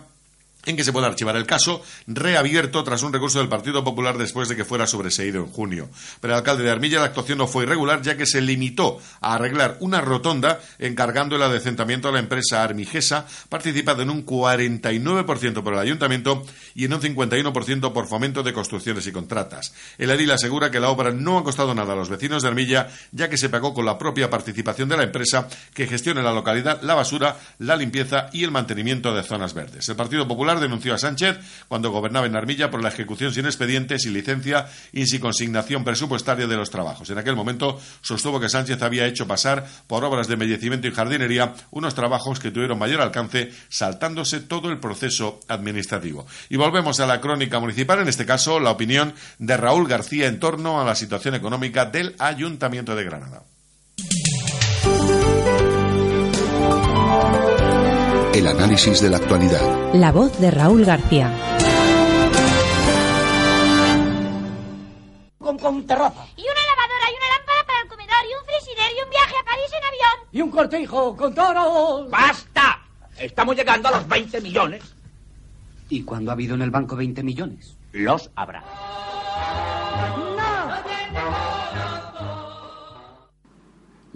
[0.65, 4.49] en que se pueda archivar el caso, reabierto tras un recurso del Partido Popular después
[4.49, 5.89] de que fuera sobreseído en junio.
[6.19, 9.35] Pero el alcalde de Armilla la actuación no fue irregular, ya que se limitó a
[9.35, 15.73] arreglar una rotonda encargando el adecentamiento a la empresa Armigesa, participada en un 49% por
[15.73, 16.43] el ayuntamiento
[16.75, 19.73] y en un 51% por fomento de construcciones y contratas.
[19.97, 22.89] El edil asegura que la obra no ha costado nada a los vecinos de Armilla,
[23.11, 26.49] ya que se pagó con la propia participación de la empresa que gestiona la localidad
[26.81, 29.87] la basura, la limpieza y el mantenimiento de zonas verdes.
[29.89, 34.03] El Partido Popular Denunció a Sánchez cuando gobernaba en Armilla por la ejecución sin expedientes,
[34.03, 37.09] sin licencia y sin consignación presupuestaria de los trabajos.
[37.09, 41.53] En aquel momento sostuvo que Sánchez había hecho pasar por obras de embellecimiento y jardinería
[41.71, 46.25] unos trabajos que tuvieron mayor alcance, saltándose todo el proceso administrativo.
[46.49, 50.39] Y volvemos a la crónica municipal, en este caso la opinión de Raúl García en
[50.39, 53.43] torno a la situación económica del Ayuntamiento de Granada.
[58.39, 59.93] El análisis de la actualidad.
[59.95, 61.29] La voz de Raúl García.
[65.37, 66.25] Con, con terraza.
[66.37, 69.35] Y una lavadora y una lámpara para el comedor y un frigider y un viaje
[69.35, 70.29] a París en avión.
[70.31, 72.09] Y un cortijo con toros.
[72.09, 72.79] ¡Basta!
[73.17, 74.83] Estamos llegando a los 20 millones.
[75.89, 77.75] ¿Y cuando ha habido en el banco 20 millones?
[77.91, 78.63] Los habrá.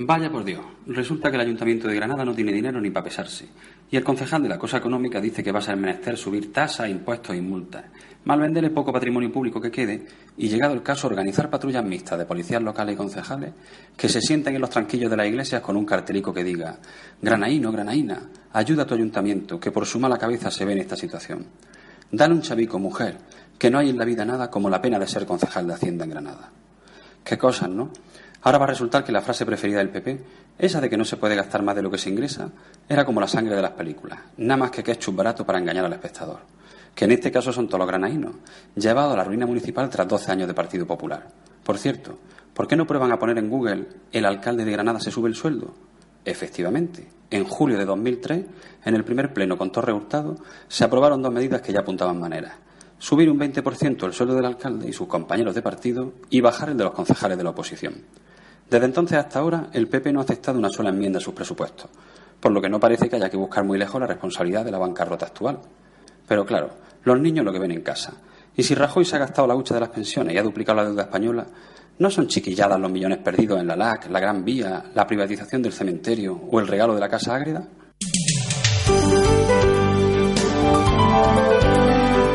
[0.06, 3.48] Vaya por Dios, resulta que el Ayuntamiento de Granada no tiene dinero ni para pesarse.
[3.90, 6.90] Y el concejal de la cosa económica dice que va a ser menester subir tasas,
[6.90, 7.86] impuestos y multas,
[8.26, 10.06] mal vender el poco patrimonio público que quede
[10.36, 13.54] y, llegado el caso, organizar patrullas mixtas de policías locales y concejales
[13.96, 16.80] que se sienten en los tranquillos de las iglesias con un cartelico que diga
[17.22, 20.98] Granaíno, Granaína, ayuda a tu ayuntamiento, que por su mala cabeza se ve en esta
[20.98, 21.46] situación.
[22.12, 23.20] Dale un chavico, mujer,
[23.58, 26.04] que no hay en la vida nada como la pena de ser concejal de Hacienda
[26.04, 26.52] en Granada.
[27.24, 27.90] Qué cosas, ¿no?
[28.44, 30.20] Ahora va a resultar que la frase preferida del PP,
[30.60, 32.50] esa de que no se puede gastar más de lo que se ingresa,
[32.90, 35.94] era como la sangre de las películas, nada más que ketchup barato para engañar al
[35.94, 36.40] espectador.
[36.94, 38.36] Que en este caso son todos los granaínos,
[38.76, 41.26] llevados a la ruina municipal tras 12 años de Partido Popular.
[41.64, 42.20] Por cierto,
[42.54, 45.36] ¿por qué no prueban a poner en Google el alcalde de Granada se sube el
[45.36, 45.74] sueldo?
[46.26, 48.46] Efectivamente, en julio de 2003,
[48.84, 50.36] en el primer pleno con Torre Hurtado,
[50.68, 52.56] se aprobaron dos medidas que ya apuntaban maneras.
[53.00, 56.78] Subir un 20% el sueldo del alcalde y sus compañeros de partido y bajar el
[56.78, 58.04] de los concejales de la oposición.
[58.70, 61.90] Desde entonces hasta ahora, el PP no ha aceptado una sola enmienda a sus presupuestos,
[62.40, 64.80] por lo que no parece que haya que buscar muy lejos la responsabilidad de la
[64.80, 65.60] bancarrota actual.
[66.28, 66.70] Pero claro,
[67.04, 68.14] los niños lo que ven en casa.
[68.56, 70.86] Y si Rajoy se ha gastado la hucha de las pensiones y ha duplicado la
[70.86, 71.46] deuda española,
[72.00, 75.74] ¿no son chiquilladas los millones perdidos en la LAC, la Gran Vía, la privatización del
[75.74, 77.68] cementerio o el regalo de la Casa Ágreda?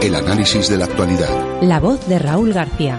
[0.03, 1.61] El análisis de la actualidad.
[1.63, 2.99] La voz de Raúl García.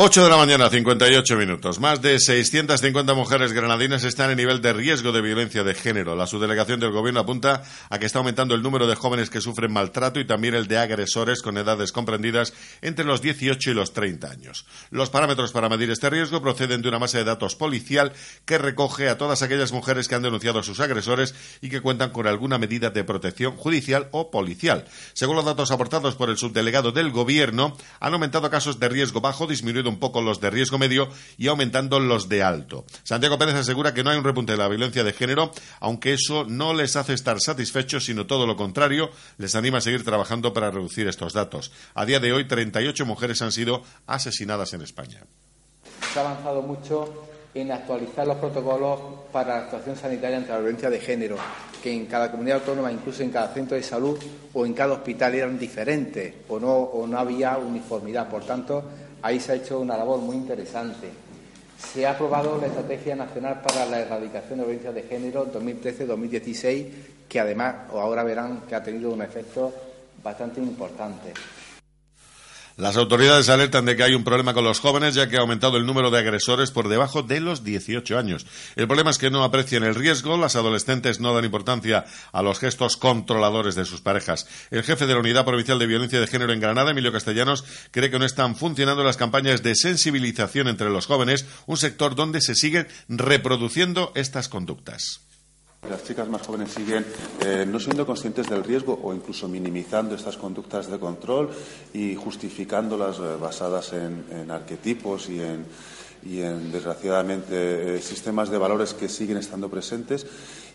[0.00, 1.80] 8 de la mañana, 58 minutos.
[1.80, 6.14] Más de 650 mujeres granadinas están en nivel de riesgo de violencia de género.
[6.14, 9.72] La subdelegación del Gobierno apunta a que está aumentando el número de jóvenes que sufren
[9.72, 14.30] maltrato y también el de agresores con edades comprendidas entre los 18 y los 30
[14.30, 14.66] años.
[14.90, 18.12] Los parámetros para medir este riesgo proceden de una base de datos policial
[18.44, 22.10] que recoge a todas aquellas mujeres que han denunciado a sus agresores y que cuentan
[22.10, 24.84] con alguna medida de protección judicial o policial.
[25.14, 29.48] Según los datos aportados por el subdelegado del Gobierno, han aumentado casos de riesgo bajo,
[29.48, 32.84] disminuido un poco los de riesgo medio y aumentando los de alto.
[33.02, 36.44] Santiago Pérez asegura que no hay un repunte de la violencia de género, aunque eso
[36.44, 40.70] no les hace estar satisfechos, sino todo lo contrario, les anima a seguir trabajando para
[40.70, 41.72] reducir estos datos.
[41.94, 45.24] A día de hoy, 38 mujeres han sido asesinadas en España.
[46.12, 49.00] Se ha avanzado mucho en actualizar los protocolos
[49.32, 51.36] para la actuación sanitaria ante la violencia de género,
[51.82, 54.18] que en cada comunidad autónoma, incluso en cada centro de salud
[54.52, 58.28] o en cada hospital eran diferentes o no, o no había uniformidad.
[58.28, 58.84] Por tanto,
[59.22, 61.08] Ahí se ha hecho una labor muy interesante.
[61.76, 66.86] Se ha aprobado la Estrategia Nacional para la Erradicación de Violencia de Género 2013-2016,
[67.28, 69.72] que además, o ahora verán, que ha tenido un efecto
[70.22, 71.32] bastante importante.
[72.78, 75.78] Las autoridades alertan de que hay un problema con los jóvenes, ya que ha aumentado
[75.78, 78.46] el número de agresores por debajo de los 18 años.
[78.76, 82.60] El problema es que no aprecian el riesgo, las adolescentes no dan importancia a los
[82.60, 84.46] gestos controladores de sus parejas.
[84.70, 88.12] El jefe de la Unidad Provincial de Violencia de Género en Granada, Emilio Castellanos, cree
[88.12, 92.54] que no están funcionando las campañas de sensibilización entre los jóvenes, un sector donde se
[92.54, 95.27] siguen reproduciendo estas conductas.
[95.86, 97.06] Las chicas más jóvenes siguen
[97.40, 101.50] eh, no siendo conscientes del riesgo o incluso minimizando estas conductas de control
[101.94, 105.64] y justificándolas eh, basadas en, arquetipos y en,
[106.26, 110.26] y en desgraciadamente, eh, sistemas de valores que siguen estando presentes.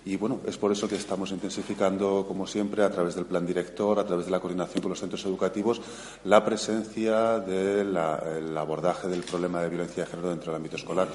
[0.06, 4.00] Y bueno, es por eso que estamos intensificando, como siempre, a través del plan director,
[4.00, 5.82] a través de la coordinación con los centros educativos,
[6.24, 11.08] la presencia del abordaje del problema de violencia de género dentro del ámbito escolar.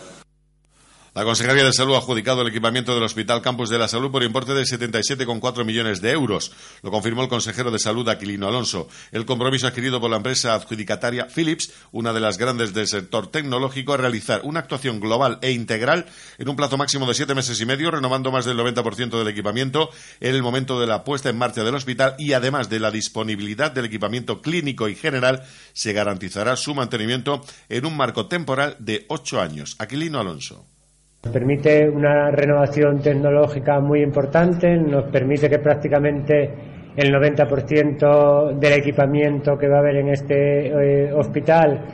[1.18, 4.22] La Consejería de Salud ha adjudicado el equipamiento del Hospital Campus de la Salud por
[4.22, 6.52] importe de 77,4 millones de euros.
[6.80, 8.86] Lo confirmó el consejero de Salud, Aquilino Alonso.
[9.10, 13.94] El compromiso adquirido por la empresa adjudicataria Philips, una de las grandes del sector tecnológico,
[13.94, 16.06] es realizar una actuación global e integral
[16.38, 19.90] en un plazo máximo de siete meses y medio, renovando más del 90% del equipamiento
[20.20, 23.72] en el momento de la puesta en marcha del hospital y además de la disponibilidad
[23.72, 25.42] del equipamiento clínico y general,
[25.72, 29.74] se garantizará su mantenimiento en un marco temporal de ocho años.
[29.80, 30.77] Aquilino Alonso.
[31.24, 36.54] Nos permite una renovación tecnológica muy importante, nos permite que prácticamente
[36.96, 41.84] el 90% del equipamiento que va a haber en este eh, hospital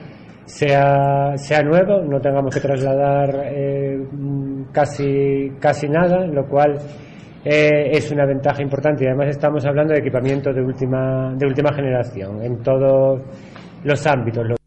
[0.45, 3.99] sea, sea nuevo, no tengamos que trasladar eh,
[4.71, 6.77] casi, casi nada, lo cual
[7.45, 11.73] eh, es una ventaja importante y además estamos hablando de equipamiento de última, de última
[11.73, 13.23] generación en todos
[13.85, 14.64] los ámbitos.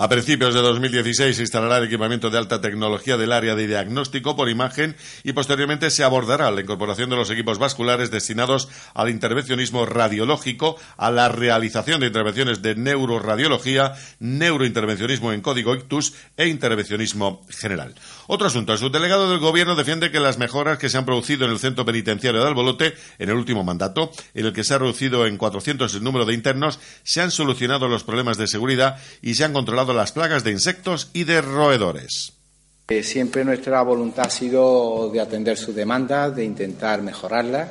[0.00, 4.36] A principios de 2016 se instalará el equipamiento de alta tecnología del área de diagnóstico
[4.36, 4.94] por imagen
[5.24, 11.10] y posteriormente se abordará la incorporación de los equipos vasculares destinados al intervencionismo radiológico, a
[11.10, 17.96] la realización de intervenciones de neuroradiología, neurointervencionismo en código ictus e intervencionismo general.
[18.30, 18.74] Otro asunto.
[18.74, 21.86] El subdelegado del Gobierno defiende que las mejoras que se han producido en el centro
[21.86, 25.94] penitenciario de Albolote en el último mandato, en el que se ha reducido en 400
[25.94, 29.94] el número de internos, se han solucionado los problemas de seguridad y se han controlado
[29.94, 32.34] las plagas de insectos y de roedores.
[32.88, 37.70] Eh, siempre nuestra voluntad ha sido de atender sus demandas, de intentar mejorarlas,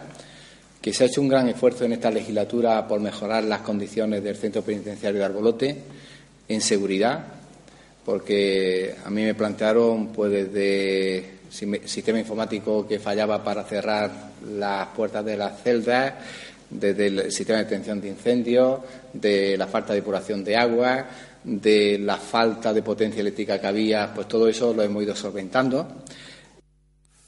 [0.82, 4.36] que se ha hecho un gran esfuerzo en esta legislatura por mejorar las condiciones del
[4.36, 5.84] centro penitenciario de Arbolote
[6.48, 7.37] en seguridad,
[8.08, 15.26] porque a mí me plantearon pues desde sistema informático que fallaba para cerrar las puertas
[15.26, 16.14] de las celdas,
[16.70, 18.80] desde el sistema de detención de incendios,
[19.12, 21.06] de la falta de depuración de agua,
[21.44, 26.06] de la falta de potencia eléctrica que había, pues todo eso lo hemos ido solventando.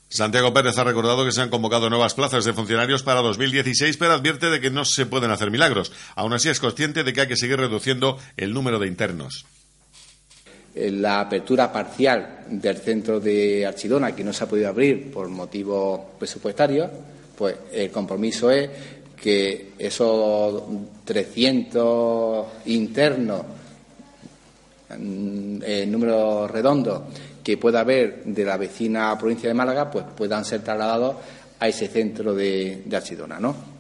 [0.08, 4.14] Santiago Pérez ha recordado que se han convocado nuevas plazas de funcionarios para 2016, pero
[4.14, 5.92] advierte de que no se pueden hacer milagros.
[6.16, 9.46] Aún así es consciente de que hay que seguir reduciendo el número de internos.
[10.92, 16.00] La apertura parcial del centro de Archidona, que no se ha podido abrir por motivos
[16.18, 16.90] presupuestarios,
[17.38, 18.70] pues el compromiso es
[19.22, 20.64] que esos
[21.04, 23.42] 300 internos,
[24.98, 27.08] mm, en número redondo,
[27.44, 31.16] que pueda haber de la vecina provincia de Málaga, pues puedan ser trasladados
[31.60, 33.79] a ese centro de, de Archidona, ¿no?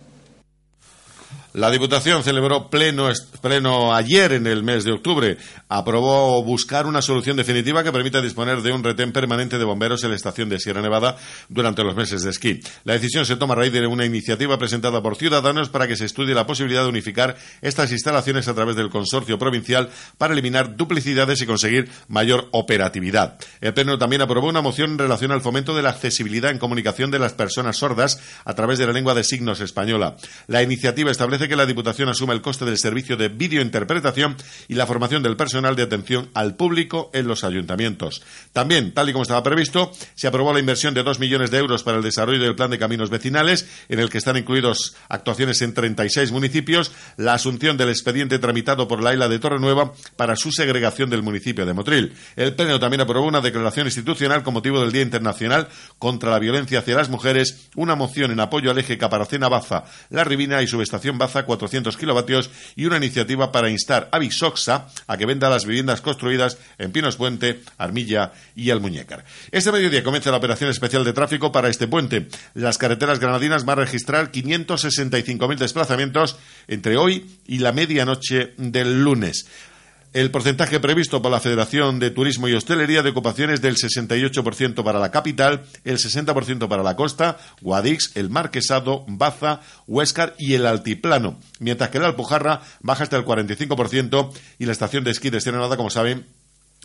[1.54, 3.10] La Diputación celebró pleno,
[3.42, 5.38] pleno ayer en el mes de octubre.
[5.68, 10.12] Aprobó buscar una solución definitiva que permita disponer de un retén permanente de bomberos en
[10.12, 11.18] la estación de Sierra Nevada
[11.48, 12.60] durante los meses de esquí.
[12.84, 16.06] La decisión se toma a raíz de una iniciativa presentada por Ciudadanos para que se
[16.06, 19.90] estudie la posibilidad de unificar estas instalaciones a través del consorcio provincial
[20.20, 23.40] para eliminar duplicidades y conseguir mayor operatividad.
[23.60, 27.10] El Pleno también aprobó una moción en relación al fomento de la accesibilidad en comunicación
[27.10, 30.16] de las personas sordas a través de la lengua de signos española.
[30.46, 34.36] La iniciativa establece que la Diputación asuma el coste del servicio de videointerpretación
[34.68, 38.22] y la formación del personal de atención al público en los ayuntamientos.
[38.54, 41.84] También, tal y como estaba previsto, se aprobó la inversión de dos millones de euros
[41.84, 45.74] para el desarrollo del plan de caminos vecinales, en el que están incluidos actuaciones en
[45.74, 51.10] 36 municipios, la asunción del expediente tramitado por la isla de Torrenueva para su segregación
[51.10, 52.14] del municipio de Motril.
[52.36, 55.68] El Pleno también aprobó una declaración institucional con motivo del Día Internacional
[55.98, 60.62] contra la Violencia hacia las Mujeres, una moción en apoyo al eje Caparacena-Baza, La Ribina
[60.62, 65.50] y subestación Baza 400 kilovatios y una iniciativa para instar a Visoxa a que venda
[65.50, 69.26] las viviendas construidas en Pinos Puente, Armilla y Almuñécar.
[69.52, 72.28] Este mediodía comienza la operación especial de tráfico para este puente.
[72.54, 76.38] Las carreteras granadinas van a registrar 565.000 desplazamientos
[76.68, 79.48] entre hoy y la medianoche del lunes.
[80.12, 84.84] El porcentaje previsto por la Federación de Turismo y Hostelería de ocupación es del 68%
[84.84, 90.66] para la capital, el 60% para la costa, Guadix, el Marquesado, Baza, Huéscar y el
[90.66, 95.42] Altiplano, mientras que la Alpujarra baja hasta el 45% y la estación de esquí de
[95.42, 96.26] Sierra como saben,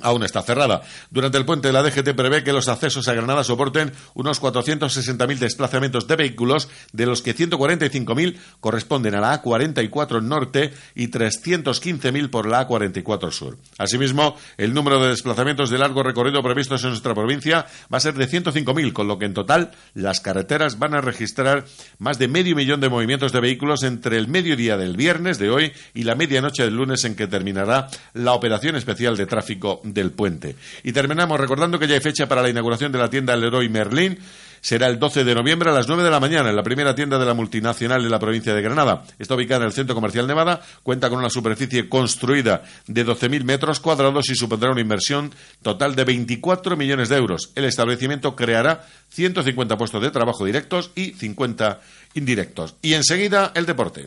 [0.03, 0.83] aún está cerrada.
[1.11, 6.07] Durante el puente la DGT prevé que los accesos a Granada soporten unos 460.000 desplazamientos
[6.09, 12.67] de vehículos, de los que 145.000 corresponden a la A44 Norte y 315.000 por la
[12.67, 13.57] A44 Sur.
[13.79, 18.15] Asimismo, el número de desplazamientos de largo recorrido previstos en nuestra provincia va a ser
[18.15, 21.65] de 105.000, con lo que en total las carreteras van a registrar
[21.99, 25.73] más de medio millón de movimientos de vehículos entre el mediodía del viernes de hoy
[25.95, 30.57] y la medianoche del lunes en que terminará la operación especial de tráfico del puente.
[30.83, 34.19] Y terminamos recordando que ya hay fecha para la inauguración de la tienda Leroy Merlin.
[34.61, 37.19] Será el 12 de noviembre a las 9 de la mañana en la primera tienda
[37.19, 39.05] de la multinacional en la provincia de Granada.
[39.19, 43.79] Está ubicada en el Centro Comercial Nevada, cuenta con una superficie construida de 12.000 metros
[43.81, 47.53] cuadrados y supondrá una inversión total de 24 millones de euros.
[47.55, 51.81] El establecimiento creará 150 puestos de trabajo directos y 50
[52.15, 52.77] indirectos.
[52.81, 54.07] Y enseguida el deporte.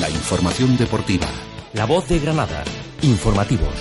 [0.00, 1.28] La información deportiva.
[1.74, 2.62] La voz de Granada.
[3.02, 3.74] Informativos.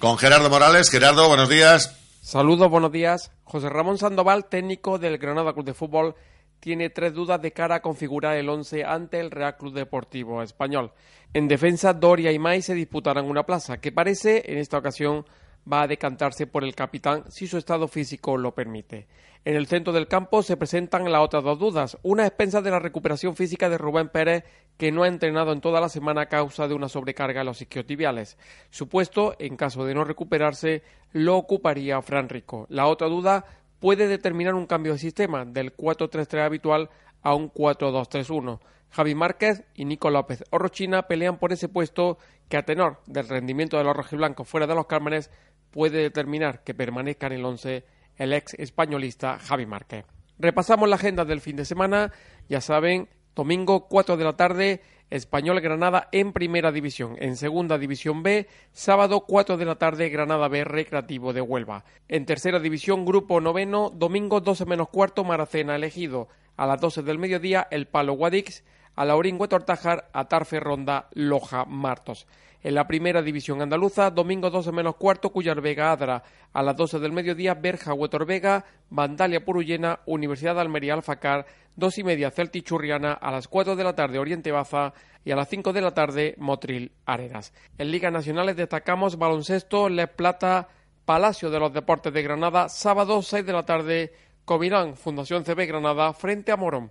[0.00, 0.90] Con Gerardo Morales.
[0.90, 1.96] Gerardo, buenos días.
[2.20, 3.30] Saludos, buenos días.
[3.44, 6.16] José Ramón Sandoval, técnico del Granada Club de Fútbol,
[6.58, 10.92] tiene tres dudas de cara a configurar el once ante el Real Club Deportivo Español.
[11.32, 15.26] En defensa, Doria y May se disputarán una plaza, que parece en esta ocasión
[15.70, 19.06] va a decantarse por el capitán si su estado físico lo permite.
[19.44, 22.78] En el centro del campo se presentan las otras dos dudas, una expensa de la
[22.78, 24.44] recuperación física de Rubén Pérez,
[24.76, 27.62] que no ha entrenado en toda la semana a causa de una sobrecarga en los
[27.62, 28.36] isquiotibiales.
[28.68, 30.82] Su puesto, en caso de no recuperarse,
[31.12, 32.66] lo ocuparía Fran Rico.
[32.68, 33.46] La otra duda
[33.78, 36.90] puede determinar un cambio de sistema del 4-3-3 habitual
[37.22, 38.60] a un 4-2-3-1.
[38.90, 42.18] Javi Márquez y Nico López Orochina pelean por ese puesto
[42.48, 45.30] que a tenor del rendimiento de los rojiblancos fuera de los Cármenes
[45.70, 47.84] puede determinar que permanezca en el once
[48.16, 50.04] el ex españolista Javi Márquez.
[50.38, 52.12] Repasamos la agenda del fin de semana.
[52.48, 54.80] Ya saben, domingo 4 de la tarde,
[55.10, 57.16] Español Granada en Primera División.
[57.18, 61.84] En Segunda División B, sábado 4 de la tarde, Granada B Recreativo de Huelva.
[62.08, 66.28] En Tercera División, Grupo Noveno, domingo 12 menos cuarto, Maracena elegido.
[66.56, 68.64] A las 12 del mediodía, El Palo Guadix.
[68.96, 72.26] A Laurín Huetortájar, Atarfe Ronda, Loja Martos.
[72.62, 76.22] En la primera división andaluza, domingo 12 menos cuarto, Cuyar Vega Adra.
[76.52, 81.46] A las 12 del mediodía, Berja Huetor Vega, Vandalia Purullena, Universidad de Almería Alfacar,
[81.76, 84.92] dos y media Celti Churriana, a las 4 de la tarde Oriente Baza
[85.24, 87.54] y a las 5 de la tarde Motril Arenas.
[87.78, 90.68] En Ligas Nacionales destacamos baloncesto, Les Plata,
[91.06, 94.12] Palacio de los Deportes de Granada, sábado 6 de la tarde,
[94.44, 96.90] Comirán, Fundación CB Granada, frente a Morón.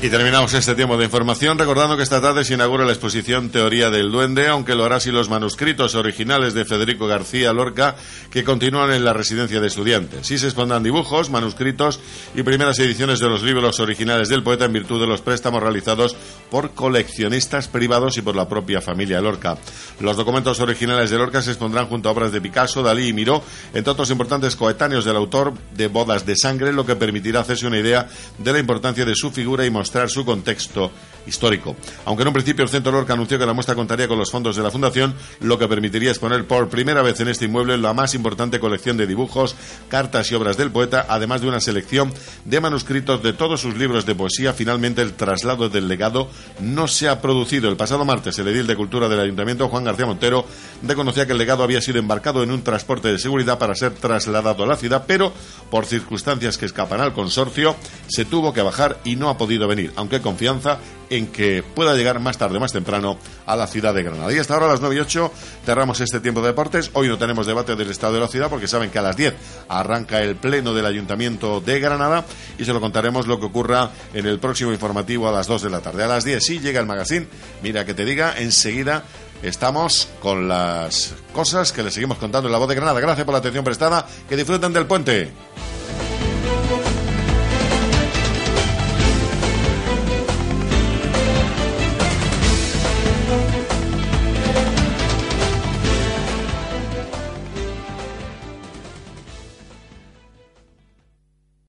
[0.00, 3.90] Y terminamos este tiempo de información recordando que esta tarde se inaugura la exposición Teoría
[3.90, 7.96] del Duende, aunque lo hará sin los manuscritos originales de Federico García Lorca
[8.30, 10.24] que continúan en la residencia de estudiantes.
[10.24, 11.98] Sí se expondrán dibujos, manuscritos
[12.36, 16.14] y primeras ediciones de los libros originales del poeta en virtud de los préstamos realizados
[16.48, 19.58] por coleccionistas privados y por la propia familia Lorca.
[19.98, 23.42] Los documentos originales de Lorca se expondrán junto a obras de Picasso, Dalí y Miró,
[23.74, 27.80] entre otros importantes coetáneos del autor de Bodas de Sangre, lo que permitirá hacerse una
[27.80, 28.08] idea
[28.38, 30.90] de la importancia de su figura y mostrar su contexto
[31.28, 31.76] histórico.
[32.06, 34.56] Aunque en un principio el Centro Lorca anunció que la muestra contaría con los fondos
[34.56, 38.14] de la Fundación, lo que permitiría exponer por primera vez en este inmueble la más
[38.14, 39.54] importante colección de dibujos,
[39.88, 42.12] cartas y obras del poeta, además de una selección
[42.44, 44.52] de manuscritos de todos sus libros de poesía.
[44.52, 46.28] Finalmente, el traslado del legado
[46.60, 47.68] no se ha producido.
[47.68, 50.46] El pasado martes, el edil de Cultura del Ayuntamiento, Juan García Montero,
[50.82, 54.64] reconocía que el legado había sido embarcado en un transporte de seguridad para ser trasladado
[54.64, 55.32] a la ciudad, pero
[55.70, 57.76] por circunstancias que escapan al consorcio,
[58.08, 60.78] se tuvo que bajar y no ha podido venir, aunque confianza
[61.10, 64.32] en que pueda llegar más tarde más temprano a la ciudad de Granada.
[64.32, 65.32] Y hasta ahora a las 9 y 8
[65.64, 66.90] cerramos este tiempo de deportes.
[66.92, 69.34] Hoy no tenemos debate del estado de la ciudad porque saben que a las 10
[69.68, 72.24] arranca el pleno del Ayuntamiento de Granada
[72.58, 75.70] y se lo contaremos lo que ocurra en el próximo informativo a las 2 de
[75.70, 76.04] la tarde.
[76.04, 77.26] A las 10 sí llega el magazine.
[77.62, 79.04] Mira que te diga, enseguida
[79.42, 83.00] estamos con las cosas que le seguimos contando en la voz de Granada.
[83.00, 84.06] Gracias por la atención prestada.
[84.28, 85.30] Que disfruten del puente.